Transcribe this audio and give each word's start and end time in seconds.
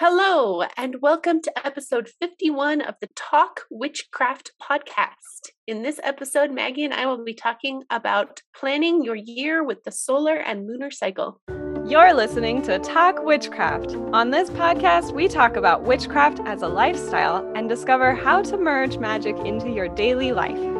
Hello, 0.00 0.62
and 0.76 1.02
welcome 1.02 1.42
to 1.42 1.66
episode 1.66 2.08
51 2.20 2.82
of 2.82 2.94
the 3.00 3.08
Talk 3.16 3.62
Witchcraft 3.68 4.52
podcast. 4.62 5.50
In 5.66 5.82
this 5.82 5.98
episode, 6.04 6.52
Maggie 6.52 6.84
and 6.84 6.94
I 6.94 7.06
will 7.06 7.24
be 7.24 7.34
talking 7.34 7.82
about 7.90 8.42
planning 8.54 9.02
your 9.02 9.16
year 9.16 9.64
with 9.64 9.82
the 9.82 9.90
solar 9.90 10.36
and 10.36 10.68
lunar 10.68 10.92
cycle. 10.92 11.40
You're 11.84 12.14
listening 12.14 12.62
to 12.62 12.78
Talk 12.78 13.24
Witchcraft. 13.24 13.96
On 14.12 14.30
this 14.30 14.50
podcast, 14.50 15.12
we 15.16 15.26
talk 15.26 15.56
about 15.56 15.82
witchcraft 15.82 16.38
as 16.44 16.62
a 16.62 16.68
lifestyle 16.68 17.44
and 17.56 17.68
discover 17.68 18.14
how 18.14 18.40
to 18.42 18.56
merge 18.56 18.98
magic 18.98 19.36
into 19.38 19.68
your 19.68 19.88
daily 19.88 20.30
life. 20.30 20.77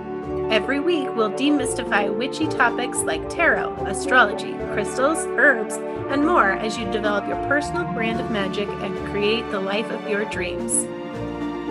Every 0.51 0.81
week, 0.81 1.15
we'll 1.15 1.31
demystify 1.31 2.13
witchy 2.13 2.47
topics 2.47 2.99
like 3.01 3.29
tarot, 3.29 3.75
astrology, 3.85 4.55
crystals, 4.73 5.19
herbs, 5.37 5.75
and 6.09 6.25
more 6.25 6.53
as 6.53 6.79
you 6.79 6.91
develop 6.91 7.27
your 7.29 7.37
personal 7.49 7.85
brand 7.93 8.19
of 8.19 8.31
magic 8.31 8.67
and 8.67 8.97
create 9.11 9.49
the 9.51 9.61
life 9.61 9.91
of 9.91 10.09
your 10.09 10.25
dreams. 10.25 10.73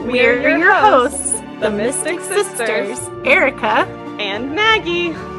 We're, 0.05 0.41
We're 0.41 0.57
your 0.59 0.75
hosts, 0.75 1.31
the 1.59 1.71
Mystic 1.71 2.19
Sisters, 2.19 2.99
Erica 3.25 3.87
and 4.19 4.53
Maggie. 4.53 5.36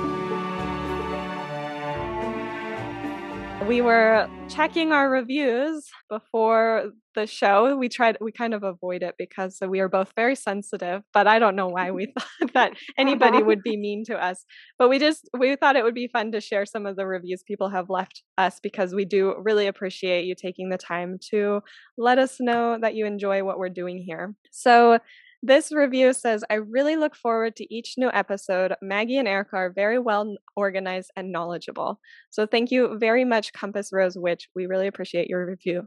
We 3.69 3.83
were 3.83 4.27
checking 4.49 4.93
our 4.93 5.11
reviews 5.11 5.91
before 6.09 6.91
the 7.15 7.27
show. 7.27 7.77
We 7.77 7.91
tried, 7.91 8.17
we 8.19 8.33
kind 8.33 8.55
of 8.55 8.63
avoid 8.63 9.03
it 9.03 9.17
because 9.19 9.59
we 9.61 9.81
are 9.81 9.91
both 9.91 10.11
very 10.17 10.37
sensitive, 10.37 11.03
but 11.13 11.27
I 11.27 11.39
don't 11.39 11.55
know 11.55 11.69
why 11.69 11.91
we 11.91 12.07
thought 12.19 12.53
that 12.55 12.73
uh-huh. 12.73 12.93
anybody 12.97 13.43
would 13.43 13.63
be 13.63 13.77
mean 13.77 14.05
to 14.07 14.17
us. 14.17 14.47
But 14.79 14.89
we 14.89 14.99
just, 14.99 15.29
we 15.39 15.55
thought 15.55 15.77
it 15.77 15.85
would 15.85 15.95
be 15.95 16.09
fun 16.09 16.33
to 16.33 16.41
share 16.41 16.65
some 16.65 16.87
of 16.87 16.97
the 16.97 17.07
reviews 17.07 17.43
people 17.43 17.69
have 17.69 17.91
left 17.91 18.23
us 18.39 18.59
because 18.59 18.95
we 18.95 19.05
do 19.05 19.35
really 19.39 19.67
appreciate 19.67 20.25
you 20.25 20.35
taking 20.35 20.71
the 20.71 20.79
time 20.79 21.19
to 21.31 21.61
let 21.99 22.19
us 22.19 22.37
know 22.41 22.79
that 22.81 22.95
you 22.95 23.05
enjoy 23.05 23.45
what 23.45 23.59
we're 23.59 23.69
doing 23.69 23.99
here. 23.99 24.35
So, 24.51 24.99
this 25.43 25.71
review 25.71 26.13
says, 26.13 26.43
I 26.51 26.55
really 26.55 26.97
look 26.97 27.15
forward 27.15 27.55
to 27.57 27.75
each 27.75 27.95
new 27.97 28.11
episode. 28.13 28.75
Maggie 28.83 29.19
and 29.19 29.29
Erica 29.29 29.57
are 29.57 29.71
very 29.71 29.99
well 29.99 30.37
organized 30.57 31.11
and 31.17 31.31
knowledgeable. 31.31 32.01
So 32.31 32.47
thank 32.47 32.71
you 32.71 32.99
very 32.99 33.25
much, 33.25 33.53
Compass 33.53 33.91
Rose 33.93 34.19
Witch. 34.19 34.49
We 34.55 34.67
really 34.67 34.89
appreciate 34.89 35.29
your 35.29 35.47
review. 35.47 35.87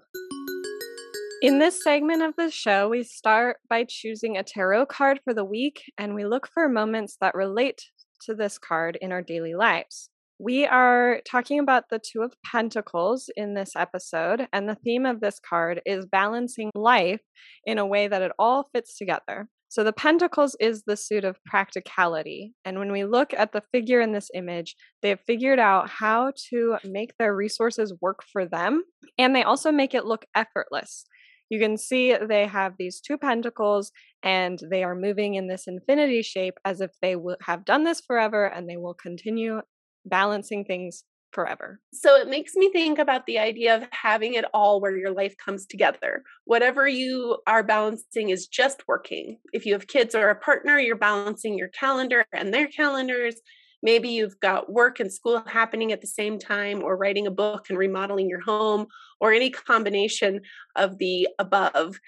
In 1.42 1.60
this 1.60 1.84
segment 1.84 2.22
of 2.22 2.36
the 2.38 2.52
show, 2.52 2.88
we 2.88 3.04
start 3.04 3.58
by 3.68 3.84
choosing 3.84 4.38
a 4.38 4.44
tarot 4.44 4.86
card 4.86 5.20
for 5.24 5.34
the 5.34 5.44
week 5.44 5.92
and 5.98 6.14
we 6.14 6.26
look 6.26 6.48
for 6.54 6.70
moments 6.70 7.18
that 7.20 7.36
relate 7.36 7.84
to 8.22 8.36
this 8.36 8.58
card 8.58 8.98
in 9.02 9.12
our 9.12 9.22
daily 9.22 9.56
lives. 9.56 10.10
We 10.44 10.66
are 10.66 11.22
talking 11.24 11.60
about 11.60 11.84
the 11.92 12.00
Two 12.00 12.24
of 12.24 12.34
Pentacles 12.44 13.30
in 13.36 13.54
this 13.54 13.76
episode, 13.76 14.48
and 14.52 14.68
the 14.68 14.78
theme 14.84 15.06
of 15.06 15.22
this 15.22 15.40
card 15.40 15.82
is 15.86 16.08
balancing 16.08 16.72
life 16.74 17.22
in 17.64 17.78
a 17.78 17.86
way 17.86 18.08
that 18.08 18.24
it 18.24 18.32
all 18.40 18.68
fits 18.74 18.98
together. 18.98 19.50
So, 19.70 19.84
the 19.84 19.94
Pentacles 19.94 20.56
is 20.60 20.82
the 20.88 20.98
suit 20.98 21.26
of 21.26 21.38
practicality. 21.46 22.56
And 22.66 22.80
when 22.80 22.92
we 22.92 23.06
look 23.06 23.36
at 23.36 23.52
the 23.52 23.62
figure 23.72 24.02
in 24.02 24.14
this 24.14 24.32
image, 24.34 24.76
they've 25.04 25.20
figured 25.28 25.60
out 25.60 25.90
how 25.90 26.32
to 26.50 26.78
make 26.86 27.12
their 27.20 27.36
resources 27.36 27.94
work 28.02 28.22
for 28.34 28.48
them, 28.48 28.82
and 29.20 29.36
they 29.36 29.44
also 29.44 29.72
make 29.72 29.94
it 29.94 30.06
look 30.06 30.26
effortless. 30.34 31.06
You 31.52 31.60
can 31.60 31.78
see 31.78 32.16
they 32.16 32.48
have 32.48 32.74
these 32.80 33.00
two 33.00 33.20
pentacles 33.20 33.92
and 34.24 34.58
they 34.72 34.84
are 34.84 34.96
moving 34.96 35.36
in 35.36 35.50
this 35.50 35.68
infinity 35.68 36.24
shape 36.24 36.54
as 36.64 36.80
if 36.80 36.92
they 37.02 37.16
will 37.18 37.36
have 37.42 37.66
done 37.66 37.84
this 37.84 38.02
forever 38.02 38.46
and 38.46 38.70
they 38.70 38.78
will 38.78 38.94
continue 38.94 39.60
balancing 40.06 40.66
things 40.66 41.04
forever. 41.32 41.80
So 41.94 42.16
it 42.16 42.28
makes 42.28 42.56
me 42.56 42.72
think 42.72 43.00
about 43.00 43.26
the 43.26 43.40
idea 43.40 43.76
of 43.76 43.86
having 43.92 44.34
it 44.34 44.46
all 44.54 44.82
where 44.82 44.98
your 44.98 45.12
life 45.12 45.36
comes 45.38 45.66
together. 45.66 46.24
Whatever 46.44 46.88
you 46.88 47.38
are 47.48 47.64
balancing 47.64 48.30
is 48.30 48.48
just 48.48 48.88
working. 48.88 49.38
If 49.54 49.66
you 49.66 49.74
have 49.74 49.88
kids 49.88 50.14
or 50.14 50.30
a 50.30 50.36
partner, 50.36 50.78
you're 50.78 50.98
balancing 50.98 51.58
your 51.58 51.70
calendar 51.70 52.26
and 52.34 52.54
their 52.54 52.68
calendars. 52.68 53.36
Maybe 53.84 54.10
you've 54.10 54.40
got 54.40 54.72
work 54.72 55.00
and 55.00 55.12
school 55.12 55.42
happening 55.48 55.92
at 55.92 56.02
the 56.02 56.08
same 56.08 56.38
time, 56.38 56.84
or 56.84 56.96
writing 56.96 57.26
a 57.26 57.32
book 57.32 57.66
and 57.70 57.78
remodeling 57.78 58.30
your 58.30 58.42
home, 58.42 58.86
or 59.20 59.34
any 59.34 59.50
combination 59.50 60.42
of 60.76 61.00
the 61.00 61.28
above 61.40 62.00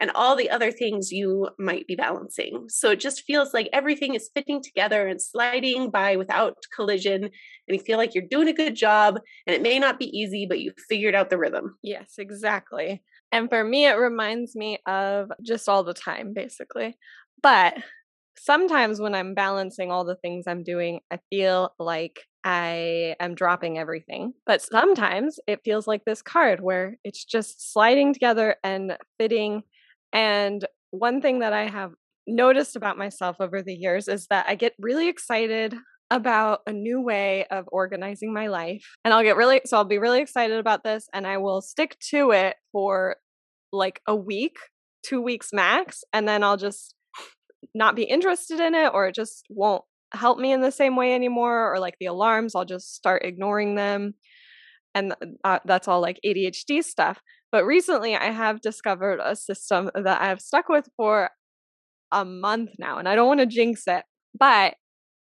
and 0.00 0.10
all 0.14 0.34
the 0.34 0.50
other 0.50 0.72
things 0.72 1.12
you 1.12 1.48
might 1.58 1.86
be 1.86 1.94
balancing. 1.94 2.66
So 2.68 2.90
it 2.90 3.00
just 3.00 3.22
feels 3.24 3.52
like 3.52 3.68
everything 3.72 4.14
is 4.14 4.30
fitting 4.34 4.62
together 4.62 5.06
and 5.06 5.20
sliding 5.20 5.90
by 5.90 6.16
without 6.16 6.56
collision. 6.74 7.24
And 7.24 7.32
you 7.68 7.78
feel 7.78 7.98
like 7.98 8.14
you're 8.14 8.24
doing 8.28 8.48
a 8.48 8.54
good 8.54 8.74
job. 8.74 9.20
And 9.46 9.54
it 9.54 9.62
may 9.62 9.78
not 9.78 9.98
be 9.98 10.06
easy, 10.06 10.46
but 10.46 10.60
you 10.60 10.72
figured 10.88 11.14
out 11.14 11.28
the 11.28 11.38
rhythm. 11.38 11.76
Yes, 11.82 12.14
exactly. 12.18 13.02
And 13.30 13.48
for 13.48 13.62
me, 13.62 13.86
it 13.86 13.92
reminds 13.94 14.56
me 14.56 14.78
of 14.86 15.30
just 15.42 15.68
all 15.68 15.84
the 15.84 15.94
time, 15.94 16.32
basically. 16.32 16.96
But 17.42 17.74
sometimes 18.38 19.00
when 19.00 19.14
I'm 19.14 19.34
balancing 19.34 19.90
all 19.90 20.04
the 20.04 20.16
things 20.16 20.46
I'm 20.46 20.64
doing, 20.64 21.00
I 21.10 21.18
feel 21.28 21.74
like 21.78 22.20
I 22.42 23.16
am 23.20 23.34
dropping 23.34 23.78
everything. 23.78 24.32
But 24.46 24.62
sometimes 24.62 25.38
it 25.46 25.60
feels 25.62 25.86
like 25.86 26.04
this 26.04 26.22
card 26.22 26.60
where 26.60 26.96
it's 27.04 27.24
just 27.24 27.72
sliding 27.72 28.14
together 28.14 28.56
and 28.64 28.96
fitting 29.18 29.62
and 30.12 30.64
one 30.90 31.20
thing 31.20 31.40
that 31.40 31.52
I 31.52 31.68
have 31.68 31.92
noticed 32.26 32.76
about 32.76 32.98
myself 32.98 33.36
over 33.40 33.62
the 33.62 33.74
years 33.74 34.08
is 34.08 34.26
that 34.30 34.46
I 34.48 34.54
get 34.54 34.74
really 34.78 35.08
excited 35.08 35.74
about 36.10 36.60
a 36.66 36.72
new 36.72 37.00
way 37.00 37.46
of 37.50 37.66
organizing 37.70 38.34
my 38.34 38.48
life. 38.48 38.84
And 39.04 39.14
I'll 39.14 39.22
get 39.22 39.36
really, 39.36 39.60
so 39.64 39.76
I'll 39.76 39.84
be 39.84 39.98
really 39.98 40.20
excited 40.20 40.58
about 40.58 40.82
this 40.82 41.08
and 41.14 41.26
I 41.26 41.38
will 41.38 41.62
stick 41.62 41.96
to 42.10 42.32
it 42.32 42.56
for 42.72 43.16
like 43.72 44.00
a 44.08 44.16
week, 44.16 44.56
two 45.04 45.22
weeks 45.22 45.50
max. 45.52 46.02
And 46.12 46.26
then 46.26 46.42
I'll 46.42 46.56
just 46.56 46.94
not 47.74 47.94
be 47.94 48.02
interested 48.02 48.58
in 48.58 48.74
it 48.74 48.90
or 48.92 49.06
it 49.06 49.14
just 49.14 49.44
won't 49.48 49.84
help 50.12 50.38
me 50.38 50.52
in 50.52 50.60
the 50.60 50.72
same 50.72 50.96
way 50.96 51.14
anymore. 51.14 51.72
Or 51.72 51.78
like 51.78 51.94
the 52.00 52.06
alarms, 52.06 52.56
I'll 52.56 52.64
just 52.64 52.94
start 52.94 53.24
ignoring 53.24 53.76
them. 53.76 54.14
And 54.92 55.14
uh, 55.44 55.60
that's 55.64 55.86
all 55.86 56.00
like 56.00 56.18
ADHD 56.26 56.82
stuff. 56.82 57.20
But 57.52 57.64
recently, 57.64 58.14
I 58.14 58.30
have 58.30 58.60
discovered 58.60 59.20
a 59.22 59.34
system 59.34 59.90
that 59.94 60.22
I've 60.22 60.40
stuck 60.40 60.68
with 60.68 60.88
for 60.96 61.30
a 62.12 62.24
month 62.24 62.70
now, 62.78 62.98
and 62.98 63.08
I 63.08 63.14
don't 63.14 63.28
want 63.28 63.40
to 63.40 63.46
jinx 63.46 63.84
it, 63.86 64.04
but 64.38 64.74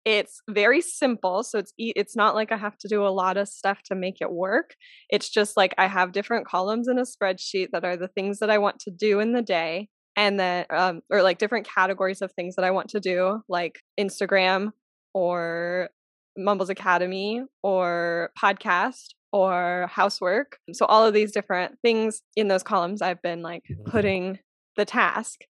it's 0.06 0.42
very 0.50 0.82
simple. 0.82 1.44
So 1.44 1.60
it's 1.60 1.74
it's 1.78 2.16
not 2.16 2.36
like 2.36 2.52
I 2.52 2.58
have 2.58 2.78
to 2.80 2.88
do 2.88 3.06
a 3.06 3.10
lot 3.10 3.38
of 3.38 3.48
stuff 3.48 3.82
to 3.86 3.96
make 3.96 4.18
it 4.22 4.32
work. 4.32 4.76
It's 5.10 5.30
just 5.30 5.56
like 5.56 5.74
I 5.78 5.88
have 5.88 6.12
different 6.12 6.48
columns 6.48 6.88
in 6.88 7.00
a 7.00 7.04
spreadsheet 7.04 7.68
that 7.72 7.86
are 7.86 7.98
the 7.98 8.10
things 8.10 8.40
that 8.40 8.50
I 8.50 8.58
want 8.58 8.80
to 8.82 8.92
do 8.92 9.20
in 9.20 9.34
the 9.34 9.42
day, 9.42 9.90
and 10.16 10.40
then 10.40 10.66
um, 10.70 11.02
or 11.10 11.24
like 11.24 11.38
different 11.38 11.68
categories 11.68 12.22
of 12.22 12.32
things 12.34 12.56
that 12.56 12.66
I 12.66 12.72
want 12.72 12.90
to 12.90 13.00
do, 13.00 13.42
like 13.48 13.80
Instagram 14.00 14.72
or 15.14 15.90
Mumbles 16.38 16.70
Academy 16.70 17.44
or 17.62 18.32
podcast 18.42 19.14
or 19.34 19.88
housework. 19.92 20.60
So 20.74 20.86
all 20.86 21.06
of 21.06 21.14
these 21.14 21.32
different 21.32 21.80
things 21.82 22.22
in 22.36 22.48
those 22.48 22.64
columns 22.64 23.02
I've 23.02 23.22
been 23.22 23.42
like 23.42 23.64
mm-hmm. 23.70 23.90
putting 23.90 24.40
the 24.78 24.86
task. 24.86 25.42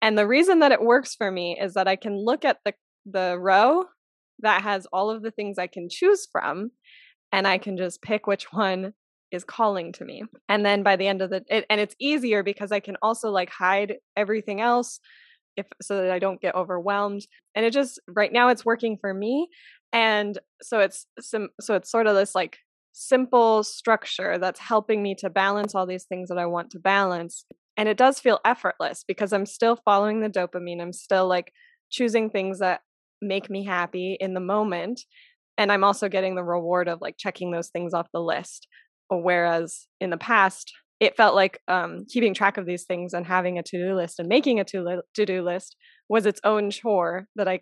And 0.00 0.16
the 0.16 0.28
reason 0.28 0.60
that 0.60 0.72
it 0.72 0.82
works 0.82 1.14
for 1.16 1.30
me 1.30 1.58
is 1.60 1.74
that 1.74 1.88
I 1.88 1.96
can 1.96 2.14
look 2.16 2.44
at 2.44 2.58
the 2.64 2.74
the 3.10 3.38
row 3.40 3.86
that 4.40 4.62
has 4.62 4.86
all 4.92 5.10
of 5.10 5.22
the 5.22 5.30
things 5.30 5.58
I 5.58 5.66
can 5.66 5.88
choose 5.90 6.28
from 6.30 6.70
and 7.32 7.46
I 7.46 7.56
can 7.56 7.78
just 7.78 8.02
pick 8.02 8.26
which 8.26 8.44
one 8.52 8.92
is 9.32 9.44
calling 9.44 9.92
to 9.92 10.04
me. 10.04 10.22
And 10.48 10.64
then 10.64 10.82
by 10.82 10.96
the 10.96 11.06
end 11.08 11.22
of 11.22 11.30
the 11.30 11.42
it, 11.48 11.64
and 11.70 11.80
it's 11.80 11.96
easier 11.98 12.42
because 12.42 12.70
I 12.70 12.80
can 12.80 12.96
also 13.00 13.30
like 13.30 13.50
hide 13.50 13.96
everything 14.16 14.60
else 14.60 15.00
if 15.56 15.66
so 15.80 16.02
that 16.02 16.10
I 16.10 16.18
don't 16.18 16.40
get 16.40 16.54
overwhelmed. 16.54 17.26
And 17.54 17.64
it 17.64 17.72
just 17.72 17.98
right 18.06 18.32
now 18.32 18.50
it's 18.50 18.66
working 18.66 18.98
for 19.00 19.14
me 19.14 19.48
and 19.92 20.38
so 20.60 20.80
it's 20.80 21.06
some 21.18 21.48
so 21.58 21.74
it's 21.74 21.90
sort 21.90 22.06
of 22.06 22.14
this 22.14 22.34
like 22.34 22.58
simple 22.92 23.62
structure 23.62 24.38
that's 24.38 24.60
helping 24.60 25.02
me 25.02 25.14
to 25.16 25.30
balance 25.30 25.74
all 25.74 25.86
these 25.86 26.04
things 26.04 26.28
that 26.28 26.38
I 26.38 26.46
want 26.46 26.70
to 26.70 26.78
balance. 26.78 27.44
And 27.76 27.88
it 27.88 27.96
does 27.96 28.18
feel 28.18 28.40
effortless 28.44 29.04
because 29.06 29.32
I'm 29.32 29.46
still 29.46 29.76
following 29.84 30.20
the 30.20 30.28
dopamine. 30.28 30.80
I'm 30.80 30.92
still 30.92 31.28
like 31.28 31.52
choosing 31.90 32.30
things 32.30 32.58
that 32.58 32.80
make 33.22 33.48
me 33.48 33.64
happy 33.64 34.16
in 34.18 34.34
the 34.34 34.40
moment. 34.40 35.02
And 35.56 35.72
I'm 35.72 35.84
also 35.84 36.08
getting 36.08 36.34
the 36.34 36.44
reward 36.44 36.88
of 36.88 37.00
like 37.00 37.16
checking 37.18 37.50
those 37.50 37.68
things 37.68 37.94
off 37.94 38.08
the 38.12 38.20
list. 38.20 38.66
Whereas 39.10 39.86
in 40.00 40.10
the 40.10 40.16
past, 40.16 40.72
it 41.00 41.16
felt 41.16 41.34
like 41.34 41.60
um, 41.68 42.04
keeping 42.08 42.34
track 42.34 42.56
of 42.56 42.66
these 42.66 42.84
things 42.84 43.14
and 43.14 43.26
having 43.26 43.58
a 43.58 43.62
to 43.62 43.78
do 43.78 43.94
list 43.94 44.18
and 44.18 44.28
making 44.28 44.58
a 44.58 44.64
to 44.64 45.00
do 45.14 45.42
list 45.42 45.76
was 46.08 46.26
its 46.26 46.40
own 46.44 46.70
chore 46.70 47.28
that 47.36 47.48
I 47.48 47.60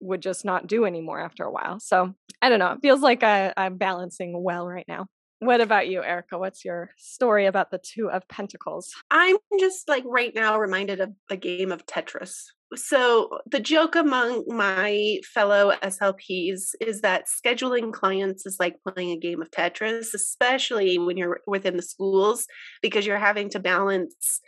would 0.00 0.22
just 0.22 0.44
not 0.44 0.66
do 0.66 0.84
anymore 0.84 1.20
after 1.20 1.44
a 1.44 1.52
while. 1.52 1.78
So 1.80 2.14
I 2.42 2.48
don't 2.48 2.58
know. 2.58 2.72
It 2.72 2.80
feels 2.82 3.00
like 3.00 3.22
I, 3.22 3.52
I'm 3.56 3.76
balancing 3.76 4.42
well 4.42 4.66
right 4.66 4.86
now. 4.88 5.06
What 5.40 5.62
about 5.62 5.88
you, 5.88 6.02
Erica? 6.02 6.38
What's 6.38 6.66
your 6.66 6.90
story 6.98 7.46
about 7.46 7.70
the 7.70 7.80
Two 7.82 8.10
of 8.10 8.28
Pentacles? 8.28 8.92
I'm 9.10 9.38
just 9.58 9.88
like 9.88 10.04
right 10.06 10.34
now 10.34 10.58
reminded 10.58 11.00
of 11.00 11.12
a 11.30 11.36
game 11.36 11.72
of 11.72 11.86
Tetris. 11.86 12.44
So, 12.76 13.38
the 13.50 13.58
joke 13.58 13.96
among 13.96 14.44
my 14.46 15.18
fellow 15.34 15.72
SLPs 15.82 16.74
is 16.80 17.00
that 17.00 17.24
scheduling 17.26 17.90
clients 17.90 18.44
is 18.44 18.58
like 18.60 18.76
playing 18.86 19.10
a 19.12 19.18
game 19.18 19.40
of 19.40 19.50
Tetris, 19.50 20.14
especially 20.14 20.98
when 20.98 21.16
you're 21.16 21.40
within 21.46 21.76
the 21.76 21.82
schools, 21.82 22.46
because 22.82 23.06
you're 23.06 23.18
having 23.18 23.48
to 23.50 23.58
balance 23.60 24.40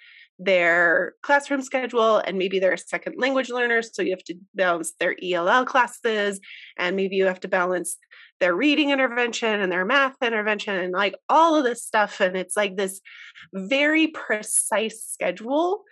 their 0.44 1.14
classroom 1.22 1.62
schedule 1.62 2.18
and 2.18 2.38
maybe 2.38 2.58
they're 2.58 2.76
second 2.76 3.16
language 3.18 3.50
learners 3.50 3.90
so 3.92 4.02
you 4.02 4.10
have 4.10 4.24
to 4.24 4.34
balance 4.54 4.92
their 4.98 5.16
ELL 5.22 5.64
classes 5.64 6.40
and 6.78 6.96
maybe 6.96 7.16
you 7.16 7.26
have 7.26 7.40
to 7.40 7.48
balance 7.48 7.96
their 8.40 8.54
reading 8.54 8.90
intervention 8.90 9.60
and 9.60 9.70
their 9.70 9.84
math 9.84 10.16
intervention 10.22 10.74
and 10.74 10.92
like 10.92 11.14
all 11.28 11.54
of 11.54 11.64
this 11.64 11.84
stuff 11.84 12.20
and 12.20 12.36
it's 12.36 12.56
like 12.56 12.76
this 12.76 13.00
very 13.54 14.08
precise 14.08 15.04
schedule 15.04 15.84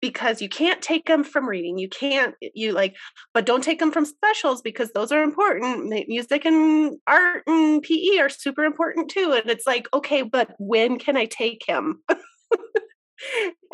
because 0.00 0.42
you 0.42 0.48
can't 0.48 0.82
take 0.82 1.06
them 1.06 1.22
from 1.22 1.48
reading 1.48 1.78
you 1.78 1.88
can't 1.88 2.34
you 2.54 2.72
like 2.72 2.96
but 3.34 3.46
don't 3.46 3.62
take 3.62 3.78
them 3.78 3.92
from 3.92 4.04
specials 4.04 4.62
because 4.62 4.90
those 4.92 5.12
are 5.12 5.22
important 5.22 5.88
music 6.08 6.44
and 6.44 6.98
art 7.06 7.42
and 7.46 7.82
pe 7.82 8.18
are 8.18 8.28
super 8.28 8.64
important 8.64 9.10
too 9.10 9.32
and 9.32 9.50
it's 9.50 9.66
like 9.66 9.86
okay 9.94 10.22
but 10.22 10.54
when 10.58 10.98
can 10.98 11.16
i 11.16 11.24
take 11.26 11.62
him 11.66 12.02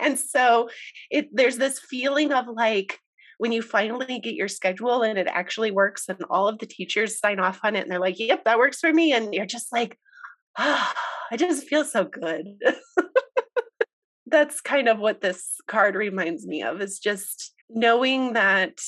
and 0.01 0.19
so 0.19 0.69
it 1.11 1.29
there's 1.33 1.57
this 1.57 1.79
feeling 1.79 2.33
of 2.33 2.47
like 2.49 2.99
when 3.39 3.53
you 3.53 3.63
finally 3.63 4.19
get 4.19 4.35
your 4.35 4.49
schedule 4.49 5.03
and 5.03 5.19
it 5.19 5.29
actually 5.29 5.71
works 5.71 6.09
and 6.09 6.19
all 6.29 6.49
of 6.49 6.59
the 6.59 6.67
teachers 6.67 7.19
sign 7.19 7.39
off 7.39 7.61
on 7.63 7.77
it 7.77 7.83
and 7.83 7.91
they're 7.91 8.01
like 8.01 8.19
yep 8.19 8.45
that 8.45 8.59
works 8.59 8.81
for 8.81 8.93
me. 8.93 9.13
And 9.13 9.33
you're 9.35 9.47
just 9.47 9.73
like 9.73 9.99
ah, 10.59 10.95
i 11.31 11.37
just 11.37 11.67
feel 11.69 11.85
so 11.85 12.05
good. 12.05 12.47
That's 14.27 14.61
kind 14.61 14.89
of 14.89 14.99
what 14.99 15.23
this 15.23 15.55
card 15.69 15.95
reminds 15.95 16.47
me 16.47 16.63
of 16.63 16.83
is 16.83 16.99
just 16.99 17.55
knowing 17.71 18.35
that 18.35 18.79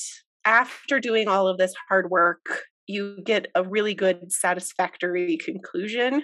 after 0.45 0.99
doing 0.99 1.27
all 1.27 1.47
of 1.47 1.57
this 1.57 1.73
hard 1.87 2.09
work 2.09 2.45
you 2.87 3.21
get 3.23 3.47
a 3.55 3.63
really 3.63 3.93
good 3.93 4.31
satisfactory 4.31 5.37
conclusion 5.37 6.23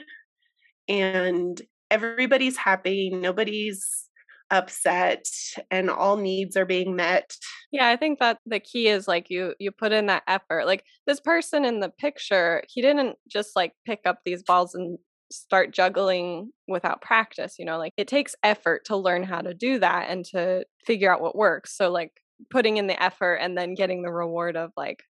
and 0.90 1.62
everybody's 1.92 2.58
happy 2.58 3.10
nobody's 3.10 4.07
upset 4.50 5.28
and 5.70 5.90
all 5.90 6.16
needs 6.16 6.56
are 6.56 6.66
being 6.66 6.96
met 6.96 7.36
yeah 7.72 7.90
i 7.90 7.98
think 7.98 8.20
that 8.20 8.40
the 8.46 8.60
key 8.60 8.88
is 8.88 9.08
like 9.08 9.30
you 9.30 9.54
you 9.60 9.72
put 9.72 9.92
in 9.92 10.06
that 10.06 10.24
effort 10.28 10.66
like 10.66 10.84
this 11.06 11.20
person 11.20 11.66
in 11.66 11.82
the 11.82 11.90
picture 11.90 12.64
he 12.70 12.82
didn't 12.82 13.18
just 13.28 13.56
like 13.56 13.74
pick 13.86 14.00
up 14.06 14.20
these 14.26 14.44
balls 14.44 14.74
and 14.74 14.98
start 15.32 15.74
juggling 15.74 16.52
without 16.68 17.02
practice 17.02 17.56
you 17.60 17.66
know 17.66 17.78
like 17.78 17.92
it 17.98 18.08
takes 18.08 18.36
effort 18.44 18.86
to 18.86 18.96
learn 18.96 19.24
how 19.24 19.42
to 19.42 19.54
do 19.54 19.80
that 19.80 20.10
and 20.10 20.24
to 20.24 20.64
figure 20.86 21.12
out 21.12 21.22
what 21.22 21.36
works 21.36 21.76
so 21.76 21.92
like 21.92 22.12
putting 22.50 22.78
in 22.78 22.88
the 22.88 23.02
effort 23.02 23.36
and 23.36 23.58
then 23.58 23.74
getting 23.74 24.02
the 24.02 24.12
reward 24.12 24.56
of 24.56 24.72
like 24.78 25.04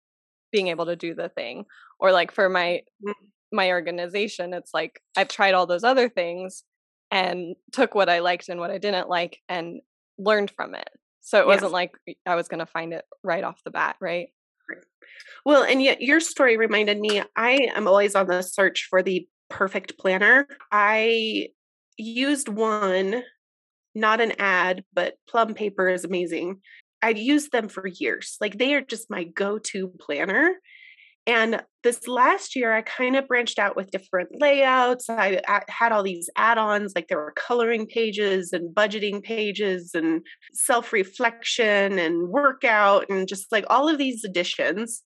being 0.52 0.68
able 0.70 0.86
to 0.86 0.96
do 0.96 1.14
the 1.14 1.30
thing 1.30 1.66
or 2.00 2.12
like 2.12 2.32
for 2.32 2.50
my 2.50 2.82
mm. 3.06 3.14
my 3.52 3.70
organization 3.70 4.54
it's 4.54 4.74
like 4.74 5.00
i've 5.16 5.28
tried 5.28 5.54
all 5.54 5.68
those 5.68 5.84
other 5.84 6.10
things 6.10 6.64
and 7.12 7.56
took 7.72 7.96
what 7.96 8.10
I 8.10 8.20
liked 8.20 8.50
and 8.50 8.60
what 8.60 8.72
I 8.72 8.78
didn't 8.78 9.10
like 9.10 9.40
and 9.48 9.82
learned 10.18 10.52
from 10.52 10.76
it. 10.76 10.90
So 11.22 11.40
it 11.40 11.48
wasn't 11.48 11.74
like 11.74 11.92
I 12.26 12.36
was 12.36 12.48
going 12.48 12.60
to 12.60 12.66
find 12.66 12.94
it 12.94 13.04
right 13.24 13.44
off 13.44 13.64
the 13.64 13.72
bat, 13.72 13.98
right? 14.00 14.30
Well, 15.46 15.64
and 15.64 15.82
yet 15.82 16.02
your 16.02 16.20
story 16.20 16.58
reminded 16.58 17.00
me 17.00 17.22
I 17.36 17.70
am 17.76 17.88
always 17.88 18.16
on 18.16 18.28
the 18.28 18.42
search 18.42 18.88
for 18.90 19.02
the 19.02 19.28
perfect 19.50 19.98
planner. 19.98 20.48
I 20.72 21.50
used 21.98 22.50
one, 22.50 23.24
not 23.96 24.22
an 24.22 24.34
ad, 24.40 24.84
but 24.94 25.16
Plum 25.30 25.54
Paper 25.54 25.90
is 25.90 26.06
amazing. 26.06 26.62
I've 27.02 27.18
used 27.18 27.52
them 27.52 27.70
for 27.70 27.88
years. 27.88 28.38
Like 28.42 28.58
they 28.58 28.74
are 28.74 28.82
just 28.82 29.10
my 29.10 29.24
go 29.24 29.58
to 29.60 29.90
planner. 30.00 30.54
And 31.28 31.62
this 31.84 32.08
last 32.08 32.56
year, 32.56 32.74
I 32.74 32.82
kind 32.82 33.18
of 33.18 33.28
branched 33.28 33.60
out 33.60 33.76
with 33.76 33.92
different 33.92 34.30
layouts. 34.40 35.10
I, 35.10 35.42
had 35.68 35.92
all 35.92 36.02
these 36.02 36.30
add 36.38 36.58
ons, 36.58 36.94
like 36.96 37.10
there 37.10 37.18
were 37.18 37.34
coloring 37.36 37.86
pages 37.86 38.54
and 38.54 38.74
budgeting 38.74 39.22
pages 39.22 39.92
and 39.94 40.26
self 40.54 40.94
reflection 40.94 42.00
and 42.00 42.30
workout 42.30 43.10
and 43.10 43.28
just 43.28 43.52
like 43.52 43.66
all 43.70 43.90
of 43.90 43.98
these 43.98 44.24
additions. 44.24 45.04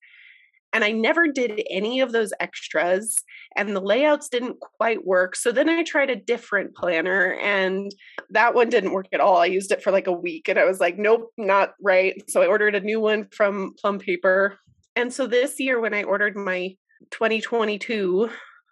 And 0.73 0.83
I 0.83 0.91
never 0.91 1.27
did 1.27 1.63
any 1.69 1.99
of 1.99 2.13
those 2.13 2.31
extras, 2.39 3.17
and 3.57 3.75
the 3.75 3.81
layouts 3.81 4.29
didn't 4.29 4.57
quite 4.61 5.05
work. 5.05 5.35
So 5.35 5.51
then 5.51 5.67
I 5.67 5.83
tried 5.83 6.09
a 6.09 6.15
different 6.15 6.75
planner, 6.75 7.37
and 7.41 7.93
that 8.29 8.55
one 8.55 8.69
didn't 8.69 8.93
work 8.93 9.07
at 9.11 9.19
all. 9.19 9.37
I 9.37 9.47
used 9.47 9.73
it 9.73 9.83
for 9.83 9.91
like 9.91 10.07
a 10.07 10.13
week, 10.13 10.47
and 10.47 10.57
I 10.57 10.63
was 10.63 10.79
like, 10.79 10.97
nope, 10.97 11.31
not 11.37 11.73
right. 11.81 12.23
So 12.29 12.41
I 12.41 12.47
ordered 12.47 12.75
a 12.75 12.79
new 12.79 13.01
one 13.01 13.27
from 13.33 13.73
Plum 13.81 13.99
Paper 13.99 14.59
and 14.95 15.13
so 15.13 15.27
this 15.27 15.59
year, 15.59 15.79
when 15.79 15.93
I 15.93 16.03
ordered 16.03 16.35
my 16.35 16.75
2022 17.11 18.29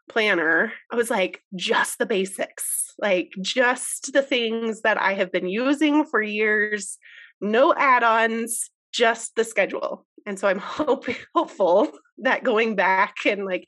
planner, 0.09 0.73
I 0.91 0.95
was 0.95 1.09
like, 1.09 1.41
just 1.55 1.97
the 1.97 2.05
basics, 2.05 2.93
like 2.99 3.31
just 3.41 4.11
the 4.11 4.21
things 4.21 4.81
that 4.81 4.99
I 5.01 5.13
have 5.13 5.31
been 5.31 5.47
using 5.47 6.05
for 6.05 6.21
years, 6.21 6.97
no 7.39 7.73
add 7.75 8.03
ons, 8.03 8.69
just 8.91 9.35
the 9.35 9.43
schedule. 9.43 10.05
And 10.25 10.37
so 10.37 10.47
I'm 10.47 10.59
hope, 10.59 11.05
hopeful 11.33 11.91
that 12.19 12.43
going 12.43 12.75
back 12.75 13.15
and 13.25 13.45
like 13.45 13.65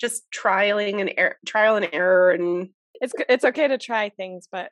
just 0.00 0.22
trialing 0.32 1.00
and 1.00 1.12
er- 1.18 1.38
trial 1.46 1.76
and 1.76 1.88
error 1.92 2.30
and 2.30 2.70
it's 3.02 3.14
it's 3.30 3.44
okay 3.44 3.66
to 3.66 3.78
try 3.78 4.10
things, 4.10 4.46
but 4.50 4.70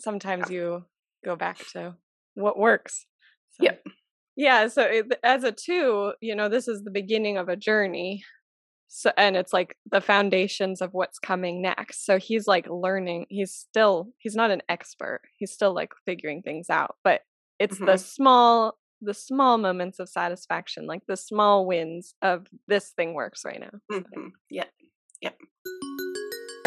sometimes 0.00 0.48
you 0.48 0.84
go 1.24 1.34
back 1.34 1.58
to 1.72 1.96
what 2.34 2.56
works. 2.56 3.04
So. 3.58 3.64
Yep 3.64 3.82
yeah 3.84 3.92
so 4.68 4.82
it, 4.82 5.06
as 5.22 5.44
a 5.44 5.52
two 5.52 6.12
you 6.20 6.34
know 6.34 6.48
this 6.48 6.68
is 6.68 6.84
the 6.84 6.90
beginning 6.90 7.36
of 7.36 7.48
a 7.48 7.56
journey 7.56 8.22
so 8.86 9.12
and 9.18 9.36
it's 9.36 9.52
like 9.52 9.76
the 9.90 10.00
foundations 10.00 10.80
of 10.80 10.90
what's 10.92 11.18
coming 11.18 11.60
next 11.60 12.06
so 12.06 12.18
he's 12.18 12.46
like 12.46 12.66
learning 12.70 13.26
he's 13.28 13.52
still 13.52 14.08
he's 14.18 14.36
not 14.36 14.50
an 14.50 14.62
expert 14.68 15.20
he's 15.36 15.52
still 15.52 15.74
like 15.74 15.92
figuring 16.06 16.40
things 16.40 16.70
out 16.70 16.96
but 17.04 17.22
it's 17.58 17.76
mm-hmm. 17.76 17.86
the 17.86 17.98
small 17.98 18.78
the 19.02 19.14
small 19.14 19.58
moments 19.58 19.98
of 19.98 20.08
satisfaction 20.08 20.86
like 20.86 21.02
the 21.06 21.16
small 21.16 21.66
wins 21.66 22.14
of 22.22 22.46
this 22.66 22.90
thing 22.90 23.14
works 23.14 23.42
right 23.44 23.60
now 23.60 23.78
mm-hmm. 23.92 24.28
yep 24.50 24.70
yep 25.20 25.36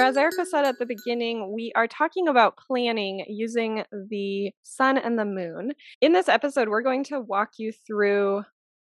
as 0.01 0.17
Erica 0.17 0.45
said 0.45 0.65
at 0.65 0.79
the 0.79 0.85
beginning, 0.85 1.53
we 1.53 1.71
are 1.75 1.87
talking 1.87 2.27
about 2.27 2.57
planning 2.57 3.25
using 3.27 3.83
the 4.09 4.51
sun 4.63 4.97
and 4.97 5.17
the 5.17 5.25
moon. 5.25 5.73
In 6.01 6.13
this 6.13 6.29
episode, 6.29 6.69
we're 6.69 6.81
going 6.81 7.03
to 7.05 7.19
walk 7.19 7.51
you 7.57 7.71
through 7.71 8.43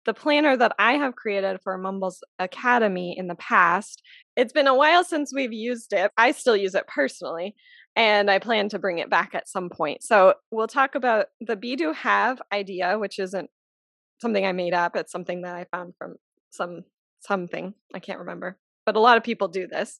the 0.05 0.13
planner 0.13 0.57
that 0.57 0.73
I 0.79 0.93
have 0.93 1.15
created 1.15 1.59
for 1.63 1.77
Mumbles 1.77 2.23
Academy 2.39 3.15
in 3.17 3.27
the 3.27 3.35
past. 3.35 4.01
It's 4.35 4.53
been 4.53 4.67
a 4.67 4.75
while 4.75 5.03
since 5.03 5.33
we've 5.33 5.53
used 5.53 5.93
it. 5.93 6.11
I 6.17 6.31
still 6.31 6.55
use 6.55 6.75
it 6.75 6.87
personally, 6.87 7.55
and 7.95 8.31
I 8.31 8.39
plan 8.39 8.69
to 8.69 8.79
bring 8.79 8.99
it 8.99 9.09
back 9.09 9.35
at 9.35 9.47
some 9.47 9.69
point. 9.69 10.03
So 10.03 10.35
we'll 10.51 10.67
talk 10.67 10.95
about 10.95 11.27
the 11.41 11.55
Be 11.55 11.75
Do 11.75 11.93
Have 11.93 12.41
idea, 12.51 12.97
which 12.97 13.19
isn't 13.19 13.49
something 14.21 14.45
I 14.45 14.51
made 14.51 14.73
up. 14.73 14.95
It's 14.95 15.11
something 15.11 15.41
that 15.41 15.55
I 15.55 15.65
found 15.71 15.93
from 15.97 16.15
some 16.49 16.83
something. 17.19 17.73
I 17.93 17.99
can't 17.99 18.19
remember. 18.19 18.57
But 18.89 18.95
a 18.95 19.01
lot 19.01 19.17
of 19.17 19.23
people 19.23 19.47
do 19.47 19.67
this. 19.67 19.99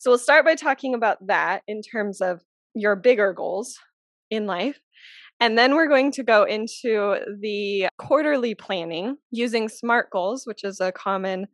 So 0.00 0.10
we'll 0.10 0.18
start 0.18 0.46
by 0.46 0.54
talking 0.54 0.94
about 0.94 1.18
that 1.26 1.62
in 1.68 1.82
terms 1.82 2.22
of 2.22 2.40
your 2.74 2.96
bigger 2.96 3.34
goals 3.34 3.78
in 4.30 4.46
life. 4.46 4.80
And 5.40 5.58
then 5.58 5.74
we're 5.74 5.88
going 5.88 6.10
to 6.12 6.22
go 6.22 6.44
into 6.44 7.16
the 7.42 7.88
quarterly 7.98 8.54
planning 8.54 9.16
using 9.30 9.68
SMART 9.68 10.08
goals, 10.10 10.46
which 10.46 10.64
is 10.64 10.80
a 10.80 10.90
common 10.90 11.48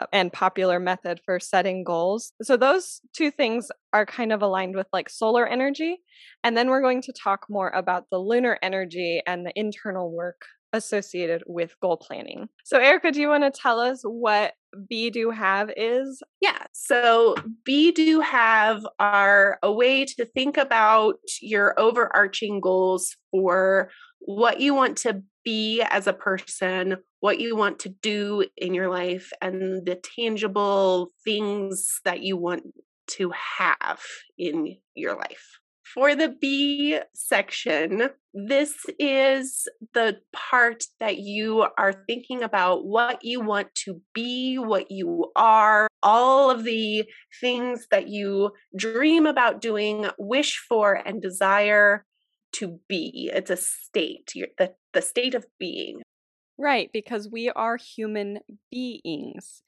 uh, 0.00 0.06
and 0.12 0.32
popular 0.32 0.80
method 0.80 1.20
for 1.24 1.38
setting 1.38 1.84
goals. 1.84 2.32
So 2.42 2.56
those 2.56 3.00
two 3.16 3.30
things 3.30 3.68
are 3.92 4.04
kind 4.04 4.32
of 4.32 4.42
aligned 4.42 4.74
with 4.74 4.88
like 4.92 5.08
solar 5.08 5.46
energy. 5.46 5.98
And 6.42 6.56
then 6.56 6.68
we're 6.68 6.82
going 6.82 7.02
to 7.02 7.12
talk 7.12 7.46
more 7.48 7.68
about 7.68 8.06
the 8.10 8.18
lunar 8.18 8.58
energy 8.60 9.22
and 9.24 9.46
the 9.46 9.52
internal 9.54 10.12
work 10.12 10.42
associated 10.72 11.42
with 11.46 11.74
goal 11.80 11.96
planning. 11.96 12.48
So, 12.64 12.78
Erica, 12.78 13.12
do 13.12 13.20
you 13.20 13.28
want 13.28 13.44
to 13.44 13.50
tell 13.50 13.80
us 13.80 14.02
what 14.02 14.54
Be 14.88 15.10
Do 15.10 15.30
Have 15.30 15.70
is? 15.76 16.22
Yeah. 16.40 16.64
So, 16.72 17.34
Be 17.64 17.92
Do 17.92 18.20
Have 18.20 18.86
are 18.98 19.58
a 19.62 19.72
way 19.72 20.04
to 20.04 20.24
think 20.24 20.56
about 20.56 21.16
your 21.40 21.78
overarching 21.78 22.60
goals 22.60 23.16
for 23.30 23.90
what 24.20 24.60
you 24.60 24.74
want 24.74 24.96
to 24.98 25.22
be 25.44 25.82
as 25.82 26.06
a 26.06 26.12
person, 26.12 26.96
what 27.20 27.40
you 27.40 27.56
want 27.56 27.78
to 27.80 27.88
do 27.88 28.44
in 28.56 28.74
your 28.74 28.90
life, 28.90 29.30
and 29.40 29.86
the 29.86 29.94
tangible 29.94 31.08
things 31.24 32.00
that 32.04 32.20
you 32.20 32.36
want 32.36 32.62
to 33.06 33.32
have 33.58 34.00
in 34.36 34.76
your 34.94 35.16
life. 35.16 35.58
For 35.94 36.14
the 36.14 36.28
B 36.28 36.98
section, 37.14 38.10
this 38.34 38.74
is 38.98 39.66
the 39.94 40.18
part 40.34 40.84
that 41.00 41.18
you 41.18 41.66
are 41.78 42.04
thinking 42.06 42.42
about 42.42 42.84
what 42.84 43.20
you 43.22 43.40
want 43.40 43.74
to 43.86 44.02
be, 44.14 44.58
what 44.58 44.90
you 44.90 45.30
are, 45.34 45.88
all 46.02 46.50
of 46.50 46.64
the 46.64 47.04
things 47.40 47.86
that 47.90 48.08
you 48.08 48.50
dream 48.76 49.24
about 49.24 49.60
doing, 49.60 50.06
wish 50.18 50.58
for, 50.68 50.94
and 50.94 51.22
desire 51.22 52.04
to 52.52 52.80
be. 52.88 53.30
It's 53.32 53.50
a 53.50 53.56
state, 53.56 54.32
the, 54.58 54.74
the 54.92 55.02
state 55.02 55.34
of 55.34 55.46
being. 55.58 56.02
Right, 56.58 56.90
because 56.92 57.28
we 57.30 57.50
are 57.50 57.76
human 57.76 58.40
beings. 58.70 59.62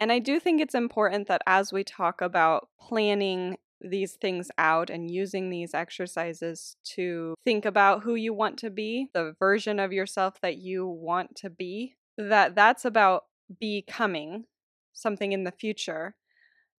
And 0.00 0.10
I 0.10 0.18
do 0.18 0.40
think 0.40 0.60
it's 0.60 0.74
important 0.74 1.28
that 1.28 1.42
as 1.46 1.72
we 1.72 1.84
talk 1.84 2.20
about 2.20 2.68
planning 2.80 3.56
these 3.82 4.12
things 4.12 4.50
out 4.58 4.90
and 4.90 5.10
using 5.10 5.50
these 5.50 5.74
exercises 5.74 6.76
to 6.84 7.34
think 7.44 7.64
about 7.64 8.02
who 8.02 8.14
you 8.14 8.32
want 8.32 8.58
to 8.58 8.70
be, 8.70 9.08
the 9.12 9.34
version 9.38 9.78
of 9.78 9.92
yourself 9.92 10.40
that 10.40 10.58
you 10.58 10.86
want 10.86 11.34
to 11.36 11.50
be, 11.50 11.96
that 12.16 12.54
that's 12.54 12.84
about 12.84 13.24
becoming 13.60 14.44
something 14.92 15.32
in 15.32 15.44
the 15.44 15.52
future. 15.52 16.14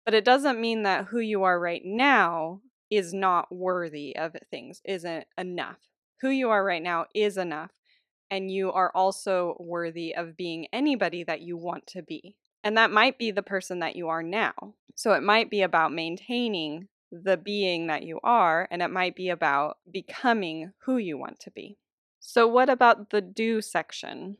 But 0.06 0.14
it 0.14 0.26
doesn't 0.26 0.60
mean 0.60 0.84
that 0.84 1.06
who 1.06 1.20
you 1.20 1.44
are 1.44 1.60
right 1.60 1.82
now 1.84 2.62
is 2.90 3.14
not 3.14 3.54
worthy 3.54 4.16
of 4.16 4.36
things, 4.52 4.82
isn't 4.86 5.26
enough. 5.38 5.80
Who 6.22 6.30
you 6.30 6.50
are 6.50 6.64
right 6.64 6.84
now 6.84 7.06
is 7.14 7.38
enough. 7.38 7.72
And 8.30 8.52
you 8.52 8.72
are 8.72 8.92
also 8.96 9.56
worthy 9.60 10.16
of 10.16 10.38
being 10.38 10.68
anybody 10.74 11.24
that 11.24 11.42
you 11.42 11.58
want 11.58 11.88
to 11.88 12.02
be. 12.02 12.36
And 12.64 12.78
that 12.78 12.92
might 12.92 13.18
be 13.18 13.32
the 13.32 13.44
person 13.44 13.80
that 13.80 13.96
you 13.96 14.08
are 14.08 14.24
now. 14.24 14.54
So 14.96 15.14
it 15.14 15.24
might 15.24 15.50
be 15.50 15.62
about 15.62 15.92
maintaining 15.92 16.88
the 17.24 17.38
being 17.38 17.88
that 17.88 18.04
you 18.04 18.20
are, 18.24 18.68
and 18.72 18.82
it 18.82 18.90
might 18.90 19.16
be 19.16 19.30
about 19.30 19.78
becoming 19.92 20.72
who 20.86 20.98
you 20.98 21.18
want 21.18 21.40
to 21.42 21.52
be. 21.52 21.78
So, 22.20 22.48
what 22.48 22.70
about 22.70 23.10
the 23.10 23.22
do 23.22 23.62
section? 23.62 24.38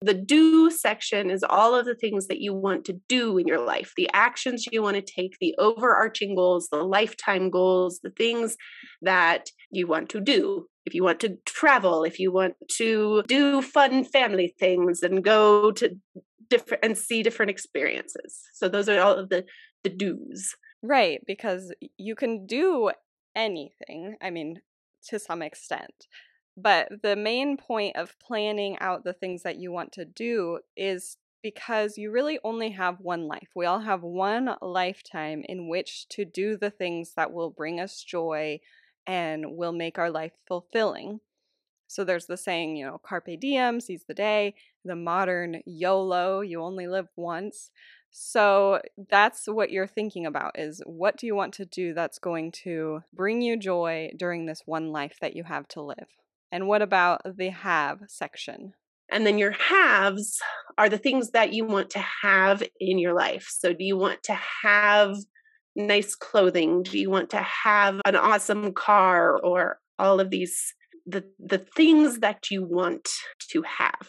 The 0.00 0.14
do 0.14 0.70
section 0.70 1.28
is 1.28 1.42
all 1.42 1.74
of 1.74 1.84
the 1.84 1.94
things 1.94 2.28
that 2.28 2.40
you 2.40 2.54
want 2.54 2.84
to 2.84 3.00
do 3.08 3.36
in 3.36 3.48
your 3.48 3.58
life, 3.58 3.92
the 3.96 4.08
actions 4.14 4.66
you 4.70 4.82
want 4.82 4.94
to 4.94 5.02
take, 5.02 5.36
the 5.40 5.54
overarching 5.58 6.36
goals, 6.36 6.68
the 6.68 6.84
lifetime 6.84 7.50
goals, 7.50 7.98
the 8.02 8.10
things 8.10 8.56
that 9.02 9.50
you 9.70 9.88
want 9.88 10.08
to 10.10 10.20
do. 10.20 10.66
If 10.86 10.94
you 10.94 11.02
want 11.02 11.20
to 11.20 11.36
travel, 11.44 12.04
if 12.04 12.20
you 12.20 12.32
want 12.32 12.54
to 12.76 13.24
do 13.26 13.60
fun 13.60 14.04
family 14.04 14.54
things 14.58 15.02
and 15.02 15.22
go 15.22 15.72
to 15.72 15.96
different 16.48 16.84
and 16.84 16.96
see 16.96 17.22
different 17.22 17.50
experiences. 17.50 18.40
So 18.54 18.68
those 18.68 18.88
are 18.88 19.00
all 19.00 19.16
of 19.16 19.28
the 19.28 19.44
the 19.84 19.90
do's. 19.90 20.54
Right, 20.82 21.20
because 21.26 21.72
you 21.96 22.14
can 22.14 22.46
do 22.46 22.92
anything. 23.34 24.16
I 24.20 24.30
mean, 24.30 24.62
to 25.08 25.18
some 25.18 25.42
extent. 25.42 26.06
But 26.56 27.02
the 27.02 27.16
main 27.16 27.56
point 27.56 27.96
of 27.96 28.18
planning 28.20 28.78
out 28.80 29.04
the 29.04 29.12
things 29.12 29.42
that 29.42 29.56
you 29.58 29.70
want 29.72 29.92
to 29.92 30.04
do 30.04 30.60
is 30.76 31.16
because 31.42 31.96
you 31.98 32.10
really 32.10 32.38
only 32.42 32.70
have 32.70 33.00
one 33.00 33.26
life. 33.28 33.48
We 33.54 33.66
all 33.66 33.80
have 33.80 34.02
one 34.02 34.56
lifetime 34.60 35.44
in 35.48 35.68
which 35.68 36.08
to 36.10 36.24
do 36.24 36.56
the 36.56 36.70
things 36.70 37.12
that 37.16 37.32
will 37.32 37.50
bring 37.50 37.78
us 37.80 38.02
joy 38.02 38.60
and 39.06 39.56
will 39.56 39.72
make 39.72 39.98
our 39.98 40.10
life 40.10 40.32
fulfilling. 40.46 41.20
So 41.86 42.04
there's 42.04 42.26
the 42.26 42.36
saying, 42.36 42.76
you 42.76 42.86
know, 42.86 42.98
carpe 42.98 43.40
diem, 43.40 43.80
seize 43.80 44.04
the 44.06 44.14
day, 44.14 44.54
the 44.84 44.96
modern 44.96 45.62
YOLO, 45.64 46.40
you 46.42 46.62
only 46.62 46.86
live 46.86 47.08
once. 47.16 47.70
So 48.10 48.80
that's 49.10 49.46
what 49.46 49.70
you're 49.70 49.86
thinking 49.86 50.26
about 50.26 50.58
is 50.58 50.82
what 50.86 51.16
do 51.16 51.26
you 51.26 51.34
want 51.34 51.54
to 51.54 51.64
do 51.64 51.94
that's 51.94 52.18
going 52.18 52.52
to 52.64 53.02
bring 53.12 53.42
you 53.42 53.56
joy 53.56 54.10
during 54.16 54.46
this 54.46 54.62
one 54.66 54.90
life 54.90 55.18
that 55.20 55.36
you 55.36 55.44
have 55.44 55.68
to 55.68 55.82
live? 55.82 56.08
And 56.50 56.66
what 56.66 56.82
about 56.82 57.20
the 57.36 57.50
have 57.50 58.00
section? 58.08 58.72
And 59.10 59.26
then 59.26 59.38
your 59.38 59.52
haves 59.52 60.40
are 60.76 60.88
the 60.88 60.98
things 60.98 61.30
that 61.30 61.52
you 61.52 61.64
want 61.64 61.90
to 61.90 62.04
have 62.22 62.62
in 62.80 62.98
your 62.98 63.14
life. 63.14 63.46
So, 63.50 63.72
do 63.72 63.84
you 63.84 63.96
want 63.96 64.22
to 64.24 64.38
have 64.62 65.16
nice 65.74 66.14
clothing? 66.14 66.82
Do 66.82 66.98
you 66.98 67.10
want 67.10 67.30
to 67.30 67.42
have 67.42 68.00
an 68.04 68.16
awesome 68.16 68.72
car 68.72 69.38
or 69.38 69.78
all 69.98 70.20
of 70.20 70.30
these 70.30 70.74
the 71.06 71.24
the 71.38 71.58
things 71.58 72.20
that 72.20 72.50
you 72.50 72.64
want 72.64 73.08
to 73.50 73.62
have? 73.62 74.08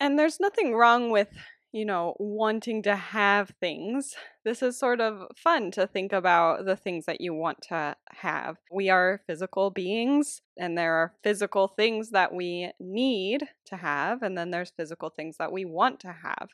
And 0.00 0.18
there's 0.18 0.40
nothing 0.40 0.74
wrong 0.74 1.10
with 1.10 1.28
you 1.72 1.84
know, 1.84 2.14
wanting 2.18 2.82
to 2.82 2.96
have 2.96 3.52
things, 3.60 4.14
this 4.44 4.62
is 4.62 4.78
sort 4.78 5.00
of 5.00 5.28
fun 5.36 5.70
to 5.72 5.86
think 5.86 6.12
about 6.12 6.64
the 6.64 6.76
things 6.76 7.04
that 7.06 7.20
you 7.20 7.34
want 7.34 7.60
to 7.68 7.94
have. 8.10 8.56
We 8.72 8.88
are 8.88 9.20
physical 9.26 9.70
beings, 9.70 10.40
and 10.56 10.78
there 10.78 10.94
are 10.94 11.12
physical 11.22 11.68
things 11.68 12.10
that 12.10 12.32
we 12.32 12.72
need 12.80 13.44
to 13.66 13.76
have, 13.76 14.22
and 14.22 14.36
then 14.36 14.50
there's 14.50 14.72
physical 14.76 15.10
things 15.10 15.36
that 15.38 15.52
we 15.52 15.64
want 15.64 16.00
to 16.00 16.14
have. 16.22 16.48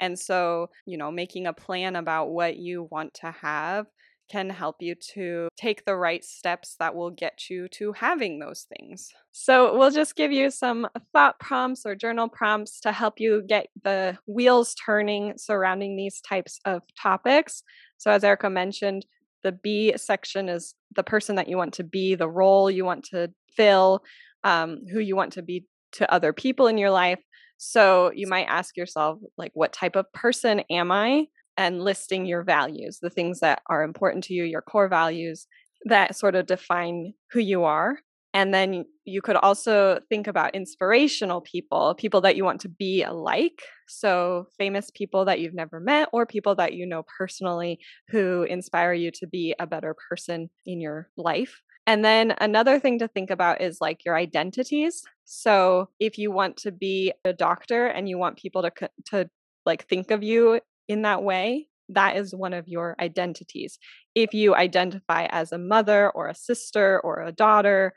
And 0.00 0.18
so, 0.18 0.70
you 0.86 0.96
know, 0.96 1.10
making 1.10 1.46
a 1.46 1.52
plan 1.52 1.94
about 1.96 2.30
what 2.30 2.56
you 2.56 2.88
want 2.90 3.14
to 3.14 3.30
have 3.30 3.86
can 4.30 4.50
help 4.50 4.76
you 4.80 4.94
to 5.14 5.48
take 5.56 5.84
the 5.84 5.96
right 5.96 6.24
steps 6.24 6.76
that 6.78 6.94
will 6.94 7.10
get 7.10 7.50
you 7.50 7.68
to 7.68 7.92
having 7.92 8.38
those 8.38 8.66
things. 8.76 9.08
So, 9.32 9.76
we'll 9.76 9.90
just 9.90 10.16
give 10.16 10.32
you 10.32 10.50
some 10.50 10.88
thought 11.12 11.38
prompts 11.40 11.84
or 11.84 11.94
journal 11.94 12.28
prompts 12.28 12.80
to 12.80 12.92
help 12.92 13.14
you 13.18 13.42
get 13.46 13.68
the 13.82 14.18
wheels 14.26 14.74
turning 14.74 15.34
surrounding 15.36 15.96
these 15.96 16.20
types 16.20 16.60
of 16.64 16.82
topics. 17.00 17.62
So, 17.98 18.10
as 18.10 18.24
Erica 18.24 18.50
mentioned, 18.50 19.06
the 19.42 19.52
B 19.52 19.92
section 19.96 20.48
is 20.48 20.74
the 20.94 21.02
person 21.02 21.36
that 21.36 21.48
you 21.48 21.56
want 21.56 21.74
to 21.74 21.84
be, 21.84 22.14
the 22.14 22.28
role 22.28 22.70
you 22.70 22.84
want 22.84 23.04
to 23.10 23.30
fill, 23.54 24.02
um, 24.42 24.80
who 24.90 25.00
you 25.00 25.16
want 25.16 25.34
to 25.34 25.42
be 25.42 25.66
to 25.92 26.12
other 26.12 26.32
people 26.32 26.66
in 26.66 26.78
your 26.78 26.90
life. 26.90 27.20
So, 27.56 28.10
you 28.14 28.26
might 28.26 28.46
ask 28.46 28.76
yourself, 28.76 29.18
like, 29.36 29.52
what 29.54 29.72
type 29.72 29.96
of 29.96 30.12
person 30.12 30.60
am 30.70 30.90
I? 30.90 31.26
And 31.56 31.82
listing 31.82 32.26
your 32.26 32.42
values, 32.42 32.98
the 33.00 33.10
things 33.10 33.40
that 33.40 33.62
are 33.68 33.82
important 33.82 34.24
to 34.24 34.34
you, 34.34 34.44
your 34.44 34.62
core 34.62 34.88
values 34.88 35.46
that 35.84 36.16
sort 36.16 36.34
of 36.34 36.46
define 36.46 37.12
who 37.30 37.40
you 37.40 37.64
are. 37.64 37.98
And 38.32 38.52
then 38.52 38.84
you 39.04 39.22
could 39.22 39.36
also 39.36 40.00
think 40.08 40.26
about 40.26 40.56
inspirational 40.56 41.40
people, 41.40 41.94
people 41.94 42.20
that 42.22 42.36
you 42.36 42.44
want 42.44 42.60
to 42.62 42.68
be 42.68 43.06
like. 43.06 43.62
So, 43.86 44.46
famous 44.58 44.90
people 44.92 45.24
that 45.26 45.38
you've 45.38 45.54
never 45.54 45.78
met, 45.78 46.08
or 46.12 46.26
people 46.26 46.56
that 46.56 46.72
you 46.72 46.84
know 46.84 47.04
personally 47.16 47.78
who 48.08 48.42
inspire 48.42 48.92
you 48.92 49.12
to 49.12 49.28
be 49.28 49.54
a 49.60 49.68
better 49.68 49.94
person 50.08 50.50
in 50.66 50.80
your 50.80 51.10
life. 51.16 51.60
And 51.86 52.04
then 52.04 52.34
another 52.40 52.80
thing 52.80 52.98
to 53.00 53.08
think 53.08 53.30
about 53.30 53.60
is 53.60 53.78
like 53.80 54.04
your 54.04 54.16
identities. 54.16 55.04
So, 55.26 55.90
if 56.00 56.18
you 56.18 56.32
want 56.32 56.56
to 56.58 56.72
be 56.72 57.12
a 57.24 57.32
doctor 57.32 57.86
and 57.86 58.08
you 58.08 58.18
want 58.18 58.38
people 58.38 58.62
to 58.62 58.72
to 59.10 59.30
like 59.64 59.86
think 59.86 60.10
of 60.10 60.24
you 60.24 60.60
in 60.88 61.02
that 61.02 61.22
way, 61.22 61.68
that 61.90 62.16
is 62.16 62.34
one 62.34 62.52
of 62.54 62.68
your 62.68 62.96
identities. 63.00 63.78
If 64.14 64.32
you 64.32 64.54
identify 64.54 65.26
as 65.26 65.52
a 65.52 65.58
mother 65.58 66.10
or 66.10 66.28
a 66.28 66.34
sister 66.34 67.00
or 67.00 67.22
a 67.22 67.32
daughter, 67.32 67.94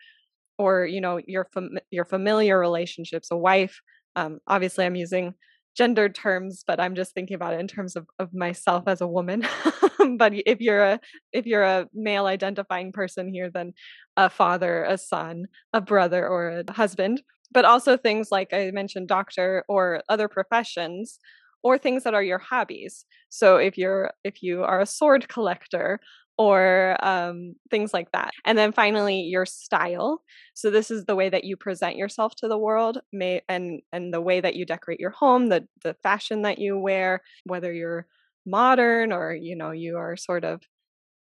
or 0.58 0.86
you 0.86 1.02
know 1.02 1.20
your 1.28 1.46
fam- 1.54 1.78
your 1.92 2.06
familiar 2.06 2.60
relationships, 2.60 3.30
a 3.32 3.38
wife. 3.38 3.82
Um, 4.16 4.40
obviously, 4.48 4.86
I'm 4.86 4.96
using 4.96 5.36
gendered 5.76 6.16
terms, 6.16 6.64
but 6.66 6.80
I'm 6.80 6.96
just 6.96 7.14
thinking 7.14 7.36
about 7.36 7.54
it 7.54 7.60
in 7.60 7.68
terms 7.68 7.96
of, 7.96 8.08
of 8.18 8.34
myself 8.34 8.86
as 8.88 9.00
a 9.00 9.08
woman. 9.08 9.48
but 10.18 10.34
if 10.34 10.60
you're 10.60 10.84
a 10.84 11.00
if 11.32 11.46
you're 11.46 11.64
a 11.64 11.88
male 11.94 12.26
identifying 12.26 12.92
person 12.92 13.32
here, 13.32 13.50
then 13.52 13.74
a 14.18 14.30
father, 14.30 14.84
a 14.84 14.98
son, 14.98 15.46
a 15.74 15.82
brother, 15.82 16.28
or 16.28 16.64
a 16.68 16.74
husband. 16.74 17.22
But 17.52 17.64
also 17.64 17.96
things 17.96 18.30
like 18.32 18.54
I 18.54 18.72
mentioned, 18.72 19.08
doctor 19.08 19.64
or 19.70 20.02
other 20.10 20.28
professions 20.28 21.20
or 21.64 21.78
things 21.78 22.04
that 22.04 22.14
are 22.14 22.24
your 22.24 22.40
hobbies. 22.40 23.06
So 23.30 23.58
if 23.58 23.78
you're 23.78 24.12
if 24.24 24.42
you 24.44 24.64
are 24.64 24.82
a 24.82 24.86
sword 24.86 25.28
collector 25.28 26.00
or 26.38 26.98
um, 27.04 27.56
things 27.72 27.94
like 27.94 28.12
that. 28.12 28.32
And 28.46 28.58
then 28.58 28.72
finally, 28.72 29.22
your 29.22 29.46
style. 29.46 30.22
So 30.54 30.70
this 30.70 30.92
is 30.92 31.06
the 31.06 31.16
way 31.16 31.30
that 31.30 31.44
you 31.44 31.58
present 31.58 31.96
yourself 31.96 32.36
to 32.38 32.48
the 32.48 32.58
world, 32.58 33.00
may, 33.12 33.42
and 33.50 33.82
and 33.92 34.14
the 34.14 34.22
way 34.22 34.40
that 34.42 34.56
you 34.56 34.66
decorate 34.66 35.00
your 35.00 35.12
home, 35.12 35.50
the 35.50 35.68
the 35.84 35.96
fashion 36.04 36.44
that 36.44 36.60
you 36.60 36.78
wear, 36.78 37.22
whether 37.46 37.74
you're 37.74 38.08
modern 38.46 39.12
or 39.12 39.34
you 39.34 39.56
know 39.56 39.72
you 39.72 39.98
are 39.98 40.16
sort 40.16 40.44
of 40.46 40.62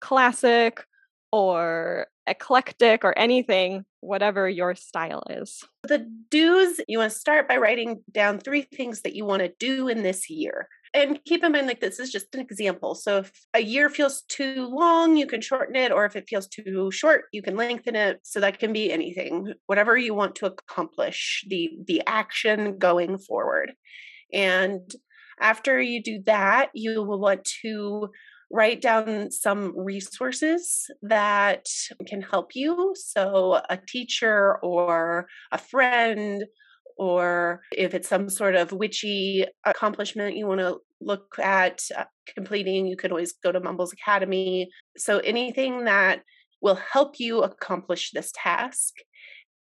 classic 0.01 0.85
or 1.31 2.07
eclectic 2.27 3.03
or 3.03 3.17
anything, 3.17 3.85
whatever 4.01 4.47
your 4.49 4.75
style 4.75 5.23
is. 5.29 5.63
The 5.83 6.05
do's, 6.29 6.79
you 6.87 6.99
want 6.99 7.11
to 7.11 7.17
start 7.17 7.47
by 7.47 7.57
writing 7.57 8.03
down 8.11 8.39
three 8.39 8.61
things 8.61 9.01
that 9.01 9.15
you 9.15 9.25
want 9.25 9.41
to 9.41 9.53
do 9.59 9.87
in 9.87 10.03
this 10.03 10.29
year. 10.29 10.67
And 10.93 11.19
keep 11.25 11.43
in 11.43 11.51
mind, 11.51 11.67
like, 11.67 11.81
this 11.81 11.99
is 11.99 12.11
just 12.11 12.33
an 12.33 12.41
example. 12.41 12.95
So, 12.95 13.19
if 13.19 13.31
a 13.53 13.59
year 13.59 13.89
feels 13.89 14.23
too 14.29 14.67
long, 14.71 15.17
you 15.17 15.27
can 15.27 15.41
shorten 15.41 15.75
it, 15.75 15.91
or 15.91 16.05
if 16.05 16.15
it 16.15 16.27
feels 16.27 16.47
too 16.47 16.91
short, 16.91 17.25
you 17.31 17.41
can 17.41 17.57
lengthen 17.57 17.95
it. 17.95 18.21
So, 18.23 18.39
that 18.39 18.59
can 18.59 18.71
be 18.73 18.91
anything, 18.91 19.53
whatever 19.65 19.97
you 19.97 20.13
want 20.13 20.35
to 20.35 20.45
accomplish, 20.45 21.43
the, 21.47 21.71
the 21.85 22.01
action 22.07 22.77
going 22.77 23.17
forward. 23.17 23.73
And 24.33 24.89
after 25.39 25.79
you 25.79 26.01
do 26.01 26.21
that, 26.25 26.69
you 26.73 27.03
will 27.03 27.19
want 27.19 27.47
to 27.61 28.09
write 28.51 28.81
down 28.81 29.29
some 29.31 29.77
resources 29.77 30.89
that 31.01 31.67
can 32.07 32.21
help 32.21 32.55
you. 32.55 32.93
So, 32.95 33.61
a 33.69 33.77
teacher 33.77 34.57
or 34.63 35.27
a 35.51 35.57
friend, 35.57 36.45
or 36.97 37.61
if 37.71 37.93
it's 37.93 38.07
some 38.07 38.29
sort 38.29 38.55
of 38.55 38.71
witchy 38.71 39.45
accomplishment 39.65 40.37
you 40.37 40.47
want 40.47 40.61
to 40.61 40.77
look 40.99 41.35
at 41.39 41.83
uh, 41.95 42.05
completing, 42.33 42.87
you 42.87 42.97
can 42.97 43.11
always 43.11 43.33
go 43.43 43.51
to 43.51 43.59
Mumbles 43.59 43.93
Academy. 43.93 44.69
So, 44.97 45.19
anything 45.19 45.85
that 45.85 46.21
will 46.61 46.79
help 46.91 47.19
you 47.19 47.41
accomplish 47.41 48.11
this 48.11 48.31
task. 48.33 48.93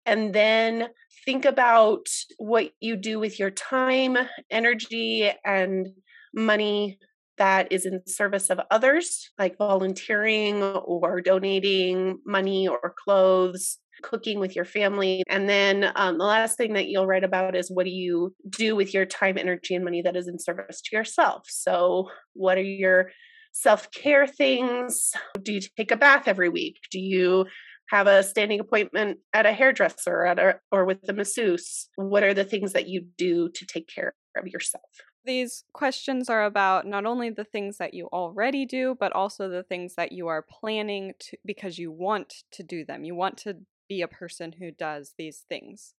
And 0.06 0.32
then 0.32 0.88
think 1.24 1.44
about 1.44 2.06
what 2.38 2.70
you 2.80 2.96
do 2.96 3.18
with 3.18 3.40
your 3.40 3.50
time, 3.50 4.16
energy, 4.50 5.30
and 5.44 5.88
money 6.32 6.98
that 7.38 7.70
is 7.70 7.86
in 7.86 8.06
service 8.06 8.50
of 8.50 8.60
others, 8.70 9.30
like 9.38 9.58
volunteering 9.58 10.62
or 10.62 11.20
donating 11.20 12.18
money 12.24 12.68
or 12.68 12.94
clothes, 13.04 13.78
cooking 14.02 14.38
with 14.38 14.54
your 14.54 14.64
family. 14.64 15.22
And 15.28 15.48
then 15.48 15.90
um, 15.96 16.18
the 16.18 16.24
last 16.24 16.56
thing 16.56 16.74
that 16.74 16.88
you'll 16.88 17.06
write 17.06 17.24
about 17.24 17.56
is 17.56 17.70
what 17.70 17.84
do 17.84 17.90
you 17.90 18.34
do 18.48 18.76
with 18.76 18.94
your 18.94 19.06
time, 19.06 19.38
energy, 19.38 19.74
and 19.74 19.84
money 19.84 20.02
that 20.02 20.16
is 20.16 20.28
in 20.28 20.38
service 20.38 20.80
to 20.82 20.96
yourself? 20.96 21.44
So, 21.48 22.10
what 22.34 22.58
are 22.58 22.62
your 22.62 23.10
self 23.52 23.90
care 23.90 24.26
things? 24.26 25.12
Do 25.42 25.52
you 25.52 25.60
take 25.76 25.90
a 25.90 25.96
bath 25.96 26.28
every 26.28 26.48
week? 26.48 26.78
Do 26.90 27.00
you 27.00 27.46
have 27.90 28.06
a 28.06 28.22
standing 28.22 28.60
appointment 28.60 29.18
at 29.32 29.46
a 29.46 29.52
hairdresser 29.52 30.24
at 30.26 30.38
a, 30.38 30.58
or 30.72 30.84
with 30.84 31.02
the 31.02 31.12
masseuse? 31.12 31.88
What 31.96 32.22
are 32.22 32.34
the 32.34 32.44
things 32.44 32.72
that 32.72 32.88
you 32.88 33.06
do 33.16 33.48
to 33.54 33.66
take 33.66 33.88
care 33.88 34.14
of 34.36 34.46
yourself? 34.46 34.84
These 35.26 35.64
questions 35.72 36.30
are 36.30 36.44
about 36.44 36.86
not 36.86 37.04
only 37.04 37.30
the 37.30 37.44
things 37.44 37.78
that 37.78 37.94
you 37.94 38.06
already 38.12 38.64
do, 38.64 38.96
but 38.98 39.12
also 39.12 39.48
the 39.48 39.64
things 39.64 39.96
that 39.96 40.12
you 40.12 40.28
are 40.28 40.40
planning 40.40 41.14
to 41.18 41.36
because 41.44 41.78
you 41.78 41.90
want 41.90 42.44
to 42.52 42.62
do 42.62 42.84
them. 42.84 43.04
You 43.04 43.16
want 43.16 43.36
to 43.38 43.56
be 43.88 44.02
a 44.02 44.08
person 44.08 44.54
who 44.58 44.70
does 44.70 45.14
these 45.18 45.44
things. 45.48 45.94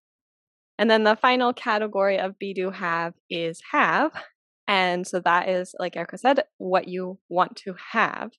And 0.79 0.89
then 0.89 1.03
the 1.03 1.15
final 1.15 1.53
category 1.53 2.17
of 2.17 2.39
be 2.39 2.53
do 2.53 2.71
have 2.71 3.15
is 3.29 3.61
have. 3.71 4.11
And 4.67 5.07
so 5.07 5.19
that 5.21 5.49
is, 5.49 5.75
like 5.79 5.95
Erica 5.95 6.17
said, 6.17 6.43
what 6.57 6.87
you 6.87 7.19
want 7.29 7.55
to 7.57 7.75
have. 7.93 8.31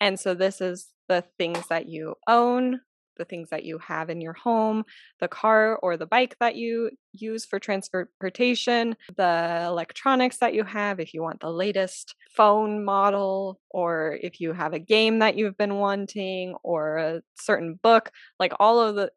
And 0.00 0.18
so 0.18 0.34
this 0.34 0.60
is 0.60 0.88
the 1.08 1.24
things 1.38 1.66
that 1.68 1.88
you 1.88 2.14
own, 2.26 2.80
the 3.16 3.24
things 3.24 3.50
that 3.50 3.64
you 3.64 3.78
have 3.78 4.10
in 4.10 4.20
your 4.20 4.32
home, 4.32 4.84
the 5.20 5.28
car 5.28 5.78
or 5.82 5.96
the 5.96 6.06
bike 6.06 6.36
that 6.40 6.56
you 6.56 6.90
use 7.12 7.44
for 7.44 7.58
transportation, 7.58 8.96
the 9.16 9.64
electronics 9.66 10.38
that 10.38 10.54
you 10.54 10.64
have, 10.64 11.00
if 11.00 11.14
you 11.14 11.22
want 11.22 11.40
the 11.40 11.50
latest 11.50 12.14
phone 12.34 12.84
model, 12.84 13.60
or 13.70 14.18
if 14.22 14.40
you 14.40 14.52
have 14.52 14.72
a 14.72 14.78
game 14.78 15.18
that 15.18 15.36
you've 15.36 15.58
been 15.58 15.76
wanting, 15.76 16.54
or 16.62 16.96
a 16.96 17.22
certain 17.34 17.78
book, 17.82 18.10
like 18.38 18.52
all 18.58 18.80
of 18.80 18.96
the 18.96 19.10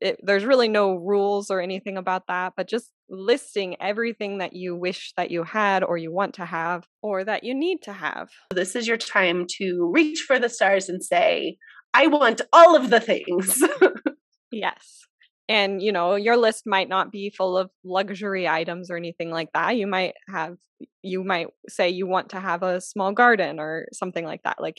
it, 0.00 0.18
there's 0.22 0.44
really 0.44 0.68
no 0.68 0.94
rules 0.94 1.50
or 1.50 1.60
anything 1.60 1.96
about 1.96 2.26
that, 2.28 2.54
but 2.56 2.68
just 2.68 2.90
listing 3.08 3.76
everything 3.80 4.38
that 4.38 4.54
you 4.54 4.74
wish 4.74 5.12
that 5.16 5.30
you 5.30 5.44
had 5.44 5.84
or 5.84 5.98
you 5.98 6.12
want 6.12 6.34
to 6.34 6.44
have 6.44 6.86
or 7.02 7.24
that 7.24 7.44
you 7.44 7.54
need 7.54 7.82
to 7.82 7.92
have. 7.92 8.28
This 8.50 8.74
is 8.74 8.88
your 8.88 8.96
time 8.96 9.46
to 9.58 9.90
reach 9.92 10.20
for 10.20 10.38
the 10.38 10.48
stars 10.48 10.88
and 10.88 11.02
say, 11.02 11.58
I 11.94 12.06
want 12.06 12.40
all 12.52 12.76
of 12.76 12.90
the 12.90 13.00
things. 13.00 13.62
yes. 14.52 15.00
And, 15.48 15.82
you 15.82 15.90
know, 15.90 16.14
your 16.14 16.36
list 16.36 16.62
might 16.66 16.88
not 16.88 17.10
be 17.10 17.30
full 17.30 17.58
of 17.58 17.70
luxury 17.84 18.46
items 18.46 18.90
or 18.90 18.96
anything 18.96 19.30
like 19.30 19.48
that. 19.52 19.76
You 19.76 19.88
might 19.88 20.14
have, 20.28 20.56
you 21.02 21.24
might 21.24 21.48
say 21.68 21.88
you 21.88 22.06
want 22.06 22.28
to 22.30 22.40
have 22.40 22.62
a 22.62 22.80
small 22.80 23.12
garden 23.12 23.58
or 23.58 23.86
something 23.92 24.24
like 24.24 24.44
that. 24.44 24.60
Like 24.60 24.78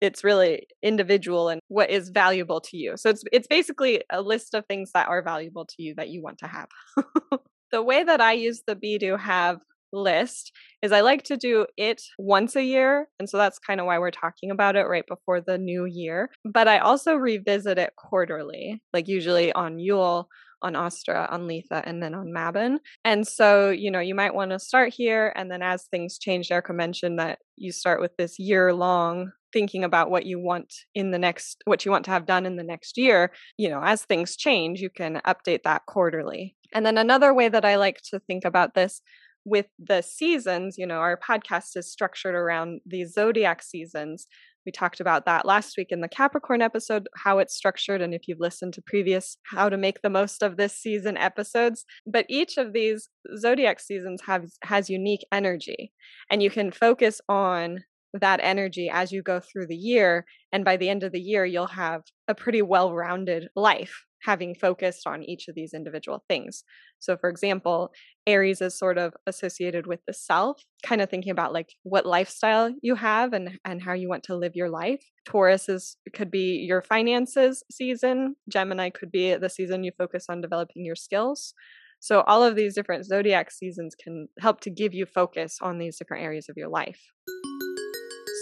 it's 0.00 0.22
really 0.22 0.68
individual 0.82 1.48
and 1.48 1.60
what 1.66 1.90
is 1.90 2.10
valuable 2.10 2.60
to 2.60 2.76
you. 2.76 2.96
So 2.96 3.10
it's, 3.10 3.24
it's 3.32 3.48
basically 3.48 4.04
a 4.10 4.22
list 4.22 4.54
of 4.54 4.64
things 4.66 4.92
that 4.94 5.08
are 5.08 5.22
valuable 5.22 5.66
to 5.66 5.82
you 5.82 5.94
that 5.96 6.10
you 6.10 6.22
want 6.22 6.38
to 6.38 6.46
have. 6.46 6.68
the 7.72 7.82
way 7.82 8.04
that 8.04 8.20
I 8.20 8.34
use 8.34 8.62
the 8.66 8.76
be 8.76 8.98
do 8.98 9.16
have 9.16 9.58
list 9.92 10.52
is 10.82 10.92
I 10.92 11.00
like 11.00 11.22
to 11.24 11.36
do 11.36 11.66
it 11.76 12.02
once 12.18 12.56
a 12.56 12.62
year. 12.62 13.08
And 13.18 13.28
so 13.28 13.36
that's 13.36 13.58
kind 13.58 13.80
of 13.80 13.86
why 13.86 13.98
we're 13.98 14.10
talking 14.10 14.50
about 14.50 14.76
it 14.76 14.84
right 14.84 15.06
before 15.06 15.40
the 15.40 15.58
new 15.58 15.84
year. 15.84 16.30
But 16.44 16.68
I 16.68 16.78
also 16.78 17.14
revisit 17.14 17.78
it 17.78 17.94
quarterly, 17.96 18.82
like 18.92 19.08
usually 19.08 19.52
on 19.52 19.78
Yule, 19.78 20.28
on 20.62 20.74
Ostara, 20.74 21.30
on 21.32 21.42
Litha, 21.42 21.82
and 21.84 22.02
then 22.02 22.14
on 22.14 22.32
Mabon. 22.34 22.78
And 23.04 23.26
so, 23.26 23.70
you 23.70 23.90
know, 23.90 24.00
you 24.00 24.14
might 24.14 24.34
want 24.34 24.50
to 24.50 24.58
start 24.58 24.92
here. 24.92 25.32
And 25.36 25.50
then 25.50 25.62
as 25.62 25.84
things 25.84 26.18
change, 26.18 26.50
Erica 26.50 26.72
mentioned 26.72 27.18
that 27.18 27.38
you 27.56 27.72
start 27.72 28.00
with 28.00 28.16
this 28.16 28.38
year 28.38 28.72
long 28.74 29.32
thinking 29.52 29.84
about 29.84 30.10
what 30.10 30.26
you 30.26 30.38
want 30.38 30.72
in 30.94 31.10
the 31.10 31.18
next 31.18 31.62
what 31.64 31.84
you 31.84 31.90
want 31.90 32.04
to 32.04 32.10
have 32.10 32.26
done 32.26 32.44
in 32.44 32.56
the 32.56 32.62
next 32.62 32.98
year 32.98 33.32
you 33.56 33.68
know 33.68 33.80
as 33.82 34.04
things 34.04 34.36
change 34.36 34.80
you 34.80 34.90
can 34.90 35.22
update 35.26 35.62
that 35.62 35.86
quarterly 35.86 36.54
and 36.74 36.84
then 36.84 36.98
another 36.98 37.32
way 37.32 37.48
that 37.48 37.64
i 37.64 37.76
like 37.76 37.98
to 38.02 38.20
think 38.20 38.44
about 38.44 38.74
this 38.74 39.00
with 39.48 39.66
the 39.78 40.02
seasons, 40.02 40.76
you 40.78 40.86
know, 40.86 40.98
our 40.98 41.18
podcast 41.18 41.76
is 41.76 41.90
structured 41.90 42.34
around 42.34 42.80
the 42.86 43.04
zodiac 43.04 43.62
seasons. 43.62 44.26
We 44.66 44.72
talked 44.72 45.00
about 45.00 45.24
that 45.24 45.46
last 45.46 45.76
week 45.78 45.88
in 45.90 46.02
the 46.02 46.08
Capricorn 46.08 46.60
episode, 46.60 47.08
how 47.16 47.38
it's 47.38 47.54
structured. 47.54 48.02
And 48.02 48.12
if 48.12 48.28
you've 48.28 48.40
listened 48.40 48.74
to 48.74 48.82
previous 48.82 49.38
How 49.46 49.70
to 49.70 49.78
Make 49.78 50.02
the 50.02 50.10
Most 50.10 50.42
of 50.42 50.56
This 50.56 50.74
Season 50.74 51.16
episodes, 51.16 51.86
but 52.06 52.26
each 52.28 52.58
of 52.58 52.74
these 52.74 53.08
zodiac 53.38 53.80
seasons 53.80 54.20
has, 54.26 54.56
has 54.62 54.90
unique 54.90 55.24
energy. 55.32 55.92
And 56.30 56.42
you 56.42 56.50
can 56.50 56.70
focus 56.70 57.20
on 57.28 57.84
that 58.12 58.40
energy 58.42 58.90
as 58.92 59.12
you 59.12 59.22
go 59.22 59.40
through 59.40 59.68
the 59.68 59.76
year. 59.76 60.26
And 60.52 60.64
by 60.64 60.76
the 60.76 60.88
end 60.88 61.02
of 61.02 61.12
the 61.12 61.20
year, 61.20 61.44
you'll 61.46 61.66
have 61.68 62.02
a 62.26 62.34
pretty 62.34 62.62
well 62.62 62.94
rounded 62.94 63.48
life 63.56 64.04
having 64.22 64.54
focused 64.54 65.06
on 65.06 65.22
each 65.22 65.48
of 65.48 65.54
these 65.54 65.72
individual 65.74 66.24
things. 66.28 66.64
So, 66.98 67.16
for 67.16 67.30
example, 67.30 67.90
Aries 68.26 68.60
is 68.60 68.78
sort 68.78 68.98
of 68.98 69.14
associated 69.26 69.86
with 69.86 70.00
the 70.06 70.12
self, 70.12 70.62
kind 70.82 71.00
of 71.00 71.08
thinking 71.08 71.30
about 71.30 71.52
like 71.52 71.70
what 71.82 72.06
lifestyle 72.06 72.72
you 72.82 72.94
have 72.96 73.32
and, 73.32 73.58
and 73.64 73.82
how 73.82 73.92
you 73.92 74.08
want 74.08 74.24
to 74.24 74.36
live 74.36 74.52
your 74.54 74.70
life. 74.70 75.04
Taurus 75.26 75.68
is 75.68 75.96
could 76.14 76.30
be 76.30 76.64
your 76.68 76.82
finances 76.82 77.62
season. 77.70 78.36
Gemini 78.48 78.90
could 78.90 79.10
be 79.10 79.34
the 79.34 79.50
season 79.50 79.84
you 79.84 79.92
focus 79.96 80.26
on 80.28 80.40
developing 80.40 80.84
your 80.84 80.96
skills. 80.96 81.54
So, 82.00 82.22
all 82.22 82.42
of 82.42 82.56
these 82.56 82.74
different 82.74 83.06
zodiac 83.06 83.50
seasons 83.50 83.94
can 83.94 84.28
help 84.40 84.60
to 84.62 84.70
give 84.70 84.94
you 84.94 85.06
focus 85.06 85.58
on 85.60 85.78
these 85.78 85.96
different 85.96 86.24
areas 86.24 86.48
of 86.48 86.56
your 86.56 86.68
life. 86.68 87.00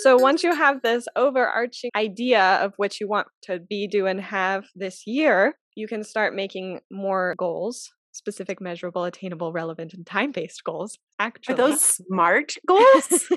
So 0.07 0.17
once 0.17 0.45
you 0.45 0.55
have 0.55 0.83
this 0.83 1.09
overarching 1.17 1.91
idea 1.97 2.61
of 2.63 2.75
what 2.77 3.01
you 3.01 3.09
want 3.09 3.27
to 3.43 3.59
be, 3.59 3.89
do, 3.89 4.07
and 4.07 4.21
have 4.21 4.65
this 4.77 5.05
year, 5.05 5.57
you 5.77 5.87
can 5.87 6.03
start 6.03 6.35
making 6.35 6.81
more 6.91 7.35
goals 7.39 7.93
specific, 8.17 8.61
measurable, 8.61 9.05
attainable, 9.05 9.53
relevant, 9.53 9.93
and 9.93 10.07
time 10.07 10.33
based 10.33 10.65
goals. 10.65 10.99
Actually, 11.19 11.55
are 11.55 11.57
those 11.57 11.81
smart 11.83 12.55
goals? 12.67 13.29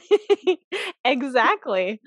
exactly. 1.06 2.02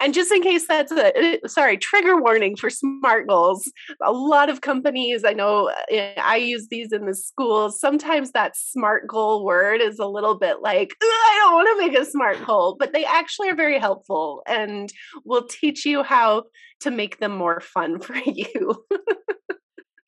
And 0.00 0.12
just 0.12 0.32
in 0.32 0.42
case 0.42 0.66
that's 0.66 0.92
a 0.92 1.38
uh, 1.42 1.48
sorry, 1.48 1.78
trigger 1.78 2.20
warning 2.20 2.56
for 2.56 2.68
smart 2.68 3.28
goals. 3.28 3.70
A 4.04 4.12
lot 4.12 4.50
of 4.50 4.60
companies, 4.60 5.24
I 5.24 5.32
know 5.32 5.70
uh, 5.92 6.12
I 6.18 6.36
use 6.36 6.68
these 6.68 6.92
in 6.92 7.06
the 7.06 7.14
schools. 7.14 7.80
Sometimes 7.80 8.32
that 8.32 8.56
smart 8.56 9.06
goal 9.06 9.44
word 9.44 9.80
is 9.80 9.98
a 9.98 10.06
little 10.06 10.36
bit 10.36 10.60
like, 10.60 10.94
I 11.00 11.40
don't 11.42 11.54
want 11.54 11.68
to 11.80 11.86
make 11.88 11.98
a 11.98 12.04
smart 12.04 12.44
goal, 12.44 12.76
but 12.78 12.92
they 12.92 13.04
actually 13.04 13.48
are 13.50 13.56
very 13.56 13.78
helpful 13.78 14.42
and 14.46 14.92
will 15.24 15.46
teach 15.46 15.86
you 15.86 16.02
how 16.02 16.44
to 16.80 16.90
make 16.90 17.18
them 17.18 17.36
more 17.36 17.60
fun 17.60 17.98
for 18.00 18.16
you. 18.16 18.84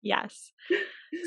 Yes. 0.09 0.53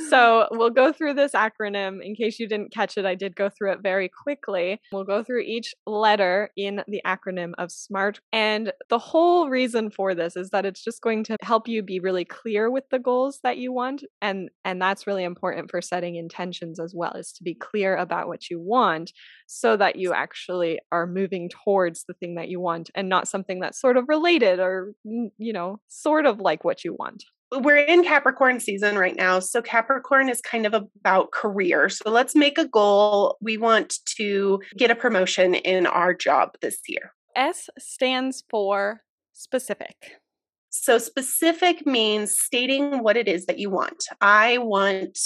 So 0.10 0.48
we'll 0.52 0.70
go 0.70 0.94
through 0.94 1.16
this 1.16 1.32
acronym. 1.32 2.06
In 2.06 2.14
case 2.14 2.40
you 2.40 2.48
didn't 2.48 2.72
catch 2.72 2.98
it, 3.00 3.06
I 3.06 3.16
did 3.16 3.36
go 3.36 3.50
through 3.50 3.72
it 3.72 3.80
very 3.82 4.10
quickly. 4.24 4.80
We'll 4.92 5.06
go 5.06 5.24
through 5.24 5.42
each 5.42 5.74
letter 5.88 6.52
in 6.56 6.84
the 6.88 7.02
acronym 7.04 7.54
of 7.58 7.72
SMART. 7.72 8.20
And 8.32 8.74
the 8.90 9.00
whole 9.00 9.50
reason 9.50 9.90
for 9.90 10.14
this 10.14 10.36
is 10.36 10.52
that 10.52 10.68
it's 10.68 10.84
just 10.84 11.02
going 11.02 11.24
to 11.26 11.38
help 11.42 11.68
you 11.68 11.82
be 11.82 12.00
really 12.00 12.26
clear 12.26 12.70
with 12.70 12.84
the 12.92 13.00
goals 13.00 13.40
that 13.44 13.58
you 13.58 13.74
want. 13.74 14.04
And, 14.22 14.50
and 14.64 14.80
that's 14.80 15.08
really 15.08 15.24
important 15.24 15.72
for 15.72 15.82
setting 15.82 16.16
intentions 16.16 16.80
as 16.80 16.94
well, 16.96 17.14
is 17.14 17.32
to 17.34 17.44
be 17.44 17.56
clear 17.56 17.96
about 17.96 18.28
what 18.28 18.52
you 18.52 18.60
want 18.60 19.12
so 19.48 19.76
that 19.78 19.96
you 19.96 20.14
actually 20.14 20.80
are 20.92 21.08
moving 21.08 21.50
towards 21.50 22.06
the 22.08 22.14
thing 22.14 22.36
that 22.36 22.50
you 22.50 22.60
want 22.60 22.92
and 22.94 23.10
not 23.10 23.28
something 23.28 23.60
that's 23.60 23.82
sort 23.82 23.98
of 23.98 24.06
related 24.08 24.60
or, 24.60 24.94
you 25.04 25.54
know, 25.54 25.80
sort 25.88 26.28
of 26.28 26.40
like 26.40 26.64
what 26.64 26.84
you 26.84 26.94
want 26.94 27.24
we're 27.52 27.78
in 27.78 28.04
Capricorn 28.04 28.60
season 28.60 28.98
right 28.98 29.16
now. 29.16 29.40
So 29.40 29.62
Capricorn 29.62 30.30
is 30.30 30.42
kind 30.42 30.66
of 30.66 30.74
about 30.74 31.32
career. 31.32 31.90
So 31.90 32.10
let's 32.10 32.36
make 32.36 32.58
a 32.58 32.68
goal. 32.68 33.38
We 33.42 33.58
want 33.58 33.96
to 34.18 34.62
get 34.78 34.92
a 34.92 34.96
promotion 34.96 35.56
in 35.56 35.86
our 35.86 36.14
job 36.14 36.52
this 36.62 36.80
year. 36.88 37.14
S 37.36 37.70
stands 37.78 38.44
for 38.50 39.02
specific. 39.34 39.96
So 40.70 40.98
specific 40.98 41.86
means 41.86 42.38
stating 42.38 43.04
what 43.04 43.18
it 43.18 43.28
is 43.28 43.46
that 43.48 43.60
you 43.60 43.70
want. 43.70 44.06
I 44.22 44.58
want 44.60 45.18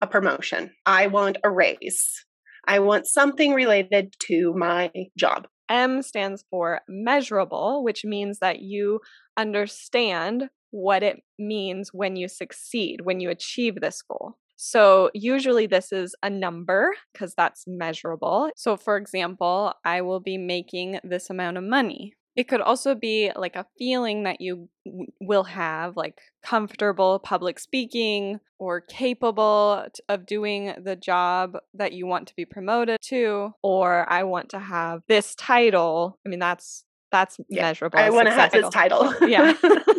a 0.00 0.06
promotion. 0.06 0.70
I 0.86 1.08
want 1.08 1.36
a 1.44 1.50
raise. 1.50 2.24
I 2.66 2.78
want 2.78 3.06
something 3.06 3.52
related 3.52 4.14
to 4.20 4.54
my 4.56 4.90
job. 5.18 5.46
M 5.68 6.02
stands 6.02 6.44
for 6.50 6.80
measurable, 6.88 7.84
which 7.84 8.04
means 8.04 8.38
that 8.38 8.60
you 8.60 9.00
understand 9.36 10.48
what 10.74 11.04
it 11.04 11.22
means 11.38 11.90
when 11.92 12.16
you 12.16 12.26
succeed, 12.26 13.02
when 13.04 13.20
you 13.20 13.30
achieve 13.30 13.80
this 13.80 14.02
goal. 14.02 14.36
So, 14.56 15.10
usually 15.14 15.68
this 15.68 15.92
is 15.92 16.16
a 16.20 16.28
number 16.28 16.90
because 17.12 17.32
that's 17.36 17.64
measurable. 17.68 18.50
So, 18.56 18.76
for 18.76 18.96
example, 18.96 19.72
I 19.84 20.00
will 20.00 20.18
be 20.18 20.36
making 20.36 20.98
this 21.04 21.30
amount 21.30 21.58
of 21.58 21.64
money. 21.64 22.14
It 22.34 22.48
could 22.48 22.60
also 22.60 22.96
be 22.96 23.30
like 23.36 23.54
a 23.54 23.66
feeling 23.78 24.24
that 24.24 24.40
you 24.40 24.68
will 25.20 25.44
have, 25.44 25.96
like 25.96 26.18
comfortable 26.42 27.20
public 27.20 27.60
speaking 27.60 28.40
or 28.58 28.80
capable 28.80 29.86
of 30.08 30.26
doing 30.26 30.74
the 30.82 30.96
job 30.96 31.56
that 31.74 31.92
you 31.92 32.06
want 32.06 32.26
to 32.28 32.34
be 32.34 32.44
promoted 32.44 32.98
to, 33.10 33.52
or 33.62 34.10
I 34.10 34.24
want 34.24 34.48
to 34.50 34.58
have 34.58 35.02
this 35.06 35.36
title. 35.36 36.18
I 36.26 36.28
mean, 36.28 36.40
that's 36.40 36.84
that's 37.12 37.38
yeah. 37.48 37.62
measurable. 37.62 38.00
I 38.00 38.10
want 38.10 38.26
to 38.26 38.34
have 38.34 38.50
this 38.50 38.68
title. 38.70 39.14
yeah. 39.28 39.54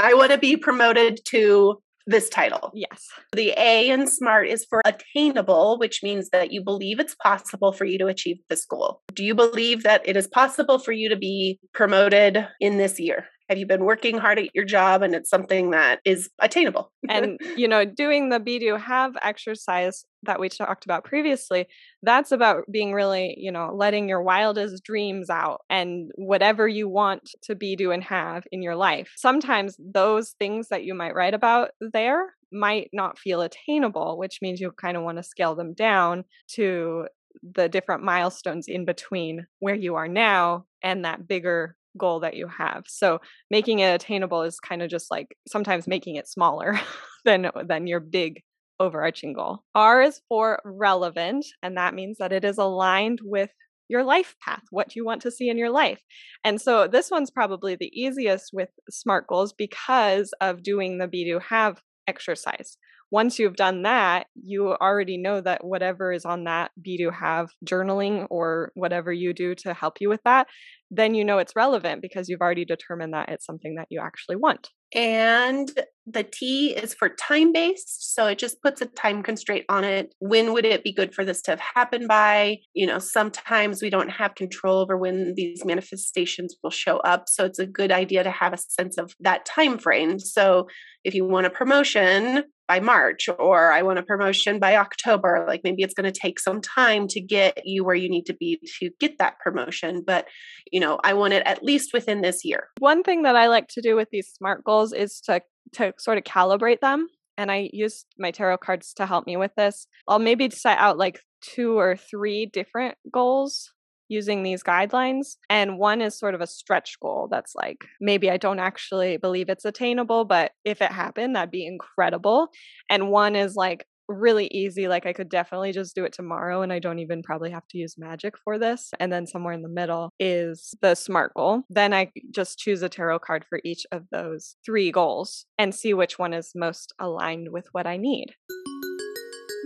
I 0.00 0.14
want 0.14 0.32
to 0.32 0.38
be 0.38 0.56
promoted 0.56 1.20
to 1.26 1.80
this 2.06 2.30
title. 2.30 2.70
Yes. 2.74 3.06
The 3.32 3.52
A 3.58 3.90
in 3.90 4.06
SMART 4.06 4.48
is 4.48 4.64
for 4.64 4.80
attainable, 4.86 5.78
which 5.78 6.02
means 6.02 6.30
that 6.30 6.50
you 6.50 6.64
believe 6.64 6.98
it's 6.98 7.14
possible 7.14 7.70
for 7.70 7.84
you 7.84 7.98
to 7.98 8.06
achieve 8.06 8.38
this 8.48 8.64
goal. 8.64 9.02
Do 9.12 9.22
you 9.22 9.34
believe 9.34 9.82
that 9.82 10.08
it 10.08 10.16
is 10.16 10.26
possible 10.26 10.78
for 10.78 10.92
you 10.92 11.10
to 11.10 11.16
be 11.16 11.60
promoted 11.74 12.48
in 12.60 12.78
this 12.78 12.98
year? 12.98 13.26
Have 13.48 13.58
you 13.58 13.66
been 13.66 13.84
working 13.84 14.18
hard 14.18 14.38
at 14.38 14.54
your 14.54 14.64
job 14.64 15.02
and 15.02 15.14
it's 15.14 15.30
something 15.30 15.70
that 15.70 16.00
is 16.04 16.28
attainable? 16.40 16.92
and, 17.08 17.38
you 17.56 17.66
know, 17.66 17.84
doing 17.84 18.28
the 18.28 18.40
Be 18.40 18.58
Do 18.58 18.76
Have 18.76 19.16
exercise 19.22 20.04
that 20.24 20.40
we 20.40 20.48
talked 20.48 20.84
about 20.84 21.04
previously, 21.04 21.66
that's 22.02 22.32
about 22.32 22.64
being 22.70 22.92
really, 22.92 23.34
you 23.38 23.50
know, 23.50 23.72
letting 23.74 24.08
your 24.08 24.22
wildest 24.22 24.82
dreams 24.84 25.30
out 25.30 25.62
and 25.70 26.10
whatever 26.16 26.68
you 26.68 26.88
want 26.88 27.30
to 27.42 27.54
be, 27.54 27.76
do, 27.76 27.90
and 27.90 28.04
have 28.04 28.44
in 28.52 28.62
your 28.62 28.76
life. 28.76 29.12
Sometimes 29.16 29.76
those 29.78 30.34
things 30.38 30.68
that 30.68 30.84
you 30.84 30.94
might 30.94 31.14
write 31.14 31.34
about 31.34 31.70
there 31.80 32.34
might 32.52 32.90
not 32.92 33.18
feel 33.18 33.42
attainable, 33.42 34.18
which 34.18 34.40
means 34.42 34.60
you 34.60 34.72
kind 34.72 34.96
of 34.96 35.02
want 35.02 35.18
to 35.18 35.22
scale 35.22 35.54
them 35.54 35.74
down 35.74 36.24
to 36.48 37.06
the 37.42 37.68
different 37.68 38.02
milestones 38.02 38.66
in 38.68 38.84
between 38.84 39.46
where 39.60 39.74
you 39.74 39.94
are 39.94 40.08
now 40.08 40.64
and 40.82 41.04
that 41.04 41.28
bigger 41.28 41.76
goal 41.98 42.20
that 42.20 42.36
you 42.36 42.48
have. 42.48 42.84
So 42.86 43.20
making 43.50 43.80
it 43.80 43.94
attainable 43.94 44.42
is 44.42 44.60
kind 44.60 44.82
of 44.82 44.90
just 44.90 45.10
like 45.10 45.36
sometimes 45.46 45.86
making 45.86 46.16
it 46.16 46.28
smaller 46.28 46.78
than 47.24 47.46
uh, 47.46 47.64
than 47.66 47.86
your 47.86 48.00
big 48.00 48.42
overarching 48.80 49.32
goal. 49.32 49.64
R 49.74 50.02
is 50.02 50.20
for 50.28 50.60
relevant 50.64 51.44
and 51.62 51.76
that 51.76 51.94
means 51.94 52.18
that 52.18 52.32
it 52.32 52.44
is 52.44 52.58
aligned 52.58 53.18
with 53.22 53.50
your 53.88 54.04
life 54.04 54.36
path, 54.44 54.62
what 54.70 54.94
you 54.94 55.04
want 55.04 55.22
to 55.22 55.30
see 55.30 55.48
in 55.48 55.56
your 55.56 55.70
life. 55.70 56.00
And 56.44 56.60
so 56.60 56.86
this 56.86 57.10
one's 57.10 57.30
probably 57.30 57.74
the 57.74 57.90
easiest 57.98 58.50
with 58.52 58.68
SMART 58.90 59.26
goals 59.26 59.52
because 59.52 60.32
of 60.40 60.62
doing 60.62 60.98
the 60.98 61.08
Be 61.08 61.24
Do 61.24 61.40
Have 61.48 61.80
exercise 62.06 62.76
once 63.10 63.38
you've 63.38 63.56
done 63.56 63.82
that, 63.82 64.26
you 64.34 64.74
already 64.74 65.16
know 65.16 65.40
that 65.40 65.64
whatever 65.64 66.12
is 66.12 66.24
on 66.24 66.44
that 66.44 66.70
Be 66.80 66.96
Do 66.96 67.10
Have 67.10 67.48
journaling 67.64 68.26
or 68.30 68.70
whatever 68.74 69.12
you 69.12 69.32
do 69.32 69.54
to 69.56 69.74
help 69.74 70.00
you 70.00 70.08
with 70.08 70.20
that, 70.24 70.46
then 70.90 71.14
you 71.14 71.24
know 71.24 71.38
it's 71.38 71.56
relevant 71.56 72.02
because 72.02 72.28
you've 72.28 72.40
already 72.40 72.64
determined 72.64 73.14
that 73.14 73.28
it's 73.28 73.44
something 73.46 73.74
that 73.76 73.88
you 73.90 74.00
actually 74.00 74.36
want. 74.36 74.70
And 74.94 75.70
the 76.06 76.22
T 76.22 76.70
is 76.70 76.94
for 76.94 77.10
time 77.10 77.52
based. 77.52 78.14
So 78.14 78.26
it 78.26 78.38
just 78.38 78.62
puts 78.62 78.80
a 78.80 78.86
time 78.86 79.22
constraint 79.22 79.66
on 79.68 79.84
it. 79.84 80.14
When 80.18 80.54
would 80.54 80.64
it 80.64 80.82
be 80.82 80.94
good 80.94 81.14
for 81.14 81.24
this 81.24 81.42
to 81.42 81.52
have 81.52 81.60
happened 81.60 82.08
by? 82.08 82.58
You 82.72 82.86
know, 82.86 82.98
sometimes 82.98 83.82
we 83.82 83.90
don't 83.90 84.08
have 84.08 84.34
control 84.34 84.78
over 84.78 84.96
when 84.96 85.34
these 85.36 85.64
manifestations 85.64 86.56
will 86.62 86.70
show 86.70 86.98
up. 86.98 87.28
So 87.28 87.44
it's 87.44 87.58
a 87.58 87.66
good 87.66 87.92
idea 87.92 88.24
to 88.24 88.30
have 88.30 88.54
a 88.54 88.58
sense 88.58 88.96
of 88.96 89.12
that 89.20 89.44
time 89.44 89.78
frame. 89.78 90.18
So 90.18 90.68
if 91.04 91.14
you 91.14 91.26
want 91.26 91.46
a 91.46 91.50
promotion, 91.50 92.44
by 92.68 92.78
March 92.80 93.28
or 93.38 93.72
I 93.72 93.82
want 93.82 93.98
a 93.98 94.02
promotion 94.02 94.58
by 94.58 94.76
October. 94.76 95.44
Like 95.48 95.62
maybe 95.64 95.82
it's 95.82 95.94
going 95.94 96.10
to 96.12 96.20
take 96.20 96.38
some 96.38 96.60
time 96.60 97.08
to 97.08 97.20
get 97.20 97.62
you 97.64 97.82
where 97.82 97.94
you 97.94 98.08
need 98.08 98.26
to 98.26 98.34
be 98.34 98.60
to 98.78 98.90
get 99.00 99.18
that 99.18 99.38
promotion. 99.40 100.04
But, 100.06 100.26
you 100.70 100.78
know, 100.78 101.00
I 101.02 101.14
want 101.14 101.32
it 101.32 101.42
at 101.46 101.64
least 101.64 101.92
within 101.92 102.20
this 102.20 102.44
year. 102.44 102.68
One 102.78 103.02
thing 103.02 103.22
that 103.22 103.34
I 103.34 103.48
like 103.48 103.68
to 103.68 103.80
do 103.80 103.96
with 103.96 104.08
these 104.12 104.28
SMART 104.28 104.62
goals 104.64 104.92
is 104.92 105.20
to 105.22 105.40
to 105.72 105.92
sort 105.98 106.18
of 106.18 106.24
calibrate 106.24 106.80
them. 106.80 107.08
And 107.36 107.50
I 107.50 107.70
use 107.72 108.04
my 108.18 108.30
tarot 108.30 108.58
cards 108.58 108.92
to 108.94 109.06
help 109.06 109.26
me 109.26 109.36
with 109.36 109.54
this. 109.56 109.86
I'll 110.06 110.18
maybe 110.18 110.50
set 110.50 110.78
out 110.78 110.98
like 110.98 111.20
two 111.40 111.78
or 111.78 111.96
three 111.96 112.46
different 112.46 112.96
goals 113.12 113.70
using 114.08 114.42
these 114.42 114.62
guidelines. 114.62 115.36
And 115.50 115.78
one 115.78 116.00
is 116.00 116.18
sort 116.18 116.34
of 116.34 116.40
a 116.40 116.46
stretch 116.46 116.98
goal 117.00 117.28
that's 117.30 117.54
like, 117.54 117.84
maybe 118.00 118.30
I 118.30 118.36
don't 118.36 118.58
actually 118.58 119.16
believe 119.16 119.48
it's 119.48 119.64
attainable, 119.64 120.24
but 120.24 120.52
if 120.64 120.80
it 120.82 120.92
happened, 120.92 121.36
that'd 121.36 121.50
be 121.50 121.66
incredible. 121.66 122.48
And 122.90 123.10
one 123.10 123.36
is 123.36 123.54
like, 123.54 123.86
really 124.08 124.46
easy 124.46 124.88
like 124.88 125.04
i 125.04 125.12
could 125.12 125.28
definitely 125.28 125.70
just 125.70 125.94
do 125.94 126.04
it 126.04 126.12
tomorrow 126.12 126.62
and 126.62 126.72
i 126.72 126.78
don't 126.78 126.98
even 126.98 127.22
probably 127.22 127.50
have 127.50 127.66
to 127.68 127.76
use 127.76 127.96
magic 127.98 128.34
for 128.42 128.58
this 128.58 128.90
and 128.98 129.12
then 129.12 129.26
somewhere 129.26 129.52
in 129.52 129.60
the 129.60 129.68
middle 129.68 130.10
is 130.18 130.74
the 130.80 130.94
smart 130.94 131.32
goal 131.34 131.62
then 131.68 131.92
i 131.92 132.10
just 132.30 132.58
choose 132.58 132.82
a 132.82 132.88
tarot 132.88 133.18
card 133.18 133.44
for 133.48 133.60
each 133.64 133.84
of 133.92 134.04
those 134.10 134.56
three 134.64 134.90
goals 134.90 135.44
and 135.58 135.74
see 135.74 135.92
which 135.92 136.18
one 136.18 136.32
is 136.32 136.52
most 136.54 136.94
aligned 136.98 137.48
with 137.52 137.68
what 137.72 137.86
i 137.86 137.98
need 137.98 138.28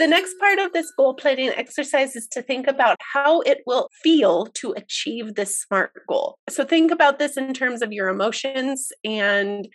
the 0.03 0.09
next 0.09 0.37
part 0.41 0.59
of 0.59 0.73
this 0.73 0.91
goal 0.97 1.15
planning 1.15 1.51
exercise 1.51 2.17
is 2.17 2.27
to 2.27 2.43
think 2.43 2.67
about 2.67 2.97
how 3.15 3.41
it 3.43 3.59
will 3.69 3.89
feel 4.03 4.47
to 4.47 4.73
achieve 4.73 5.37
this 5.37 5.61
SMART 5.61 5.93
goal. 6.09 6.39
So 6.51 6.65
think 6.65 6.91
about 6.91 7.21
this 7.21 7.37
in 7.37 7.55
terms 7.55 7.83
of 7.83 7.93
your 7.93 8.09
emotions 8.09 8.91
and 9.05 9.69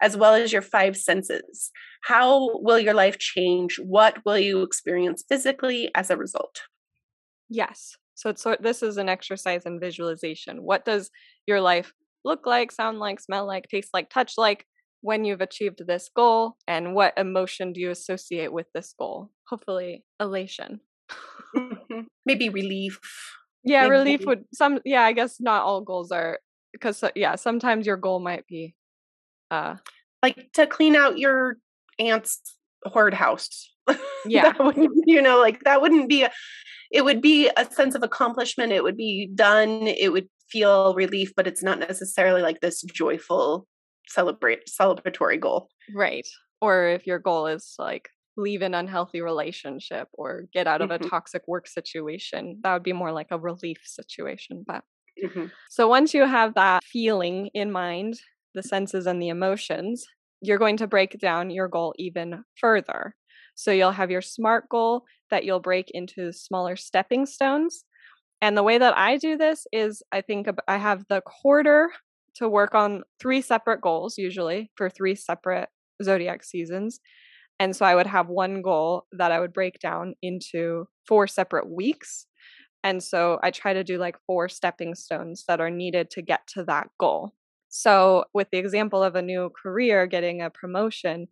as 0.00 0.16
well 0.16 0.34
as 0.34 0.52
your 0.52 0.62
five 0.62 0.96
senses. 0.96 1.72
How 2.04 2.60
will 2.60 2.78
your 2.78 2.94
life 2.94 3.18
change? 3.18 3.80
What 3.80 4.24
will 4.24 4.38
you 4.38 4.62
experience 4.62 5.24
physically 5.28 5.90
as 5.96 6.10
a 6.10 6.16
result? 6.16 6.62
Yes. 7.48 7.96
So 8.14 8.34
so 8.36 8.56
this 8.60 8.84
is 8.84 8.98
an 8.98 9.08
exercise 9.08 9.66
in 9.66 9.80
visualization. 9.80 10.62
What 10.62 10.84
does 10.84 11.10
your 11.48 11.60
life 11.60 11.92
look 12.24 12.46
like, 12.46 12.70
sound 12.70 13.00
like, 13.00 13.18
smell 13.18 13.48
like, 13.48 13.66
taste 13.68 13.90
like, 13.92 14.10
touch 14.10 14.34
like 14.38 14.64
when 15.02 15.24
you've 15.24 15.40
achieved 15.40 15.86
this 15.86 16.08
goal? 16.14 16.56
And 16.66 16.94
what 16.94 17.12
emotion 17.18 17.72
do 17.72 17.80
you 17.80 17.90
associate 17.90 18.52
with 18.52 18.66
this 18.74 18.94
goal? 18.98 19.30
Hopefully, 19.48 20.04
elation. 20.18 20.80
Mm-hmm. 21.54 22.00
Maybe 22.24 22.48
relief. 22.48 22.98
Yeah, 23.64 23.82
Maybe. 23.82 23.90
relief 23.90 24.26
would 24.26 24.44
some 24.54 24.80
yeah, 24.84 25.02
I 25.02 25.12
guess 25.12 25.36
not 25.40 25.62
all 25.62 25.82
goals 25.82 26.10
are 26.10 26.38
because 26.72 27.04
yeah, 27.14 27.34
sometimes 27.36 27.86
your 27.86 27.96
goal 27.98 28.18
might 28.18 28.46
be 28.46 28.74
uh 29.50 29.76
like 30.22 30.52
to 30.54 30.66
clean 30.66 30.96
out 30.96 31.18
your 31.18 31.56
aunt's 31.98 32.40
hoard 32.84 33.14
house. 33.14 33.68
Yeah. 34.24 34.52
you 35.04 35.20
know, 35.20 35.40
like 35.40 35.64
that 35.64 35.82
wouldn't 35.82 36.08
be 36.08 36.22
a, 36.22 36.30
it 36.92 37.04
would 37.04 37.20
be 37.20 37.50
a 37.56 37.68
sense 37.68 37.96
of 37.96 38.04
accomplishment. 38.04 38.70
It 38.70 38.84
would 38.84 38.96
be 38.96 39.28
done. 39.34 39.88
It 39.88 40.12
would 40.12 40.28
feel 40.48 40.94
relief, 40.94 41.32
but 41.34 41.48
it's 41.48 41.62
not 41.62 41.80
necessarily 41.80 42.40
like 42.40 42.60
this 42.60 42.82
joyful 42.82 43.66
celebrate 44.08 44.66
celebratory 44.66 45.40
goal. 45.40 45.68
Right. 45.94 46.26
Or 46.60 46.88
if 46.88 47.06
your 47.06 47.18
goal 47.18 47.46
is 47.46 47.74
like 47.78 48.08
leave 48.36 48.62
an 48.62 48.74
unhealthy 48.74 49.20
relationship 49.20 50.08
or 50.12 50.44
get 50.52 50.66
out 50.66 50.80
of 50.80 50.90
mm-hmm. 50.90 51.04
a 51.04 51.08
toxic 51.08 51.42
work 51.46 51.66
situation, 51.66 52.58
that 52.62 52.72
would 52.72 52.82
be 52.82 52.92
more 52.92 53.12
like 53.12 53.28
a 53.30 53.38
relief 53.38 53.78
situation. 53.84 54.64
But 54.66 54.84
mm-hmm. 55.22 55.46
so 55.70 55.88
once 55.88 56.14
you 56.14 56.26
have 56.26 56.54
that 56.54 56.84
feeling 56.84 57.50
in 57.54 57.70
mind, 57.72 58.14
the 58.54 58.62
senses 58.62 59.06
and 59.06 59.20
the 59.20 59.28
emotions, 59.28 60.06
you're 60.40 60.58
going 60.58 60.76
to 60.78 60.86
break 60.86 61.18
down 61.18 61.50
your 61.50 61.68
goal 61.68 61.94
even 61.98 62.44
further. 62.56 63.14
So 63.54 63.70
you'll 63.70 63.92
have 63.92 64.10
your 64.10 64.22
SMART 64.22 64.68
goal 64.68 65.04
that 65.30 65.44
you'll 65.44 65.60
break 65.60 65.90
into 65.90 66.32
smaller 66.32 66.76
stepping 66.76 67.26
stones. 67.26 67.84
And 68.40 68.56
the 68.56 68.62
way 68.62 68.78
that 68.78 68.96
I 68.96 69.18
do 69.18 69.36
this 69.36 69.66
is 69.72 70.02
I 70.10 70.20
think 70.20 70.48
I 70.66 70.78
have 70.78 71.04
the 71.08 71.20
quarter 71.20 71.90
to 72.36 72.48
work 72.48 72.74
on 72.74 73.02
three 73.20 73.40
separate 73.40 73.80
goals, 73.80 74.18
usually 74.18 74.70
for 74.76 74.88
three 74.88 75.14
separate 75.14 75.68
zodiac 76.02 76.44
seasons. 76.44 77.00
And 77.60 77.76
so 77.76 77.84
I 77.84 77.94
would 77.94 78.06
have 78.06 78.28
one 78.28 78.62
goal 78.62 79.06
that 79.12 79.32
I 79.32 79.40
would 79.40 79.52
break 79.52 79.78
down 79.78 80.14
into 80.22 80.88
four 81.06 81.26
separate 81.26 81.70
weeks. 81.70 82.26
And 82.84 83.02
so 83.02 83.38
I 83.42 83.50
try 83.50 83.72
to 83.72 83.84
do 83.84 83.98
like 83.98 84.16
four 84.26 84.48
stepping 84.48 84.94
stones 84.94 85.44
that 85.46 85.60
are 85.60 85.70
needed 85.70 86.10
to 86.12 86.22
get 86.22 86.46
to 86.48 86.64
that 86.64 86.88
goal. 86.98 87.32
So, 87.68 88.24
with 88.34 88.48
the 88.50 88.58
example 88.58 89.02
of 89.02 89.14
a 89.14 89.22
new 89.22 89.50
career, 89.62 90.06
getting 90.06 90.42
a 90.42 90.50
promotion, 90.50 91.28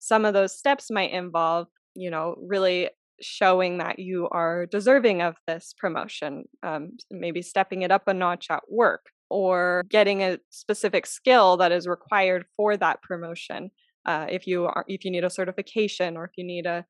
some 0.00 0.24
of 0.24 0.34
those 0.34 0.56
steps 0.58 0.90
might 0.90 1.12
involve, 1.12 1.68
you 1.94 2.10
know, 2.10 2.34
really 2.42 2.90
showing 3.20 3.78
that 3.78 3.98
you 4.00 4.28
are 4.30 4.66
deserving 4.66 5.22
of 5.22 5.36
this 5.46 5.74
promotion, 5.78 6.44
um, 6.64 6.92
maybe 7.12 7.42
stepping 7.42 7.82
it 7.82 7.92
up 7.92 8.08
a 8.08 8.14
notch 8.14 8.46
at 8.50 8.62
work 8.68 9.06
or 9.34 9.84
getting 9.88 10.22
a 10.22 10.38
specific 10.50 11.06
skill 11.06 11.56
that 11.56 11.72
is 11.72 11.88
required 11.88 12.44
for 12.56 12.76
that 12.76 13.02
promotion. 13.02 13.68
Uh, 14.06 14.26
if 14.30 14.46
you 14.46 14.66
are, 14.66 14.84
if 14.86 15.04
you 15.04 15.10
need 15.10 15.24
a 15.24 15.30
certification 15.30 16.16
or 16.16 16.26
if 16.26 16.30
you 16.36 16.44
need 16.44 16.66
a, 16.66 16.84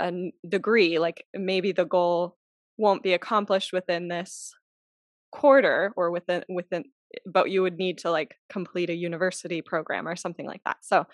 a 0.00 0.10
degree, 0.48 0.98
like 0.98 1.26
maybe 1.34 1.72
the 1.72 1.84
goal 1.84 2.38
won't 2.78 3.02
be 3.02 3.12
accomplished 3.12 3.70
within 3.74 4.08
this 4.08 4.50
quarter 5.30 5.92
or 5.94 6.10
within 6.10 6.42
within 6.48 6.84
but 7.26 7.50
you 7.50 7.60
would 7.60 7.76
need 7.76 7.98
to 7.98 8.10
like 8.10 8.36
complete 8.48 8.88
a 8.88 8.94
university 8.94 9.60
program 9.60 10.08
or 10.08 10.16
something 10.16 10.46
like 10.46 10.62
that. 10.64 10.78
So 10.80 11.04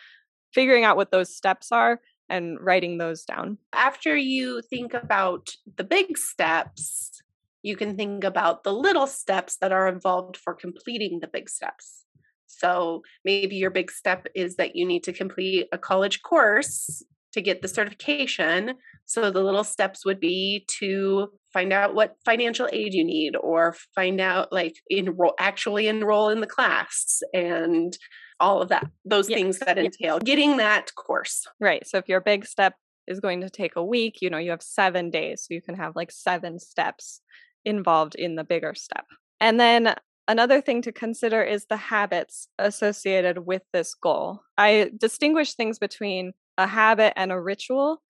figuring 0.54 0.84
out 0.84 0.96
what 0.96 1.10
those 1.10 1.34
steps 1.34 1.72
are 1.72 2.00
and 2.28 2.58
writing 2.60 2.98
those 2.98 3.24
down. 3.24 3.58
After 3.72 4.16
you 4.16 4.62
think 4.70 4.94
about 4.94 5.48
the 5.76 5.84
big 5.84 6.16
steps, 6.16 7.22
you 7.66 7.74
can 7.76 7.96
think 7.96 8.22
about 8.22 8.62
the 8.62 8.72
little 8.72 9.08
steps 9.08 9.56
that 9.60 9.72
are 9.72 9.88
involved 9.88 10.36
for 10.36 10.54
completing 10.54 11.18
the 11.18 11.26
big 11.26 11.50
steps. 11.50 12.04
So 12.46 13.02
maybe 13.24 13.56
your 13.56 13.70
big 13.70 13.90
step 13.90 14.28
is 14.36 14.54
that 14.54 14.76
you 14.76 14.86
need 14.86 15.02
to 15.02 15.12
complete 15.12 15.66
a 15.72 15.78
college 15.78 16.22
course 16.22 17.02
to 17.32 17.42
get 17.42 17.62
the 17.62 17.68
certification. 17.68 18.74
So 19.06 19.32
the 19.32 19.42
little 19.42 19.64
steps 19.64 20.06
would 20.06 20.20
be 20.20 20.64
to 20.78 21.28
find 21.52 21.72
out 21.72 21.96
what 21.96 22.14
financial 22.24 22.68
aid 22.72 22.94
you 22.94 23.04
need 23.04 23.34
or 23.34 23.74
find 23.96 24.20
out 24.20 24.52
like 24.52 24.76
enroll 24.88 25.34
actually 25.40 25.88
enroll 25.88 26.28
in 26.28 26.40
the 26.40 26.46
class 26.46 27.20
and 27.34 27.98
all 28.38 28.62
of 28.62 28.68
that 28.68 28.86
those 29.04 29.28
yeah. 29.28 29.36
things 29.38 29.58
that 29.58 29.76
entail 29.76 30.18
yeah. 30.18 30.24
getting 30.24 30.58
that 30.58 30.94
course. 30.94 31.44
Right. 31.58 31.84
So 31.84 31.98
if 31.98 32.08
your 32.08 32.20
big 32.20 32.46
step 32.46 32.74
is 33.08 33.18
going 33.18 33.40
to 33.40 33.50
take 33.50 33.74
a 33.74 33.84
week, 33.84 34.22
you 34.22 34.30
know, 34.30 34.38
you 34.38 34.50
have 34.50 34.62
7 34.62 35.10
days 35.10 35.42
so 35.42 35.54
you 35.54 35.62
can 35.62 35.74
have 35.74 35.96
like 35.96 36.12
7 36.12 36.60
steps 36.60 37.22
involved 37.66 38.14
in 38.14 38.36
the 38.36 38.44
bigger 38.44 38.74
step. 38.74 39.04
And 39.40 39.60
then 39.60 39.94
Another 40.28 40.60
thing 40.60 40.82
to 40.82 40.92
consider 40.92 41.42
is 41.42 41.66
the 41.66 41.76
habits 41.76 42.48
associated 42.58 43.46
with 43.46 43.62
this 43.72 43.94
goal. 43.94 44.42
I 44.58 44.90
distinguish 44.96 45.54
things 45.54 45.78
between 45.78 46.32
a 46.58 46.66
habit 46.66 47.12
and 47.16 47.30
a 47.30 47.40
ritual. 47.40 48.02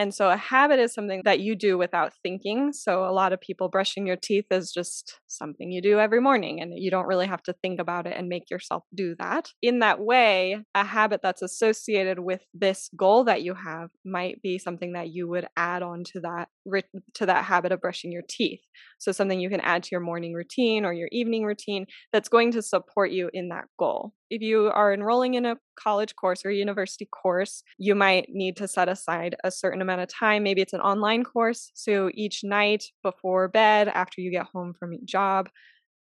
And 0.00 0.14
so 0.14 0.30
a 0.30 0.36
habit 0.38 0.78
is 0.78 0.94
something 0.94 1.20
that 1.26 1.40
you 1.40 1.54
do 1.54 1.76
without 1.76 2.14
thinking. 2.22 2.72
So 2.72 3.04
a 3.04 3.12
lot 3.12 3.34
of 3.34 3.40
people 3.42 3.68
brushing 3.68 4.06
your 4.06 4.16
teeth 4.16 4.46
is 4.50 4.72
just 4.72 5.20
something 5.26 5.70
you 5.70 5.82
do 5.82 5.98
every 5.98 6.22
morning 6.22 6.62
and 6.62 6.72
you 6.74 6.90
don't 6.90 7.06
really 7.06 7.26
have 7.26 7.42
to 7.42 7.52
think 7.52 7.78
about 7.78 8.06
it 8.06 8.14
and 8.16 8.26
make 8.26 8.48
yourself 8.50 8.84
do 8.94 9.14
that. 9.18 9.50
In 9.60 9.80
that 9.80 10.00
way, 10.00 10.56
a 10.74 10.84
habit 10.84 11.20
that's 11.22 11.42
associated 11.42 12.18
with 12.18 12.40
this 12.54 12.88
goal 12.96 13.24
that 13.24 13.42
you 13.42 13.52
have 13.52 13.90
might 14.02 14.40
be 14.40 14.56
something 14.56 14.94
that 14.94 15.10
you 15.10 15.28
would 15.28 15.46
add 15.54 15.82
on 15.82 16.04
to 16.04 16.20
that 16.20 16.48
to 17.16 17.26
that 17.26 17.44
habit 17.44 17.70
of 17.70 17.82
brushing 17.82 18.10
your 18.10 18.24
teeth. 18.26 18.62
So 18.98 19.12
something 19.12 19.38
you 19.38 19.50
can 19.50 19.60
add 19.60 19.82
to 19.82 19.90
your 19.92 20.00
morning 20.00 20.32
routine 20.32 20.86
or 20.86 20.94
your 20.94 21.10
evening 21.12 21.44
routine 21.44 21.84
that's 22.10 22.30
going 22.30 22.52
to 22.52 22.62
support 22.62 23.10
you 23.10 23.28
in 23.34 23.50
that 23.50 23.66
goal 23.78 24.14
if 24.30 24.40
you 24.40 24.70
are 24.72 24.94
enrolling 24.94 25.34
in 25.34 25.44
a 25.44 25.56
college 25.76 26.14
course 26.14 26.44
or 26.44 26.50
university 26.50 27.06
course, 27.06 27.62
you 27.78 27.94
might 27.94 28.28
need 28.30 28.56
to 28.58 28.68
set 28.68 28.88
aside 28.88 29.36
a 29.44 29.50
certain 29.50 29.82
amount 29.82 30.00
of 30.00 30.08
time. 30.08 30.42
Maybe 30.42 30.62
it's 30.62 30.72
an 30.72 30.80
online 30.80 31.24
course. 31.24 31.72
So 31.74 32.10
each 32.14 32.44
night 32.44 32.84
before 33.02 33.48
bed, 33.48 33.88
after 33.88 34.20
you 34.20 34.30
get 34.30 34.46
home 34.46 34.74
from 34.78 34.92
your 34.92 35.02
job, 35.04 35.48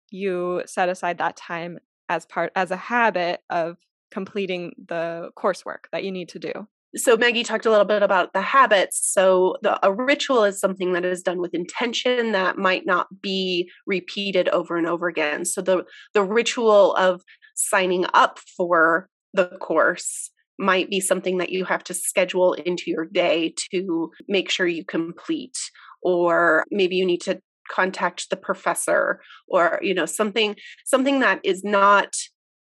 you 0.09 0.63
set 0.65 0.89
aside 0.89 1.19
that 1.19 1.37
time 1.37 1.77
as 2.09 2.25
part 2.25 2.51
as 2.55 2.71
a 2.71 2.77
habit 2.77 3.41
of 3.49 3.77
completing 4.11 4.73
the 4.87 5.29
coursework 5.37 5.85
that 5.91 6.03
you 6.03 6.11
need 6.11 6.29
to 6.29 6.39
do. 6.39 6.67
So 6.95 7.17
Maggie 7.17 7.43
talked 7.43 7.65
a 7.65 7.69
little 7.69 7.85
bit 7.85 8.01
about 8.01 8.33
the 8.33 8.41
habits. 8.41 8.99
So 9.11 9.57
the 9.61 9.85
a 9.85 9.93
ritual 9.93 10.45
is 10.45 10.59
something 10.59 10.93
that 10.93 11.03
is 11.03 11.21
done 11.21 11.39
with 11.39 11.53
intention 11.53 12.31
that 12.31 12.57
might 12.57 12.85
not 12.85 13.07
be 13.21 13.69
repeated 13.85 14.47
over 14.49 14.77
and 14.77 14.87
over 14.87 15.07
again. 15.07 15.43
So 15.43 15.61
the 15.61 15.83
the 16.13 16.23
ritual 16.23 16.95
of 16.95 17.21
signing 17.57 18.05
up 18.13 18.39
for 18.55 19.09
the 19.33 19.47
course 19.59 20.31
might 20.59 20.89
be 20.89 20.99
something 20.99 21.37
that 21.37 21.49
you 21.49 21.65
have 21.65 21.83
to 21.83 21.93
schedule 21.93 22.53
into 22.53 22.85
your 22.87 23.05
day 23.05 23.53
to 23.71 24.11
make 24.27 24.49
sure 24.49 24.65
you 24.65 24.85
complete. 24.85 25.57
Or 26.01 26.63
maybe 26.71 26.95
you 26.95 27.05
need 27.05 27.21
to 27.21 27.41
contact 27.69 28.29
the 28.29 28.37
professor 28.37 29.19
or 29.49 29.77
you 29.81 29.93
know 29.93 30.05
something 30.05 30.55
something 30.85 31.19
that 31.19 31.41
is 31.43 31.65
not 31.65 32.15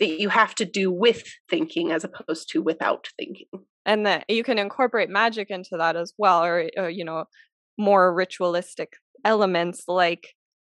that 0.01 0.19
you 0.21 0.29
have 0.29 0.57
to 0.57 0.65
do 0.65 0.91
with 0.91 1.23
thinking 1.49 1.93
as 1.93 2.03
opposed 2.03 2.49
to 2.51 2.61
without 2.61 3.09
thinking. 3.17 3.47
And 3.87 4.07
that 4.07 4.25
you 4.29 4.43
can 4.43 4.59
incorporate 4.59 5.09
magic 5.09 5.51
into 5.51 5.77
that 5.79 5.95
as 5.95 6.13
well 6.19 6.45
or, 6.45 6.69
or 6.77 6.91
you 6.91 7.05
know 7.05 7.25
more 7.79 8.13
ritualistic 8.13 8.95
elements 9.25 9.85
like 9.87 10.35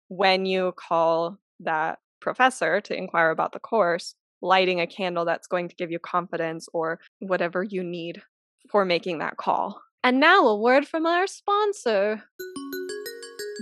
when 0.08 0.46
you 0.46 0.72
call 0.76 1.38
that 1.60 1.98
professor 2.22 2.80
to 2.80 2.96
inquire 2.96 3.30
about 3.30 3.52
the 3.52 3.58
course, 3.58 4.14
lighting 4.40 4.80
a 4.80 4.86
candle 4.86 5.24
that's 5.24 5.46
going 5.46 5.68
to 5.68 5.76
give 5.76 5.90
you 5.90 5.98
confidence 5.98 6.68
or 6.72 7.00
whatever 7.18 7.62
you 7.62 7.84
need 7.84 8.22
for 8.70 8.84
making 8.84 9.18
that 9.18 9.36
call. 9.36 9.80
And 10.02 10.18
now 10.18 10.46
a 10.46 10.58
word 10.58 10.88
from 10.88 11.06
our 11.06 11.26
sponsor. 11.26 12.22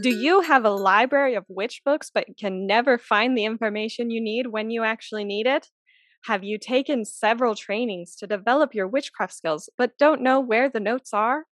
Do 0.03 0.11
you 0.11 0.41
have 0.41 0.65
a 0.65 0.71
library 0.71 1.35
of 1.35 1.45
witch 1.49 1.83
books 1.85 2.11
but 2.13 2.27
can 2.39 2.67
never 2.67 2.97
find 2.97 3.37
the 3.37 3.45
information 3.45 4.11
you 4.11 4.23
need 4.23 4.47
when 4.47 4.71
you 4.71 4.83
actually 4.83 5.25
need 5.25 5.47
it? 5.47 5.67
Have 6.25 6.45
you 6.45 6.59
taken 6.59 7.05
several 7.05 7.55
trainings 7.55 8.15
to 8.17 8.27
develop 8.27 8.75
your 8.75 8.87
witchcraft 8.87 9.35
skills 9.35 9.69
but 9.77 9.99
don't 9.99 10.23
know 10.23 10.41
where 10.41 10.71
the 10.71 10.81
notes 10.81 11.13
are? 11.13 11.45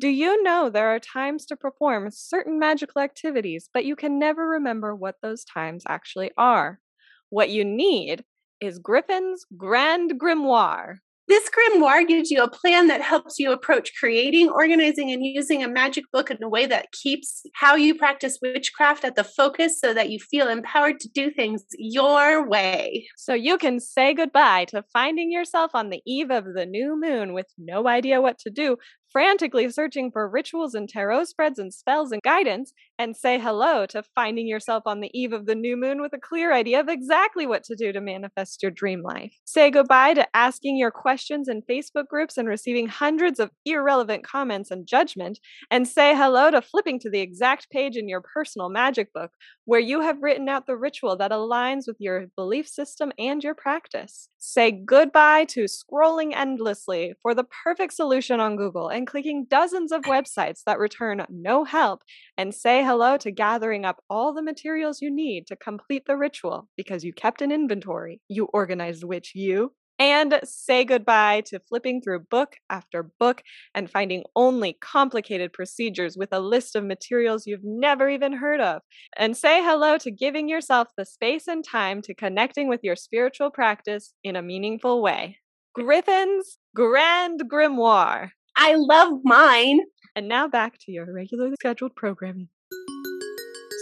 Do 0.00 0.08
you 0.08 0.42
know 0.42 0.70
there 0.70 0.88
are 0.88 0.98
times 0.98 1.44
to 1.46 1.56
perform 1.56 2.10
certain 2.10 2.58
magical 2.58 3.02
activities, 3.02 3.68
but 3.74 3.84
you 3.84 3.94
can 3.94 4.18
never 4.18 4.48
remember 4.48 4.96
what 4.96 5.16
those 5.20 5.44
times 5.44 5.84
actually 5.86 6.30
are? 6.38 6.80
What 7.28 7.50
you 7.50 7.66
need 7.66 8.24
is 8.62 8.78
Griffin's 8.78 9.44
Grand 9.58 10.18
Grimoire. 10.18 11.00
This 11.28 11.48
grimoire 11.48 12.08
gives 12.08 12.28
you 12.28 12.42
a 12.42 12.50
plan 12.50 12.88
that 12.88 13.02
helps 13.02 13.38
you 13.38 13.52
approach 13.52 13.92
creating, 14.00 14.48
organizing, 14.48 15.12
and 15.12 15.24
using 15.24 15.62
a 15.62 15.68
magic 15.68 16.04
book 16.12 16.28
in 16.28 16.42
a 16.42 16.48
way 16.48 16.66
that 16.66 16.90
keeps 16.90 17.42
how 17.54 17.76
you 17.76 17.94
practice 17.94 18.38
witchcraft 18.42 19.04
at 19.04 19.14
the 19.14 19.22
focus 19.22 19.78
so 19.78 19.94
that 19.94 20.10
you 20.10 20.18
feel 20.18 20.48
empowered 20.48 20.98
to 20.98 21.08
do 21.14 21.30
things 21.30 21.62
your 21.78 22.48
way. 22.48 23.06
So 23.16 23.32
you 23.32 23.58
can 23.58 23.78
say 23.78 24.12
goodbye 24.12 24.64
to 24.70 24.82
finding 24.92 25.30
yourself 25.30 25.70
on 25.72 25.90
the 25.90 26.02
eve 26.04 26.30
of 26.32 26.46
the 26.52 26.66
new 26.66 26.98
moon 27.00 27.32
with 27.32 27.46
no 27.56 27.86
idea 27.86 28.20
what 28.20 28.38
to 28.40 28.50
do, 28.50 28.76
frantically 29.10 29.68
searching 29.70 30.10
for 30.10 30.28
rituals 30.28 30.74
and 30.74 30.88
tarot 30.88 31.24
spreads 31.24 31.58
and 31.58 31.72
spells 31.74 32.12
and 32.12 32.22
guidance, 32.22 32.72
and 33.00 33.16
say 33.16 33.38
hello 33.38 33.86
to 33.86 34.02
finding 34.14 34.46
yourself 34.46 34.82
on 34.84 35.00
the 35.00 35.10
eve 35.18 35.32
of 35.32 35.46
the 35.46 35.54
new 35.54 35.74
moon 35.74 36.02
with 36.02 36.12
a 36.12 36.18
clear 36.18 36.52
idea 36.52 36.78
of 36.78 36.90
exactly 36.90 37.46
what 37.46 37.64
to 37.64 37.74
do 37.74 37.92
to 37.92 38.00
manifest 38.00 38.62
your 38.62 38.70
dream 38.70 39.00
life. 39.02 39.32
Say 39.46 39.70
goodbye 39.70 40.12
to 40.12 40.36
asking 40.36 40.76
your 40.76 40.90
questions 40.90 41.48
in 41.48 41.62
Facebook 41.62 42.08
groups 42.08 42.36
and 42.36 42.46
receiving 42.46 42.88
hundreds 42.88 43.40
of 43.40 43.50
irrelevant 43.64 44.22
comments 44.22 44.70
and 44.70 44.86
judgment, 44.86 45.40
and 45.70 45.88
say 45.88 46.14
hello 46.14 46.50
to 46.50 46.60
flipping 46.60 47.00
to 47.00 47.08
the 47.08 47.20
exact 47.20 47.70
page 47.70 47.96
in 47.96 48.06
your 48.06 48.20
personal 48.20 48.68
magic 48.68 49.14
book 49.14 49.30
where 49.64 49.80
you 49.80 50.00
have 50.00 50.20
written 50.20 50.48
out 50.48 50.66
the 50.66 50.76
ritual 50.76 51.16
that 51.16 51.30
aligns 51.30 51.84
with 51.86 51.96
your 52.00 52.26
belief 52.36 52.68
system 52.68 53.12
and 53.18 53.42
your 53.42 53.54
practice. 53.54 54.28
Say 54.38 54.72
goodbye 54.72 55.44
to 55.46 55.64
scrolling 55.64 56.34
endlessly 56.34 57.14
for 57.22 57.34
the 57.34 57.44
perfect 57.64 57.92
solution 57.92 58.40
on 58.40 58.56
Google 58.56 58.88
and 58.88 59.06
clicking 59.06 59.46
dozens 59.48 59.92
of 59.92 60.02
websites 60.02 60.62
that 60.66 60.78
return 60.78 61.24
no 61.30 61.64
help, 61.64 62.02
and 62.36 62.54
say 62.54 62.82
hello 62.90 63.16
to 63.16 63.30
gathering 63.30 63.84
up 63.84 64.02
all 64.10 64.34
the 64.34 64.42
materials 64.42 65.00
you 65.00 65.14
need 65.14 65.46
to 65.46 65.54
complete 65.54 66.06
the 66.08 66.16
ritual 66.16 66.68
because 66.76 67.04
you 67.04 67.12
kept 67.12 67.40
an 67.40 67.52
inventory, 67.52 68.20
you 68.28 68.48
organized 68.52 69.04
which 69.04 69.30
you 69.32 69.72
and 70.00 70.40
say 70.42 70.84
goodbye 70.84 71.40
to 71.46 71.60
flipping 71.68 72.02
through 72.02 72.18
book 72.18 72.56
after 72.68 73.12
book 73.20 73.42
and 73.76 73.88
finding 73.88 74.24
only 74.34 74.76
complicated 74.80 75.52
procedures 75.52 76.16
with 76.16 76.30
a 76.32 76.40
list 76.40 76.74
of 76.74 76.82
materials 76.82 77.46
you've 77.46 77.62
never 77.62 78.08
even 78.08 78.32
heard 78.32 78.60
of. 78.60 78.82
And 79.16 79.36
say 79.36 79.62
hello 79.62 79.96
to 79.98 80.10
giving 80.10 80.48
yourself 80.48 80.88
the 80.96 81.04
space 81.04 81.46
and 81.46 81.64
time 81.64 82.02
to 82.02 82.12
connecting 82.12 82.68
with 82.68 82.80
your 82.82 82.96
spiritual 82.96 83.52
practice 83.52 84.14
in 84.24 84.34
a 84.34 84.42
meaningful 84.42 85.00
way. 85.00 85.36
Griffin's 85.76 86.58
Grand 86.74 87.42
Grimoire. 87.48 88.30
I 88.56 88.74
love 88.74 89.20
mine. 89.22 89.78
And 90.16 90.26
now 90.26 90.48
back 90.48 90.76
to 90.80 90.90
your 90.90 91.06
regularly 91.14 91.54
scheduled 91.54 91.94
programming. 91.94 92.48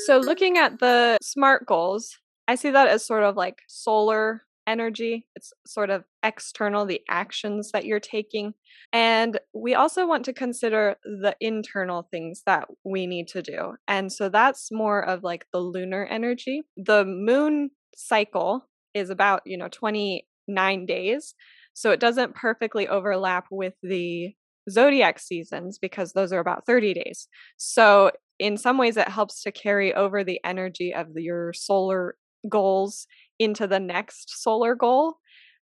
So, 0.06 0.18
looking 0.18 0.58
at 0.58 0.78
the 0.78 1.18
SMART 1.22 1.66
goals, 1.66 2.18
I 2.46 2.54
see 2.54 2.70
that 2.70 2.88
as 2.88 3.04
sort 3.06 3.24
of 3.24 3.36
like 3.36 3.58
solar 3.68 4.42
energy. 4.68 5.26
It's 5.34 5.52
sort 5.66 5.90
of 5.90 6.04
external, 6.22 6.84
the 6.84 7.00
actions 7.08 7.72
that 7.72 7.86
you're 7.86 8.00
taking. 8.00 8.52
And 8.92 9.40
we 9.54 9.74
also 9.74 10.06
want 10.06 10.24
to 10.26 10.32
consider 10.32 10.96
the 11.04 11.34
internal 11.40 12.06
things 12.10 12.42
that 12.46 12.68
we 12.84 13.06
need 13.06 13.28
to 13.28 13.42
do. 13.42 13.74
And 13.88 14.12
so 14.12 14.28
that's 14.28 14.70
more 14.70 15.02
of 15.04 15.24
like 15.24 15.46
the 15.52 15.58
lunar 15.58 16.04
energy. 16.04 16.62
The 16.76 17.04
moon 17.04 17.70
cycle 17.96 18.68
is 18.94 19.10
about, 19.10 19.42
you 19.46 19.56
know, 19.56 19.68
29 19.68 20.86
days. 20.86 21.34
So 21.72 21.90
it 21.90 22.00
doesn't 22.00 22.34
perfectly 22.34 22.86
overlap 22.86 23.46
with 23.50 23.74
the 23.82 24.34
zodiac 24.70 25.18
seasons 25.18 25.78
because 25.78 26.12
those 26.12 26.32
are 26.32 26.40
about 26.40 26.66
30 26.66 26.94
days. 26.94 27.28
So 27.56 28.10
in 28.38 28.56
some 28.56 28.78
ways 28.78 28.96
it 28.96 29.08
helps 29.08 29.42
to 29.42 29.52
carry 29.52 29.94
over 29.94 30.24
the 30.24 30.40
energy 30.44 30.94
of 30.94 31.08
your 31.16 31.52
solar 31.52 32.16
goals 32.48 33.06
into 33.38 33.66
the 33.66 33.80
next 33.80 34.42
solar 34.42 34.74
goal 34.74 35.16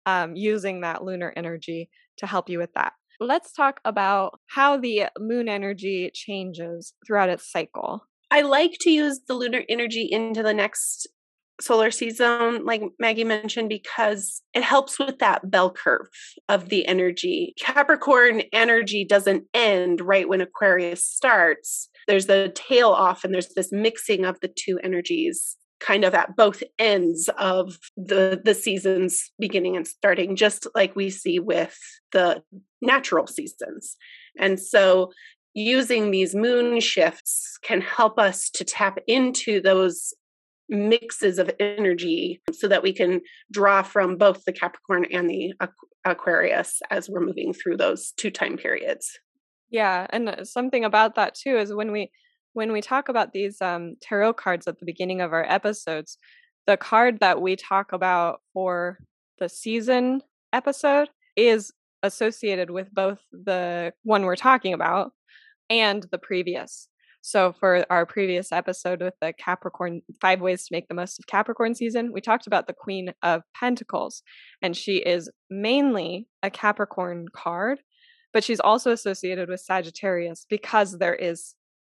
um, 0.05 0.35
using 0.35 0.81
that 0.81 1.03
lunar 1.03 1.33
energy 1.35 1.89
to 2.17 2.27
help 2.27 2.49
you 2.49 2.59
with 2.59 2.73
that. 2.73 2.93
Let's 3.19 3.51
talk 3.51 3.81
about 3.83 4.39
how 4.47 4.77
the 4.77 5.07
moon 5.19 5.49
energy 5.49 6.09
changes 6.13 6.93
throughout 7.05 7.29
its 7.29 7.51
cycle. 7.51 8.03
I 8.31 8.41
like 8.41 8.77
to 8.81 8.91
use 8.91 9.21
the 9.27 9.33
lunar 9.33 9.63
energy 9.67 10.07
into 10.09 10.43
the 10.43 10.53
next 10.53 11.07
solar 11.61 11.91
season, 11.91 12.65
like 12.65 12.81
Maggie 12.99 13.23
mentioned, 13.23 13.69
because 13.69 14.41
it 14.53 14.63
helps 14.63 14.97
with 14.97 15.19
that 15.19 15.49
bell 15.49 15.69
curve 15.71 16.07
of 16.47 16.69
the 16.69 16.87
energy. 16.87 17.53
Capricorn 17.59 18.43
energy 18.53 19.05
doesn't 19.05 19.43
end 19.53 20.01
right 20.01 20.29
when 20.29 20.41
Aquarius 20.41 21.03
starts. 21.03 21.89
There's 22.09 22.25
the 22.25 22.51
tail 22.55 22.89
off, 22.89 23.23
and 23.23 23.33
there's 23.33 23.53
this 23.55 23.71
mixing 23.71 24.25
of 24.25 24.39
the 24.41 24.49
two 24.49 24.79
energies 24.83 25.55
kind 25.79 26.03
of 26.03 26.13
at 26.13 26.35
both 26.35 26.61
ends 26.77 27.29
of 27.37 27.77
the 27.95 28.41
the 28.43 28.53
seasons 28.53 29.31
beginning 29.39 29.77
and 29.77 29.87
starting 29.87 30.35
just 30.35 30.67
like 30.75 30.93
we 30.93 31.09
see 31.09 31.39
with 31.39 31.77
the 32.11 32.43
natural 32.81 33.25
seasons 33.25 33.95
and 34.37 34.59
so 34.59 35.09
using 35.53 36.11
these 36.11 36.35
moon 36.35 36.79
shifts 36.79 37.57
can 37.63 37.81
help 37.81 38.19
us 38.19 38.49
to 38.49 38.63
tap 38.63 38.97
into 39.07 39.61
those 39.61 40.13
mixes 40.69 41.39
of 41.39 41.49
energy 41.59 42.41
so 42.53 42.67
that 42.67 42.83
we 42.83 42.93
can 42.93 43.21
draw 43.51 43.81
from 43.81 44.17
both 44.17 44.45
the 44.45 44.53
Capricorn 44.53 45.05
and 45.11 45.29
the 45.29 45.53
Aquarius 46.05 46.79
as 46.91 47.09
we're 47.09 47.25
moving 47.25 47.53
through 47.53 47.77
those 47.77 48.13
two 48.17 48.29
time 48.29 48.55
periods. 48.55 49.19
Yeah, 49.69 50.07
and 50.09 50.29
uh, 50.29 50.45
something 50.45 50.83
about 50.83 51.15
that 51.15 51.35
too 51.35 51.57
is 51.57 51.73
when 51.73 51.91
we 51.91 52.11
when 52.53 52.71
we 52.71 52.81
talk 52.81 53.09
about 53.09 53.31
these 53.31 53.61
um, 53.61 53.95
tarot 54.01 54.33
cards 54.33 54.67
at 54.67 54.79
the 54.79 54.85
beginning 54.85 55.21
of 55.21 55.33
our 55.33 55.45
episodes, 55.47 56.17
the 56.65 56.77
card 56.77 57.19
that 57.19 57.41
we 57.41 57.55
talk 57.55 57.93
about 57.93 58.41
for 58.53 58.99
the 59.39 59.49
season 59.49 60.21
episode 60.51 61.09
is 61.35 61.71
associated 62.03 62.69
with 62.69 62.93
both 62.93 63.19
the 63.31 63.93
one 64.03 64.23
we're 64.23 64.35
talking 64.35 64.73
about 64.73 65.11
and 65.69 66.05
the 66.11 66.17
previous. 66.17 66.87
So, 67.21 67.51
for 67.51 67.85
our 67.89 68.05
previous 68.05 68.51
episode 68.51 69.01
with 69.01 69.13
the 69.21 69.33
Capricorn, 69.33 70.01
five 70.21 70.39
ways 70.39 70.65
to 70.65 70.73
make 70.73 70.87
the 70.87 70.95
most 70.95 71.19
of 71.19 71.27
Capricorn 71.27 71.75
season, 71.75 72.11
we 72.13 72.21
talked 72.21 72.47
about 72.47 72.67
the 72.67 72.73
Queen 72.73 73.13
of 73.21 73.41
Pentacles. 73.59 74.23
And 74.61 74.75
she 74.75 74.97
is 74.97 75.29
mainly 75.49 76.27
a 76.43 76.49
Capricorn 76.49 77.25
card, 77.35 77.81
but 78.33 78.43
she's 78.43 78.59
also 78.59 78.91
associated 78.91 79.49
with 79.49 79.59
Sagittarius 79.59 80.45
because 80.49 80.97
there 80.97 81.15
is 81.15 81.55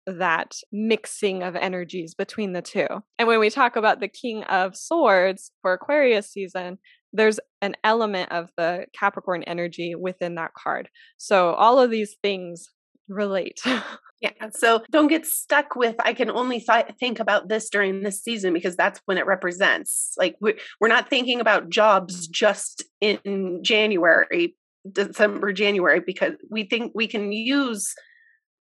that 0.07 0.55
mixing 0.71 1.43
of 1.43 1.55
energies 1.55 2.15
between 2.15 2.53
the 2.53 2.61
two. 2.61 2.87
And 3.19 3.27
when 3.27 3.39
we 3.39 3.49
talk 3.49 3.75
about 3.75 3.99
the 3.99 4.07
King 4.07 4.43
of 4.43 4.75
Swords 4.75 5.51
for 5.61 5.73
Aquarius 5.73 6.31
season, 6.31 6.79
there's 7.13 7.39
an 7.61 7.75
element 7.83 8.31
of 8.31 8.49
the 8.57 8.85
Capricorn 8.97 9.43
energy 9.43 9.95
within 9.95 10.35
that 10.35 10.53
card. 10.53 10.89
So 11.17 11.53
all 11.53 11.79
of 11.79 11.91
these 11.91 12.15
things 12.23 12.69
relate. 13.09 13.59
yeah. 14.21 14.31
So 14.51 14.83
don't 14.91 15.07
get 15.07 15.25
stuck 15.25 15.75
with, 15.75 15.95
I 15.99 16.13
can 16.13 16.31
only 16.31 16.61
th- 16.61 16.95
think 16.99 17.19
about 17.19 17.49
this 17.49 17.69
during 17.69 18.01
this 18.01 18.23
season 18.23 18.53
because 18.53 18.75
that's 18.75 19.01
when 19.05 19.17
it 19.17 19.25
represents. 19.25 20.13
Like 20.17 20.35
we're, 20.39 20.57
we're 20.79 20.87
not 20.87 21.09
thinking 21.09 21.41
about 21.41 21.69
jobs 21.69 22.27
just 22.27 22.83
in 23.01 23.59
January, 23.61 24.55
December, 24.89 25.53
January, 25.53 26.01
because 26.05 26.33
we 26.49 26.63
think 26.63 26.91
we 26.95 27.07
can 27.07 27.31
use 27.31 27.93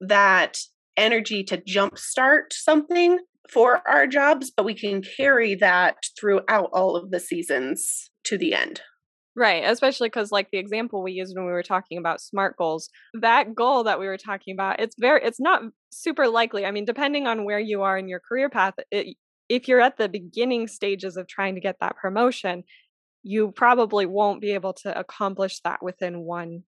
that 0.01 0.57
energy 0.97 1.43
to 1.43 1.57
jumpstart 1.57 2.51
something 2.51 3.19
for 3.51 3.81
our 3.87 4.07
jobs, 4.07 4.51
but 4.55 4.65
we 4.65 4.73
can 4.73 5.01
carry 5.01 5.55
that 5.55 5.97
throughout 6.19 6.69
all 6.73 6.95
of 6.95 7.11
the 7.11 7.19
seasons 7.19 8.09
to 8.25 8.37
the 8.37 8.53
end. 8.53 8.81
Right, 9.35 9.63
especially 9.65 10.09
because 10.09 10.31
like 10.31 10.49
the 10.51 10.59
example 10.59 11.01
we 11.01 11.11
used 11.11 11.35
when 11.35 11.45
we 11.45 11.51
were 11.51 11.63
talking 11.63 11.97
about 11.97 12.21
smart 12.21 12.55
goals, 12.55 12.89
that 13.19 13.55
goal 13.55 13.83
that 13.85 13.99
we 13.99 14.05
were 14.05 14.17
talking 14.17 14.53
about, 14.53 14.79
it's 14.79 14.95
very 14.99 15.21
it's 15.23 15.39
not 15.39 15.63
super 15.91 16.27
likely. 16.27 16.65
I 16.65 16.71
mean, 16.71 16.85
depending 16.85 17.25
on 17.25 17.43
where 17.43 17.59
you 17.59 17.81
are 17.81 17.97
in 17.97 18.07
your 18.07 18.19
career 18.19 18.49
path, 18.49 18.75
it, 18.91 19.17
if 19.49 19.67
you're 19.67 19.81
at 19.81 19.97
the 19.97 20.07
beginning 20.07 20.67
stages 20.67 21.17
of 21.17 21.27
trying 21.27 21.55
to 21.55 21.61
get 21.61 21.77
that 21.81 21.97
promotion, 21.97 22.63
you 23.23 23.51
probably 23.51 24.05
won't 24.05 24.41
be 24.41 24.51
able 24.51 24.73
to 24.73 24.97
accomplish 24.97 25.59
that 25.61 25.81
within 25.81 26.21
one 26.21 26.63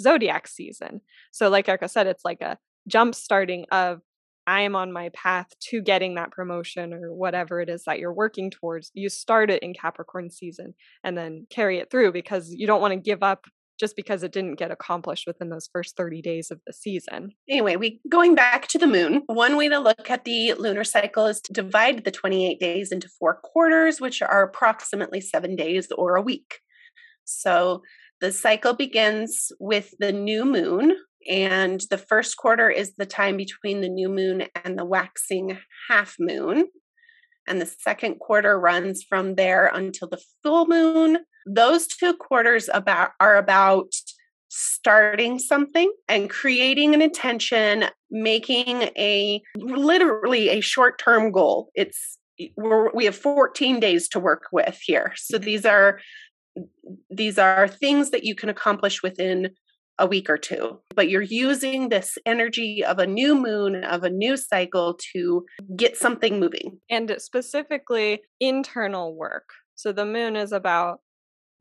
zodiac 0.00 0.46
season. 0.46 1.00
So 1.32 1.48
like 1.48 1.68
Erica 1.68 1.88
said, 1.88 2.06
it's 2.06 2.24
like 2.24 2.42
a 2.42 2.58
jump 2.86 3.14
starting 3.14 3.64
of 3.72 4.00
I 4.46 4.60
am 4.62 4.76
on 4.76 4.92
my 4.92 5.08
path 5.14 5.46
to 5.70 5.80
getting 5.80 6.16
that 6.16 6.30
promotion 6.30 6.92
or 6.92 7.14
whatever 7.14 7.60
it 7.60 7.70
is 7.70 7.84
that 7.84 7.98
you're 7.98 8.12
working 8.12 8.50
towards. 8.50 8.90
You 8.92 9.08
start 9.08 9.50
it 9.50 9.62
in 9.62 9.72
Capricorn 9.72 10.30
season 10.30 10.74
and 11.02 11.16
then 11.16 11.46
carry 11.48 11.78
it 11.78 11.90
through 11.90 12.12
because 12.12 12.52
you 12.52 12.66
don't 12.66 12.82
want 12.82 12.92
to 12.92 13.00
give 13.00 13.22
up 13.22 13.46
just 13.78 13.96
because 13.96 14.22
it 14.22 14.32
didn't 14.32 14.54
get 14.54 14.70
accomplished 14.70 15.26
within 15.26 15.48
those 15.48 15.68
first 15.72 15.96
30 15.96 16.22
days 16.22 16.50
of 16.50 16.60
the 16.66 16.72
season. 16.72 17.30
Anyway, 17.48 17.76
we 17.76 18.00
going 18.08 18.34
back 18.34 18.68
to 18.68 18.78
the 18.78 18.86
moon, 18.86 19.22
one 19.26 19.56
way 19.56 19.68
to 19.68 19.78
look 19.78 20.10
at 20.10 20.24
the 20.24 20.54
lunar 20.54 20.84
cycle 20.84 21.26
is 21.26 21.40
to 21.42 21.52
divide 21.52 22.04
the 22.04 22.10
28 22.10 22.60
days 22.60 22.92
into 22.92 23.08
four 23.18 23.40
quarters, 23.42 24.00
which 24.00 24.22
are 24.22 24.42
approximately 24.42 25.20
7 25.20 25.56
days 25.56 25.88
or 25.96 26.16
a 26.16 26.22
week. 26.22 26.60
So 27.24 27.82
the 28.20 28.32
cycle 28.32 28.74
begins 28.74 29.52
with 29.58 29.94
the 29.98 30.12
new 30.12 30.44
moon 30.44 30.96
and 31.28 31.82
the 31.90 31.98
first 31.98 32.36
quarter 32.36 32.68
is 32.68 32.94
the 32.96 33.06
time 33.06 33.36
between 33.36 33.80
the 33.80 33.88
new 33.88 34.08
moon 34.08 34.44
and 34.64 34.78
the 34.78 34.84
waxing 34.84 35.58
half 35.88 36.16
moon. 36.18 36.68
And 37.46 37.60
the 37.60 37.66
second 37.66 38.18
quarter 38.20 38.58
runs 38.58 39.02
from 39.02 39.34
there 39.34 39.66
until 39.66 40.08
the 40.08 40.22
full 40.42 40.66
moon. 40.66 41.18
Those 41.46 41.86
two 41.86 42.14
quarters 42.14 42.68
about 42.72 43.10
are 43.20 43.36
about 43.36 43.92
starting 44.48 45.38
something 45.38 45.92
and 46.08 46.30
creating 46.30 46.94
an 46.94 47.02
intention, 47.02 47.86
making 48.10 48.82
a 48.96 49.42
literally 49.56 50.48
a 50.48 50.60
short-term 50.60 51.32
goal. 51.32 51.70
It's 51.74 52.18
we're, 52.56 52.92
we 52.92 53.04
have 53.04 53.16
14 53.16 53.80
days 53.80 54.08
to 54.10 54.20
work 54.20 54.44
with 54.52 54.78
here. 54.82 55.12
So 55.16 55.36
mm-hmm. 55.36 55.44
these 55.44 55.64
are 55.64 56.00
these 57.10 57.36
are 57.38 57.66
things 57.66 58.10
that 58.10 58.22
you 58.22 58.36
can 58.36 58.48
accomplish 58.48 59.02
within 59.02 59.50
a 59.98 60.06
week 60.06 60.28
or 60.30 60.38
two. 60.38 60.78
But 60.94 61.08
you're 61.08 61.22
using 61.22 61.88
this 61.88 62.16
energy 62.26 62.84
of 62.84 62.98
a 62.98 63.06
new 63.06 63.34
moon, 63.34 63.84
of 63.84 64.04
a 64.04 64.10
new 64.10 64.36
cycle 64.36 64.98
to 65.12 65.44
get 65.76 65.96
something 65.96 66.38
moving. 66.38 66.80
And 66.90 67.14
specifically, 67.18 68.22
internal 68.40 69.16
work. 69.16 69.48
So 69.74 69.92
the 69.92 70.06
moon 70.06 70.36
is 70.36 70.52
about 70.52 71.00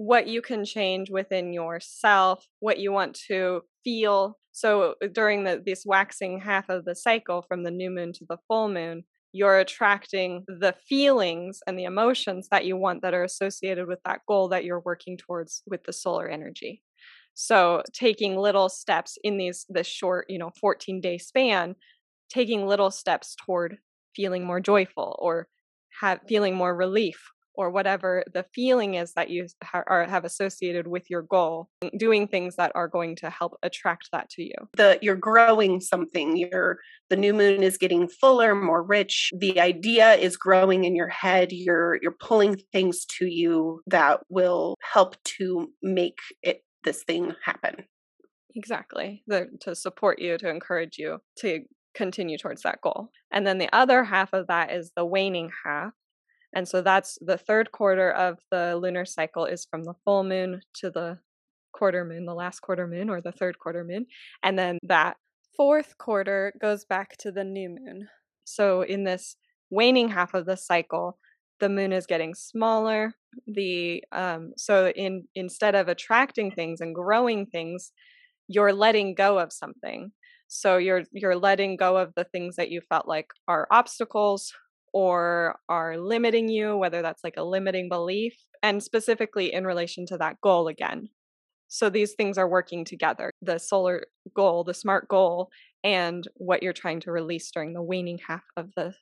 what 0.04 0.28
you 0.28 0.42
can 0.42 0.66
change 0.66 1.10
within 1.10 1.54
yourself, 1.54 2.46
what 2.60 2.78
you 2.78 2.92
want 2.92 3.18
to 3.28 3.62
feel. 3.86 4.38
So 4.52 4.96
uh, 5.02 5.08
during 5.14 5.46
the, 5.46 5.64
this 5.66 5.86
waxing 5.86 6.42
half 6.42 6.68
of 6.68 6.84
the 6.84 6.94
cycle 6.94 7.42
from 7.42 7.64
the 7.64 7.72
new 7.72 7.90
moon 7.90 8.12
to 8.14 8.26
the 8.28 8.38
full 8.50 8.68
moon, 8.68 9.06
you're 9.32 9.60
attracting 9.60 10.44
the 10.48 10.76
feelings 10.88 11.62
and 11.66 11.80
the 11.80 11.86
emotions 11.86 12.50
that 12.52 12.66
you 12.66 12.76
want 12.76 13.02
that 13.02 13.14
are 13.14 13.24
associated 13.24 13.88
with 13.88 14.00
that 14.04 14.20
goal 14.28 14.50
that 14.50 14.66
you're 14.66 14.82
working 14.82 15.18
towards 15.18 15.64
with 15.66 15.86
the 15.86 15.94
solar 15.94 16.28
energy. 16.28 16.84
So 17.34 17.82
taking 17.94 18.36
little 18.36 18.68
steps 18.68 19.18
in 19.24 19.38
these 19.38 19.66
this 19.70 19.88
short, 19.88 20.26
you 20.30 20.38
know, 20.38 20.52
14 20.60 21.00
day 21.00 21.18
span, 21.18 21.76
taking 22.30 22.68
little 22.68 22.92
steps 22.92 23.36
toward 23.46 23.78
feeling 24.16 24.44
more 24.44 24.60
joyful 24.60 25.18
or 25.20 25.48
have 26.02 26.20
feeling 26.28 26.56
more 26.56 26.76
relief 26.76 27.33
or 27.56 27.70
whatever 27.70 28.24
the 28.34 28.46
feeling 28.54 28.96
is 28.96 29.14
that 29.14 29.30
you 29.30 29.48
ha- 29.64 29.84
are 29.88 30.06
have 30.06 30.26
associated 30.26 30.88
with 30.88 31.10
your 31.10 31.22
goal 31.22 31.70
doing 31.98 32.28
things 32.28 32.56
that 32.56 32.72
are 32.76 32.88
going 32.88 33.16
to 33.16 33.30
help 33.30 33.58
attract 33.64 34.10
that 34.12 34.30
to 34.30 34.44
you 34.44 34.56
the 34.78 34.98
you're 35.02 35.16
growing 35.16 35.80
something 35.80 36.38
you're 36.38 36.78
the 37.10 37.16
new 37.16 37.34
moon 37.34 37.64
is 37.64 37.78
getting 37.78 38.08
fuller 38.08 38.56
more 38.56 38.84
rich 38.84 39.32
the 39.38 39.60
idea 39.60 40.14
is 40.14 40.38
growing 40.38 40.84
in 40.84 40.96
your 40.96 41.10
head 41.10 41.52
you're 41.52 42.00
you're 42.02 42.16
pulling 42.20 42.56
things 42.72 43.06
to 43.06 43.26
you 43.26 43.82
that 43.88 44.20
will 44.30 44.76
help 44.94 45.16
to 45.24 45.70
make 45.82 46.18
it 46.42 46.64
this 46.84 47.04
thing 47.04 47.34
happen. 47.44 47.86
Exactly. 48.56 49.24
The, 49.28 49.48
to 49.62 49.76
support 49.76 50.20
you, 50.20 50.38
to 50.38 50.50
encourage 50.50 50.98
you 50.98 51.20
to 51.40 51.62
continue 51.96 52.38
towards 52.38 52.64
that 52.64 52.82
goal. 52.82 53.10
And 53.32 53.46
then 53.48 53.58
the 53.58 53.74
other 53.74 54.04
half 54.04 54.34
of 54.34 54.48
that 54.48 54.72
is 54.72 54.92
the 54.96 55.06
waning 55.06 55.50
half. 55.66 55.94
And 56.56 56.68
so 56.68 56.82
that's 56.82 57.18
the 57.22 57.38
third 57.38 57.72
quarter 57.72 58.12
of 58.12 58.40
the 58.52 58.78
lunar 58.78 59.06
cycle 59.06 59.46
is 59.46 59.66
from 59.70 59.84
the 59.84 59.96
full 60.06 60.24
moon 60.24 60.62
to 60.76 60.90
the 60.90 61.20
quarter 61.74 62.06
moon, 62.06 62.26
the 62.26 62.36
last 62.36 62.60
quarter 62.62 62.88
moon 62.88 63.10
or 63.10 63.22
the 63.22 63.32
third 63.32 63.58
quarter 63.60 63.84
moon. 63.84 64.06
And 64.44 64.58
then 64.58 64.78
that 64.84 65.18
fourth 65.58 65.98
quarter 65.98 66.54
goes 66.62 66.86
back 66.86 67.18
to 67.18 67.32
the 67.32 67.44
new 67.44 67.70
moon. 67.70 68.08
So 68.46 68.82
in 68.82 69.04
this 69.04 69.36
waning 69.70 70.10
half 70.10 70.34
of 70.34 70.46
the 70.46 70.58
cycle, 70.58 71.18
the 71.60 71.70
moon 71.70 71.94
is 71.94 72.06
getting 72.06 72.36
smaller 72.36 73.14
the 73.48 74.04
um 74.12 74.52
so 74.58 74.90
in 74.90 75.24
instead 75.36 75.76
of 75.76 75.88
attracting 75.88 76.52
things 76.52 76.82
and 76.82 76.94
growing 76.94 77.46
things 77.46 77.92
you're 78.48 78.74
letting 78.74 79.16
go 79.16 79.40
of 79.40 79.52
something 79.52 80.12
so 80.48 80.78
you're 80.78 81.04
you're 81.12 81.36
letting 81.36 81.76
go 81.76 81.98
of 81.98 82.14
the 82.16 82.26
things 82.26 82.56
that 82.56 82.70
you 82.70 82.82
felt 82.82 83.08
like 83.08 83.28
are 83.48 83.68
obstacles 83.72 84.54
or 84.94 85.60
are 85.70 85.98
limiting 85.98 86.48
you 86.48 86.78
whether 86.78 87.02
that's 87.02 87.24
like 87.24 87.36
a 87.38 87.44
limiting 87.44 87.90
belief 87.90 88.34
and 88.62 88.82
specifically 88.82 89.54
in 89.54 89.66
relation 89.66 90.06
to 90.06 90.18
that 90.18 90.40
goal 90.42 90.68
again 90.68 91.10
so 91.68 91.90
these 91.90 92.14
things 92.14 92.38
are 92.38 92.48
working 92.48 92.86
together 92.86 93.32
the 93.42 93.58
solar 93.58 94.06
goal 94.36 94.64
the 94.64 94.74
smart 94.74 95.08
goal 95.08 95.50
and 95.84 96.28
what 96.36 96.64
you're 96.64 96.74
trying 96.74 97.00
to 97.02 97.12
release 97.12 97.52
during 97.52 97.74
the 97.74 97.82
waning 97.82 98.20
half 98.28 98.44
of 98.56 98.70
the 98.76 98.94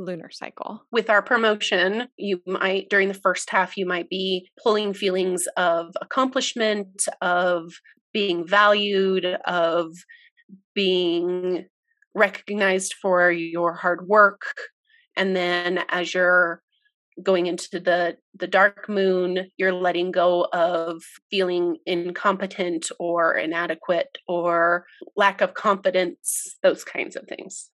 lunar 0.00 0.30
cycle. 0.30 0.82
With 0.90 1.10
our 1.10 1.22
promotion, 1.22 2.08
you 2.16 2.40
might, 2.46 2.88
during 2.88 3.08
the 3.08 3.14
first 3.14 3.50
half, 3.50 3.76
you 3.76 3.86
might 3.86 4.08
be 4.08 4.48
pulling 4.62 4.94
feelings 4.94 5.46
of 5.56 5.94
accomplishment, 6.00 7.06
of 7.20 7.72
being 8.12 8.46
valued, 8.46 9.24
of 9.46 9.92
being 10.74 11.66
recognized 12.14 12.94
for 13.00 13.30
your 13.30 13.74
hard 13.74 14.08
work. 14.08 14.42
And 15.16 15.36
then 15.36 15.80
as 15.88 16.14
you're 16.14 16.62
going 17.22 17.46
into 17.46 17.80
the 17.80 18.16
the 18.34 18.46
dark 18.46 18.88
moon 18.88 19.50
you're 19.56 19.72
letting 19.72 20.10
go 20.10 20.46
of 20.52 21.02
feeling 21.30 21.76
incompetent 21.86 22.90
or 22.98 23.34
inadequate 23.34 24.18
or 24.26 24.86
lack 25.16 25.40
of 25.40 25.54
confidence 25.54 26.56
those 26.62 26.84
kinds 26.84 27.16
of 27.16 27.26
things. 27.26 27.68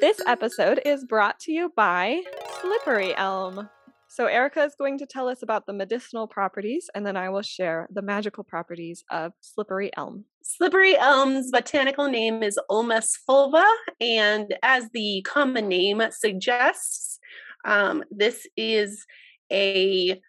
This 0.00 0.20
episode 0.26 0.80
is 0.84 1.04
brought 1.04 1.38
to 1.40 1.52
you 1.52 1.72
by 1.76 2.22
slippery 2.60 3.14
elm. 3.16 3.68
So 4.08 4.26
erica 4.26 4.62
is 4.64 4.74
going 4.78 4.98
to 4.98 5.06
tell 5.06 5.28
us 5.28 5.42
about 5.42 5.66
the 5.66 5.72
medicinal 5.72 6.26
properties 6.26 6.88
and 6.94 7.04
then 7.06 7.16
i 7.16 7.28
will 7.28 7.42
share 7.42 7.88
the 7.90 8.02
magical 8.02 8.44
properties 8.44 9.04
of 9.10 9.32
slippery 9.40 9.90
elm 9.96 10.24
Slippery 10.44 10.96
elm's 10.96 11.52
botanical 11.52 12.08
name 12.08 12.42
is 12.42 12.58
Ulmus 12.68 13.16
fulva, 13.28 13.64
and 14.00 14.54
as 14.62 14.88
the 14.92 15.22
common 15.22 15.68
name 15.68 16.02
suggests, 16.10 17.20
um, 17.64 18.02
this 18.10 18.46
is 18.56 19.06
a 19.52 20.20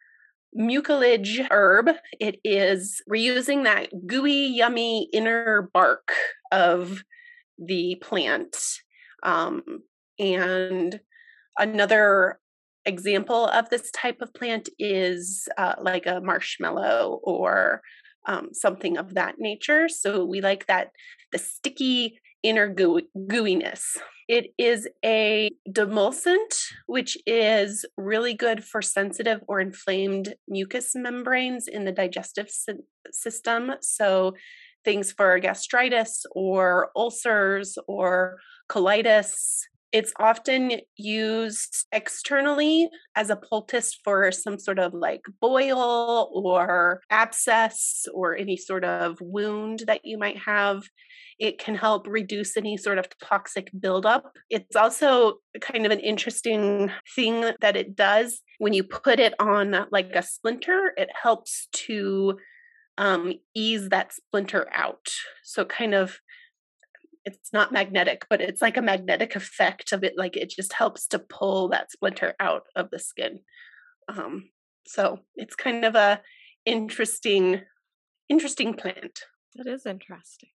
mucilage 0.55 1.39
herb. 1.49 1.89
It 2.19 2.39
is 2.43 3.01
reusing 3.09 3.63
that 3.63 3.89
gooey, 4.05 4.55
yummy 4.55 5.09
inner 5.11 5.69
bark 5.73 6.11
of 6.51 7.03
the 7.57 7.95
plant. 7.95 8.55
Um, 9.23 9.63
and 10.19 10.99
another 11.57 12.39
example 12.85 13.47
of 13.47 13.69
this 13.69 13.89
type 13.91 14.21
of 14.21 14.33
plant 14.33 14.69
is 14.77 15.47
uh, 15.57 15.75
like 15.81 16.05
a 16.05 16.21
marshmallow 16.21 17.19
or 17.23 17.81
um, 18.25 18.49
something 18.53 18.97
of 18.97 19.15
that 19.15 19.35
nature. 19.37 19.87
So 19.89 20.25
we 20.25 20.41
like 20.41 20.67
that 20.67 20.91
the 21.31 21.37
sticky 21.37 22.19
inner 22.43 22.67
goo- 22.67 23.07
gooiness. 23.17 23.97
It 24.27 24.53
is 24.57 24.87
a 25.03 25.49
demulcent, 25.69 26.55
which 26.85 27.17
is 27.25 27.85
really 27.97 28.33
good 28.33 28.63
for 28.63 28.81
sensitive 28.81 29.41
or 29.47 29.59
inflamed 29.59 30.35
mucous 30.47 30.91
membranes 30.95 31.67
in 31.67 31.85
the 31.85 31.91
digestive 31.91 32.49
sy- 32.49 32.73
system. 33.11 33.73
So 33.81 34.33
things 34.85 35.11
for 35.11 35.39
gastritis 35.39 36.25
or 36.31 36.89
ulcers 36.95 37.77
or 37.87 38.37
colitis. 38.69 39.61
It's 39.93 40.11
often 40.19 40.71
used 40.97 41.85
externally 41.91 42.89
as 43.15 43.29
a 43.29 43.35
poultice 43.35 43.97
for 44.03 44.31
some 44.31 44.57
sort 44.57 44.79
of 44.79 44.93
like 44.93 45.21
boil 45.39 46.31
or 46.33 47.01
abscess 47.11 48.07
or 48.13 48.35
any 48.35 48.57
sort 48.57 48.83
of 48.83 49.17
wound 49.21 49.83
that 49.85 50.01
you 50.03 50.17
might 50.17 50.39
have. 50.39 50.83
It 51.39 51.59
can 51.59 51.75
help 51.75 52.07
reduce 52.07 52.57
any 52.57 52.75
sort 52.75 52.97
of 52.97 53.07
toxic 53.19 53.69
buildup. 53.79 54.31
It's 54.49 54.75
also 54.75 55.35
kind 55.61 55.85
of 55.85 55.91
an 55.91 55.99
interesting 55.99 56.91
thing 57.15 57.51
that 57.61 57.75
it 57.75 57.95
does 57.95 58.41
when 58.57 58.73
you 58.73 58.83
put 58.83 59.19
it 59.19 59.33
on 59.39 59.87
like 59.91 60.11
a 60.15 60.23
splinter, 60.23 60.93
it 60.95 61.09
helps 61.21 61.67
to 61.73 62.37
um, 62.97 63.33
ease 63.53 63.89
that 63.89 64.13
splinter 64.13 64.67
out. 64.71 65.07
So, 65.43 65.65
kind 65.65 65.93
of 65.93 66.19
it's 67.25 67.53
not 67.53 67.71
magnetic, 67.71 68.25
but 68.29 68.41
it's 68.41 68.61
like 68.61 68.77
a 68.77 68.81
magnetic 68.81 69.35
effect 69.35 69.91
of 69.91 70.03
it. 70.03 70.13
Like 70.17 70.35
it 70.35 70.49
just 70.49 70.73
helps 70.73 71.07
to 71.07 71.19
pull 71.19 71.69
that 71.69 71.91
splinter 71.91 72.33
out 72.39 72.63
of 72.75 72.89
the 72.91 72.99
skin. 72.99 73.39
Um, 74.09 74.49
so 74.85 75.19
it's 75.35 75.55
kind 75.55 75.85
of 75.85 75.95
a 75.95 76.21
interesting, 76.65 77.61
interesting 78.29 78.73
plant. 78.73 79.21
That 79.55 79.67
is 79.67 79.85
interesting. 79.85 80.49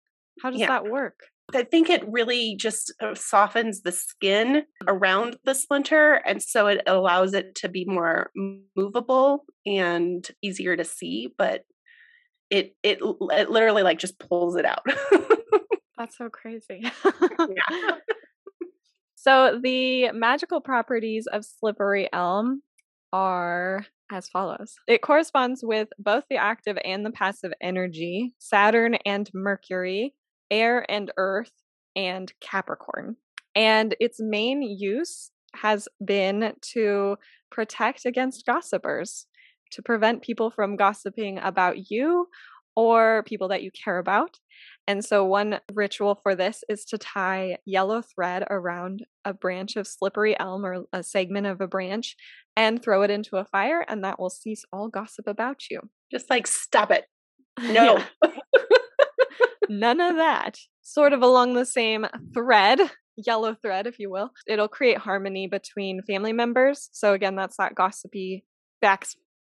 How 0.42 0.50
does 0.50 0.60
yeah. 0.60 0.68
that 0.68 0.90
work? 0.90 1.20
I 1.54 1.62
think 1.62 1.90
it 1.90 2.08
really 2.08 2.56
just 2.56 2.92
uh, 3.00 3.14
softens 3.14 3.82
the 3.82 3.92
skin 3.92 4.62
around 4.86 5.36
the 5.44 5.54
splinter. 5.54 6.14
And 6.26 6.42
so 6.42 6.68
it 6.68 6.82
allows 6.86 7.34
it 7.34 7.54
to 7.56 7.68
be 7.68 7.84
more 7.84 8.30
movable 8.76 9.44
and 9.66 10.26
easier 10.42 10.76
to 10.76 10.84
see. 10.84 11.32
But 11.36 11.64
it, 12.48 12.74
it, 12.82 12.98
it 13.02 13.50
literally 13.50 13.82
like 13.82 13.98
just 13.98 14.18
pulls 14.18 14.56
it 14.56 14.64
out. 14.64 14.86
That's 15.97 16.16
so 16.18 16.28
crazy. 16.28 16.82
yeah. 17.38 17.90
so 19.14 19.61
the 19.62 20.11
magical 20.12 20.61
properties 20.61 21.26
of 21.26 21.45
slippery 21.45 22.09
elm 22.12 22.62
are 23.12 23.86
as 24.11 24.28
follows. 24.28 24.74
It 24.86 25.03
corresponds 25.03 25.61
with 25.62 25.88
both 25.99 26.24
the 26.28 26.36
active 26.36 26.76
and 26.84 27.07
the 27.07 27.11
passive 27.11 27.53
energy, 27.61 28.34
Saturn 28.38 28.97
and 29.07 29.30
Mercury, 29.32 30.14
air 30.51 30.84
and 30.90 31.11
earth, 31.16 31.53
and 31.97 32.32
Capricorn. 32.40 33.16
And 33.55 33.95
its 34.01 34.18
main 34.20 34.62
use 34.62 35.30
has 35.55 35.88
been 36.05 36.55
to 36.72 37.16
protect 37.51 38.05
against 38.05 38.47
gossipers, 38.47 39.26
to 39.70 39.82
prevent 39.82 40.22
people 40.22 40.51
from 40.51 40.76
gossiping 40.76 41.38
about 41.38 41.90
you 41.90 42.28
or 42.76 43.22
people 43.24 43.48
that 43.48 43.62
you 43.62 43.70
care 43.70 43.98
about. 43.98 44.38
And 44.86 45.04
so, 45.04 45.24
one 45.24 45.60
ritual 45.72 46.18
for 46.22 46.34
this 46.34 46.62
is 46.68 46.84
to 46.86 46.98
tie 46.98 47.58
yellow 47.64 48.02
thread 48.02 48.44
around 48.50 49.04
a 49.24 49.32
branch 49.32 49.76
of 49.76 49.86
slippery 49.86 50.38
elm 50.38 50.64
or 50.64 50.84
a 50.92 51.02
segment 51.02 51.46
of 51.46 51.60
a 51.60 51.66
branch 51.66 52.16
and 52.56 52.82
throw 52.82 53.02
it 53.02 53.10
into 53.10 53.36
a 53.36 53.46
fire, 53.46 53.84
and 53.88 54.04
that 54.04 54.20
will 54.20 54.30
cease 54.30 54.64
all 54.72 54.88
gossip 54.88 55.26
about 55.26 55.70
you. 55.70 55.80
Just 56.10 56.28
like, 56.30 56.46
stop 56.46 56.90
it. 56.90 57.06
No. 57.62 58.02
None 59.68 60.00
of 60.00 60.16
that. 60.16 60.58
Sort 60.82 61.12
of 61.12 61.22
along 61.22 61.54
the 61.54 61.64
same 61.64 62.06
thread, 62.34 62.80
yellow 63.16 63.54
thread, 63.54 63.86
if 63.86 63.98
you 63.98 64.10
will. 64.10 64.30
It'll 64.46 64.68
create 64.68 64.98
harmony 64.98 65.46
between 65.46 66.02
family 66.02 66.32
members. 66.32 66.90
So, 66.92 67.14
again, 67.14 67.36
that's 67.36 67.56
that 67.56 67.74
gossipy, 67.74 68.44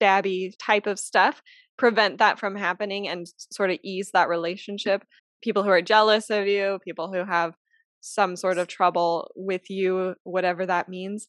backstabby 0.03 0.53
type 0.59 0.87
of 0.87 0.99
stuff. 0.99 1.43
Prevent 1.79 2.19
that 2.19 2.39
from 2.39 2.57
happening 2.57 3.09
and 3.09 3.27
sort 3.51 3.71
of 3.71 3.79
ease 3.83 4.11
that 4.13 4.29
relationship. 4.29 5.05
People 5.43 5.63
who 5.63 5.71
are 5.71 5.83
jealous 5.83 6.31
of 6.31 6.47
you, 6.47 6.79
people 6.85 7.13
who 7.13 7.25
have 7.25 7.55
some 8.01 8.37
sort 8.37 8.59
of 8.59 8.69
trouble 8.69 9.31
with 9.35 9.71
you, 9.71 10.15
whatever 10.25 10.67
that 10.67 10.89
means, 10.89 11.27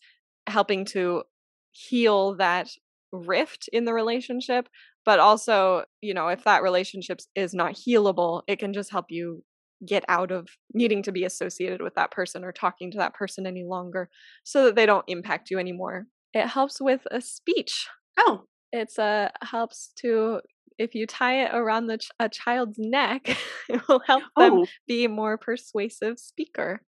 helping 0.47 0.85
to 0.85 1.23
heal 1.71 2.35
that 2.35 2.69
rift 3.11 3.69
in 3.71 3.85
the 3.85 3.93
relationship 3.93 4.67
but 5.05 5.19
also 5.19 5.83
you 6.01 6.13
know 6.13 6.29
if 6.29 6.43
that 6.43 6.63
relationship 6.63 7.19
is 7.35 7.53
not 7.53 7.73
healable 7.75 8.41
it 8.47 8.57
can 8.57 8.73
just 8.73 8.91
help 8.91 9.05
you 9.09 9.43
get 9.85 10.03
out 10.07 10.31
of 10.31 10.47
needing 10.73 11.03
to 11.03 11.11
be 11.11 11.23
associated 11.23 11.81
with 11.81 11.93
that 11.93 12.09
person 12.09 12.43
or 12.43 12.51
talking 12.51 12.89
to 12.89 12.97
that 12.97 13.13
person 13.13 13.45
any 13.45 13.63
longer 13.63 14.09
so 14.43 14.65
that 14.65 14.75
they 14.75 14.85
don't 14.85 15.05
impact 15.07 15.51
you 15.51 15.59
anymore 15.59 16.07
it 16.33 16.47
helps 16.47 16.81
with 16.81 17.01
a 17.11 17.21
speech 17.21 17.87
oh 18.17 18.45
it's 18.73 18.99
uh 18.99 19.29
helps 19.41 19.93
to 19.95 20.41
if 20.77 20.95
you 20.95 21.07
tie 21.07 21.45
it 21.45 21.51
around 21.53 21.87
the 21.87 21.97
ch- 21.99 22.11
a 22.19 22.27
child's 22.27 22.77
neck 22.77 23.37
it 23.69 23.87
will 23.87 24.01
help 24.05 24.23
them 24.35 24.53
oh. 24.53 24.65
be 24.87 25.05
a 25.05 25.09
more 25.09 25.37
persuasive 25.37 26.19
speaker 26.19 26.81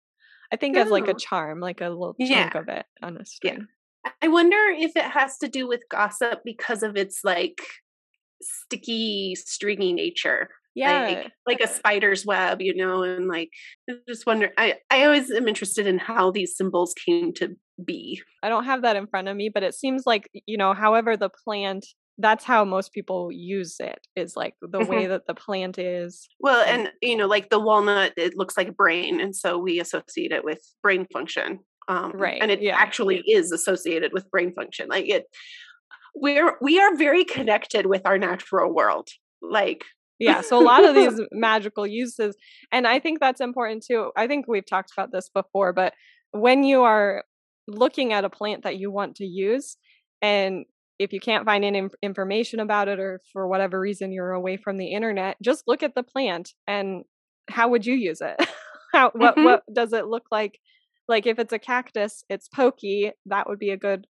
i 0.52 0.58
think 0.58 0.76
oh. 0.76 0.82
as 0.82 0.90
like 0.90 1.08
a 1.08 1.12
oh. 1.12 1.18
charm 1.18 1.62
like 1.62 1.80
a 1.80 1.90
little 1.90 2.16
chunk 2.20 2.54
yeah. 2.54 2.58
of 2.58 2.68
it 2.68 2.86
on 3.02 3.16
a 3.16 3.26
string 3.26 3.68
yeah. 4.04 4.12
i 4.22 4.28
wonder 4.28 4.58
if 4.76 4.96
it 4.98 5.06
has 5.06 5.38
to 5.38 5.48
do 5.48 5.68
with 5.68 5.82
gossip 5.90 6.42
because 6.44 6.84
of 6.84 6.98
its 6.98 7.22
like 7.24 7.62
sticky, 8.42 9.36
stringy 9.36 9.94
nature. 9.94 10.50
Yeah. 10.76 11.08
Like, 11.08 11.32
like 11.48 11.60
a 11.62 11.74
spider's 11.74 12.26
web, 12.26 12.62
you 12.62 12.76
know, 12.76 13.04
and 13.04 13.28
like 13.28 13.50
I 13.90 13.94
just 14.08 14.26
wonder 14.26 14.52
I, 14.58 14.76
I 14.92 15.06
always 15.06 15.32
am 15.32 15.48
interested 15.48 15.88
in 15.88 15.98
how 15.98 16.32
these 16.32 16.56
symbols 16.56 16.94
came 16.94 17.34
to 17.36 17.56
be. 17.84 18.22
I 18.44 18.50
don't 18.50 18.66
have 18.66 18.82
that 18.82 18.98
in 18.98 19.08
front 19.08 19.30
of 19.30 19.38
me, 19.38 19.50
but 19.50 19.64
it 19.64 19.74
seems 19.74 20.04
like, 20.06 20.30
you 20.46 20.58
know, 20.58 20.74
however 20.74 21.16
the 21.16 21.30
plant 21.30 21.86
that's 22.18 22.44
how 22.46 22.64
most 22.64 22.94
people 22.94 23.32
use 23.32 23.78
it 23.80 24.00
is 24.16 24.36
like 24.36 24.54
the 24.62 24.80
mm-hmm. 24.80 24.90
way 24.90 25.08
that 25.08 25.28
the 25.28 25.34
plant 25.34 25.78
is 25.78 26.30
well 26.40 26.64
and 26.66 26.92
you 27.02 27.16
know 27.16 27.28
like 27.28 27.50
the 27.50 27.60
walnut 27.60 28.14
it 28.16 28.38
looks 28.38 28.56
like 28.56 28.70
a 28.70 28.74
brain 28.74 29.20
and 29.20 29.36
so 29.36 29.58
we 29.58 29.80
associate 29.80 30.32
it 30.32 30.44
with 30.44 30.60
brain 30.82 31.06
function 31.12 31.60
um, 31.88 32.12
right 32.14 32.42
and 32.42 32.52
it 32.52 32.62
yeah. 32.62 32.76
actually 32.78 33.22
is 33.28 33.52
associated 33.52 34.14
with 34.14 34.30
brain 34.32 34.54
function 34.54 34.88
like 34.88 35.10
it 35.10 35.26
we're 36.16 36.56
we 36.62 36.80
are 36.80 36.96
very 36.96 37.26
connected 37.26 37.86
with 37.86 38.02
our 38.06 38.18
natural 38.18 38.74
world 38.74 39.10
like 39.42 39.84
yeah 40.20 40.42
so 40.42 40.58
a 40.58 40.64
lot 40.64 40.84
of 40.86 40.96
these 40.96 41.20
magical 41.32 41.86
uses 41.86 42.36
and 42.72 42.88
i 42.88 43.00
think 43.00 43.20
that's 43.20 43.42
important 43.42 43.84
too 43.86 44.12
i 44.16 44.28
think 44.28 44.46
we've 44.48 44.66
talked 44.66 44.92
about 44.96 45.12
this 45.12 45.30
before 45.30 45.74
but 45.74 45.94
when 46.32 46.64
you 46.64 46.84
are 46.84 47.24
looking 47.68 48.14
at 48.14 48.26
a 48.26 48.30
plant 48.30 48.64
that 48.64 48.78
you 48.78 48.92
want 48.92 49.16
to 49.16 49.26
use 49.26 49.78
and 50.22 50.66
if 50.98 51.12
you 51.12 51.20
can't 51.20 51.46
find 51.46 51.66
any 51.66 51.84
information 52.02 52.60
about 52.60 52.88
it 52.88 53.00
or 53.00 53.20
for 53.34 53.48
whatever 53.48 53.80
reason 53.80 54.12
you're 54.12 54.32
away 54.32 54.56
from 54.58 54.78
the 54.78 54.88
internet 54.94 55.36
just 55.42 55.64
look 55.68 55.84
at 55.84 55.96
the 55.96 56.04
plant 56.04 56.54
and 56.68 57.04
how 57.50 57.68
would 57.70 57.86
you 57.86 57.94
use 57.94 58.22
it 58.22 58.36
How 58.94 59.12
what 59.14 59.36
Mhm. 59.36 59.44
what 59.44 59.64
does 59.74 59.92
it 59.92 60.06
look 60.08 60.24
like? 60.32 60.58
Like 61.10 61.26
if 61.28 61.38
it's 61.38 61.52
a 61.52 61.60
cactus, 61.60 62.24
it's 62.30 62.48
pokey, 62.48 63.12
that 63.26 63.50
would 63.50 63.60
be 63.60 63.72
a 63.72 63.78
good 63.78 64.08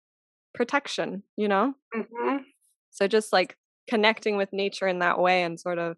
protection, 0.55 1.23
you 1.37 1.49
know? 1.49 1.75
Mhm. 1.95 2.45
So 2.91 3.07
just 3.07 3.31
like 3.33 3.57
connecting 3.91 4.37
with 4.37 4.53
nature 4.53 4.87
in 4.87 5.01
that 5.01 5.19
way 5.19 5.43
and 5.43 5.61
sort 5.61 5.79
of 5.79 5.97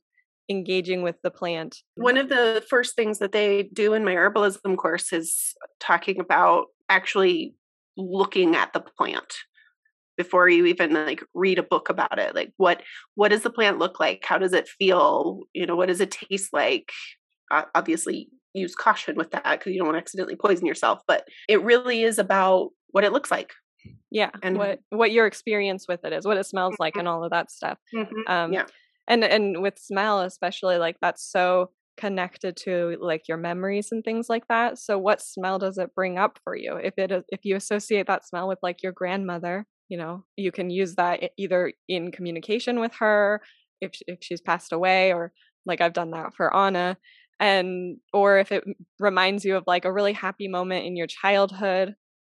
engaging 0.49 1.03
with 1.03 1.17
the 1.23 1.31
plant. 1.31 1.79
One 1.95 2.17
of 2.17 2.29
the 2.29 2.65
first 2.69 2.97
things 2.97 3.19
that 3.21 3.33
they 3.33 3.65
do 3.73 3.93
in 3.93 4.05
my 4.05 4.15
herbalism 4.15 4.77
course 4.77 5.13
is 5.13 5.55
talking 5.79 6.19
about 6.19 6.67
actually 6.89 7.55
looking 7.97 8.57
at 8.57 8.73
the 8.73 8.81
plant 8.81 9.35
before 10.17 10.49
you 10.49 10.67
even 10.67 10.93
like 10.93 11.23
read 11.35 11.59
a 11.59 11.63
book 11.63 11.89
about 11.89 12.19
it. 12.19 12.35
Like 12.35 12.53
what 12.57 12.83
what 13.15 13.29
does 13.29 13.43
the 13.43 13.51
plant 13.51 13.79
look 13.79 14.01
like? 14.01 14.25
How 14.25 14.39
does 14.39 14.53
it 14.53 14.69
feel? 14.69 15.41
You 15.53 15.67
know 15.67 15.77
what 15.77 15.89
does 15.89 16.01
it 16.01 16.11
taste 16.11 16.53
like? 16.53 16.91
Obviously 17.75 18.29
use 18.55 18.75
caution 18.75 19.17
with 19.17 19.31
that 19.31 19.59
because 19.59 19.73
you 19.73 19.79
don't 19.79 19.89
want 19.89 19.97
to 19.97 20.01
accidentally 20.03 20.37
poison 20.37 20.67
yourself 20.67 21.01
but 21.07 21.27
it 21.49 21.63
really 21.63 22.03
is 22.03 22.19
about 22.19 22.71
what 22.91 23.05
it 23.05 23.13
looks 23.13 23.31
like 23.31 23.53
Yeah. 24.11 24.31
And- 24.43 24.59
what 24.59 24.81
what 24.91 25.13
your 25.13 25.27
experience 25.27 25.87
with 25.89 26.05
it 26.05 26.13
is, 26.13 26.27
what 26.27 26.37
it 26.37 26.47
smells 26.47 26.77
like 26.79 26.97
and 26.97 27.09
all 27.09 27.25
of 27.25 27.31
that 27.31 27.51
stuff. 27.51 27.79
Um 28.27 28.53
yeah 28.53 28.67
and 29.09 29.25
and 29.25 29.63
with 29.63 29.79
smell 29.79 30.21
especially 30.21 30.79
like 30.79 30.97
that's 31.01 31.31
so 31.31 31.71
connected 31.97 32.57
to 32.57 32.97
like 33.01 33.29
your 33.29 33.37
memories 33.37 33.89
and 33.93 34.03
things 34.03 34.29
like 34.29 34.47
that 34.49 34.79
so 34.79 34.99
what 34.99 35.21
smell 35.21 35.59
does 35.59 35.77
it 35.77 35.95
bring 35.95 36.19
up 36.19 36.39
for 36.43 36.57
you 36.57 36.77
if 36.77 36.95
it 36.97 37.13
if 37.29 37.41
you 37.45 37.55
associate 37.55 38.07
that 38.07 38.27
smell 38.27 38.49
with 38.49 38.59
like 38.63 38.83
your 38.83 38.93
grandmother 38.93 39.67
you 39.89 39.99
know 39.99 40.25
you 40.37 40.51
can 40.51 40.71
use 40.71 40.95
that 40.95 41.21
either 41.37 41.73
in 41.89 42.11
communication 42.11 42.81
with 42.81 42.93
her 42.99 43.43
if 43.81 43.93
if 44.07 44.19
she's 44.23 44.41
passed 44.41 44.73
away 44.73 45.13
or 45.13 45.33
like 45.67 45.81
I've 45.81 45.93
done 45.93 46.13
that 46.13 46.35
for 46.35 46.55
Anna 46.55 46.97
and 47.39 47.99
or 48.13 48.39
if 48.39 48.53
it 48.53 48.65
reminds 48.99 49.45
you 49.45 49.57
of 49.57 49.65
like 49.67 49.85
a 49.85 49.93
really 49.93 50.15
happy 50.15 50.49
moment 50.49 50.87
in 50.87 50.97
your 50.97 51.07
childhood 51.07 51.95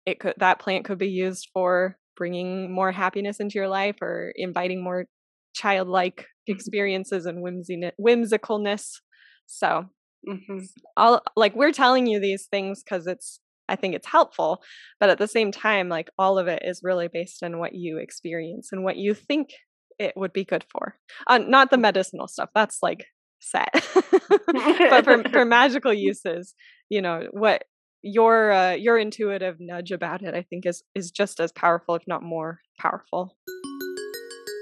it 0.06 0.20
could 0.20 0.34
that 0.38 0.58
plant 0.58 0.84
could 0.84 0.98
be 0.98 1.08
used 1.08 1.48
for 1.52 1.96
bringing 2.16 2.72
more 2.72 2.92
happiness 2.92 3.40
into 3.40 3.54
your 3.54 3.68
life 3.68 3.96
or 4.02 4.32
inviting 4.36 4.82
more 4.82 5.06
childlike 5.54 6.26
experiences 6.46 7.26
and 7.26 7.42
whimsiness, 7.42 7.92
whimsicalness. 8.00 9.00
So, 9.46 9.86
Mhm. 10.26 10.66
all 10.96 11.22
like 11.36 11.54
we're 11.54 11.72
telling 11.72 12.06
you 12.06 12.18
these 12.20 12.46
things 12.46 12.82
because 12.82 13.06
it's 13.06 13.40
I 13.68 13.76
think 13.76 13.94
it's 13.94 14.06
helpful, 14.06 14.62
but 15.00 15.08
at 15.10 15.18
the 15.18 15.26
same 15.28 15.50
time, 15.52 15.88
like 15.88 16.10
all 16.18 16.38
of 16.38 16.48
it 16.48 16.62
is 16.64 16.80
really 16.82 17.08
based 17.08 17.42
on 17.42 17.58
what 17.58 17.74
you 17.74 17.98
experience 17.98 18.70
and 18.72 18.84
what 18.84 18.96
you 18.96 19.14
think 19.14 19.50
it 19.98 20.14
would 20.16 20.32
be 20.32 20.44
good 20.44 20.64
for. 20.70 20.96
Uh, 21.26 21.38
not 21.38 21.70
the 21.70 21.78
medicinal 21.78 22.28
stuff. 22.28 22.50
That's 22.54 22.78
like 22.82 23.06
set. 23.40 23.70
but 24.90 25.04
for 25.04 25.22
for 25.32 25.44
magical 25.44 25.92
uses, 25.92 26.54
you 26.88 27.00
know 27.02 27.28
what 27.32 27.64
your 28.04 28.52
uh, 28.52 28.72
your 28.72 28.98
intuitive 28.98 29.56
nudge 29.58 29.90
about 29.90 30.22
it, 30.22 30.34
I 30.34 30.42
think 30.42 30.66
is 30.66 30.82
is 30.94 31.10
just 31.10 31.40
as 31.40 31.50
powerful, 31.50 31.94
if 31.94 32.02
not 32.06 32.22
more 32.22 32.60
powerful. 32.78 33.36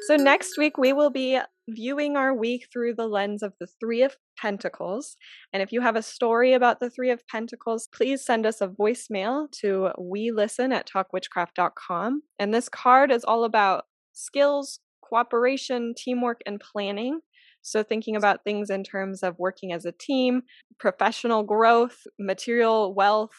So 0.06 0.16
next 0.16 0.58
week 0.58 0.78
we 0.78 0.92
will 0.92 1.10
be 1.10 1.40
viewing 1.68 2.16
our 2.16 2.34
week 2.34 2.66
through 2.72 2.94
the 2.94 3.06
lens 3.06 3.42
of 3.42 3.52
the 3.60 3.68
Three 3.80 4.02
of 4.02 4.16
Pentacles. 4.36 5.16
And 5.52 5.62
if 5.62 5.70
you 5.70 5.80
have 5.80 5.96
a 5.96 6.02
story 6.02 6.54
about 6.54 6.80
the 6.80 6.90
Three 6.90 7.10
of 7.10 7.26
Pentacles, 7.28 7.88
please 7.92 8.24
send 8.24 8.44
us 8.46 8.60
a 8.60 8.68
voicemail 8.68 9.50
to 9.60 9.90
we 9.98 10.32
listen 10.32 10.72
at 10.72 10.88
talkwitchcraft.com. 10.88 12.22
And 12.38 12.52
this 12.52 12.68
card 12.68 13.12
is 13.12 13.24
all 13.24 13.44
about 13.44 13.84
skills, 14.12 14.80
cooperation, 15.02 15.94
teamwork, 15.96 16.40
and 16.46 16.60
planning. 16.60 17.20
So, 17.62 17.82
thinking 17.82 18.16
about 18.16 18.44
things 18.44 18.70
in 18.70 18.84
terms 18.84 19.22
of 19.22 19.38
working 19.38 19.72
as 19.72 19.84
a 19.84 19.92
team, 19.92 20.42
professional 20.78 21.42
growth, 21.44 21.96
material 22.18 22.94
wealth, 22.94 23.34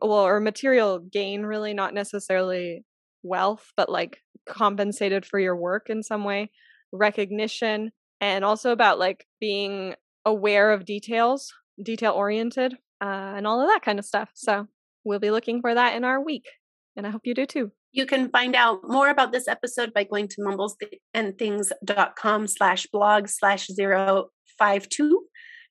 well, 0.00 0.26
or 0.26 0.40
material 0.40 0.98
gain, 1.00 1.42
really, 1.42 1.74
not 1.74 1.94
necessarily 1.94 2.84
wealth, 3.22 3.72
but 3.76 3.88
like 3.90 4.18
compensated 4.46 5.26
for 5.26 5.38
your 5.38 5.56
work 5.56 5.90
in 5.90 6.02
some 6.02 6.24
way, 6.24 6.50
recognition, 6.92 7.90
and 8.20 8.44
also 8.44 8.70
about 8.72 8.98
like 8.98 9.26
being 9.40 9.94
aware 10.24 10.70
of 10.72 10.84
details, 10.84 11.52
detail 11.82 12.12
oriented, 12.12 12.74
uh, 13.02 13.34
and 13.36 13.46
all 13.46 13.60
of 13.60 13.68
that 13.68 13.82
kind 13.82 13.98
of 13.98 14.04
stuff. 14.04 14.30
So, 14.34 14.68
we'll 15.04 15.18
be 15.20 15.30
looking 15.30 15.60
for 15.60 15.74
that 15.74 15.96
in 15.96 16.04
our 16.04 16.22
week. 16.22 16.46
And 16.96 17.06
I 17.06 17.10
hope 17.10 17.22
you 17.24 17.34
do 17.34 17.46
too. 17.46 17.72
You 17.92 18.06
can 18.06 18.28
find 18.30 18.56
out 18.56 18.88
more 18.88 19.08
about 19.08 19.32
this 19.32 19.48
episode 19.48 19.92
by 19.92 20.04
going 20.04 20.28
to 20.28 20.40
mumblesandthings.com 20.40 22.46
slash 22.46 22.86
blog 22.86 23.28
slash 23.28 23.66
zero 23.68 24.30
five 24.58 24.88
two. 24.88 25.24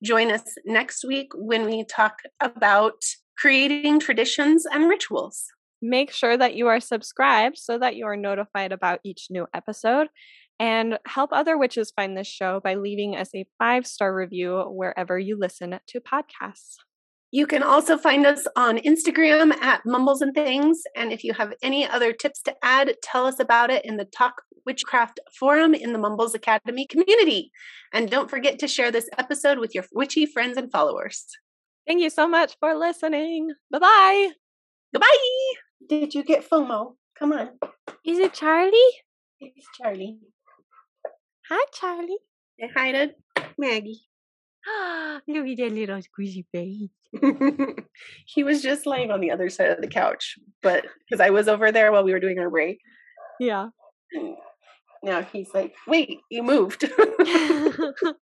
Join 0.04 0.32
us 0.32 0.44
next 0.66 1.06
week 1.06 1.32
when 1.36 1.66
we 1.66 1.86
talk 1.86 2.20
about 2.42 3.02
creating 3.38 4.00
traditions 4.00 4.66
and 4.66 4.90
rituals. 4.90 5.46
Make 5.82 6.12
sure 6.12 6.38
that 6.38 6.56
you 6.56 6.68
are 6.68 6.80
subscribed 6.80 7.58
so 7.58 7.78
that 7.78 7.96
you 7.96 8.06
are 8.06 8.16
notified 8.16 8.72
about 8.72 9.00
each 9.04 9.28
new 9.30 9.48
episode. 9.54 10.08
And 10.60 11.00
help 11.06 11.32
other 11.34 11.58
witches 11.58 11.92
find 11.96 12.18
this 12.18 12.28
show 12.28 12.62
by 12.64 12.76
leaving 12.76 13.16
us 13.16 13.30
a 13.36 13.46
five 13.58 13.88
star 13.88 14.16
review 14.16 14.60
wherever 14.70 15.18
you 15.18 15.38
listen 15.38 15.80
to 15.88 16.00
podcasts. 16.00 16.76
You 17.34 17.48
can 17.48 17.64
also 17.64 17.98
find 17.98 18.28
us 18.28 18.46
on 18.56 18.78
Instagram 18.78 19.56
at 19.56 19.82
Mumbles 19.88 20.22
and 20.22 20.36
Things. 20.36 20.84
And 20.96 21.12
if 21.12 21.24
you 21.24 21.34
have 21.34 21.52
any 21.64 21.84
other 21.84 22.14
tips 22.14 22.44
to 22.44 22.54
add, 22.62 22.94
tell 23.02 23.26
us 23.26 23.40
about 23.40 23.72
it 23.72 23.84
in 23.84 23.98
the 23.98 24.06
Talk 24.06 24.44
Witchcraft 24.68 25.20
forum 25.40 25.74
in 25.74 25.94
the 25.94 25.98
Mumbles 25.98 26.36
Academy 26.36 26.86
community. 26.86 27.52
And 27.92 28.08
don't 28.08 28.30
forget 28.30 28.60
to 28.60 28.68
share 28.68 28.92
this 28.92 29.10
episode 29.18 29.58
with 29.58 29.74
your 29.74 29.84
witchy 29.92 30.28
friends 30.28 30.58
and 30.58 30.72
followers. 30.72 31.26
Thank 31.88 32.04
you 32.04 32.12
so 32.12 32.28
much 32.28 32.56
for 32.60 32.76
listening. 32.76 33.50
Bye 33.72 33.80
bye. 33.80 34.30
Goodbye. 34.94 35.54
Did 35.90 36.14
you 36.14 36.24
get 36.24 36.48
FOMO? 36.48 36.98
Come 37.18 37.34
on. 37.34 37.50
Is 38.06 38.20
it 38.20 38.36
Charlie? 38.36 38.94
It's 39.40 39.68
Charlie. 39.76 40.20
Hi, 41.50 41.66
Charlie. 41.74 42.20
Say 42.60 42.70
hi 42.76 42.92
to 42.92 43.16
Maggie. 43.58 44.04
Look 45.28 45.48
at 45.48 45.58
that 45.58 45.72
little 45.72 46.00
squishy 46.02 46.46
face. 46.52 46.90
he 48.26 48.44
was 48.44 48.62
just 48.62 48.86
laying 48.86 49.12
on 49.12 49.22
the 49.22 49.32
other 49.32 49.50
side 49.50 49.70
of 49.70 49.82
the 49.82 49.88
couch, 49.88 50.38
but 50.62 50.86
because 51.00 51.22
I 51.22 51.30
was 51.30 51.48
over 51.48 51.72
there 51.72 51.92
while 51.92 52.04
we 52.04 52.12
were 52.12 52.20
doing 52.20 52.40
our 52.40 52.50
break. 52.50 52.80
Yeah. 53.40 53.70
Now 55.04 55.22
he's 55.22 55.54
like, 55.54 55.74
wait, 55.88 56.20
you 56.30 56.44
moved. 56.44 56.86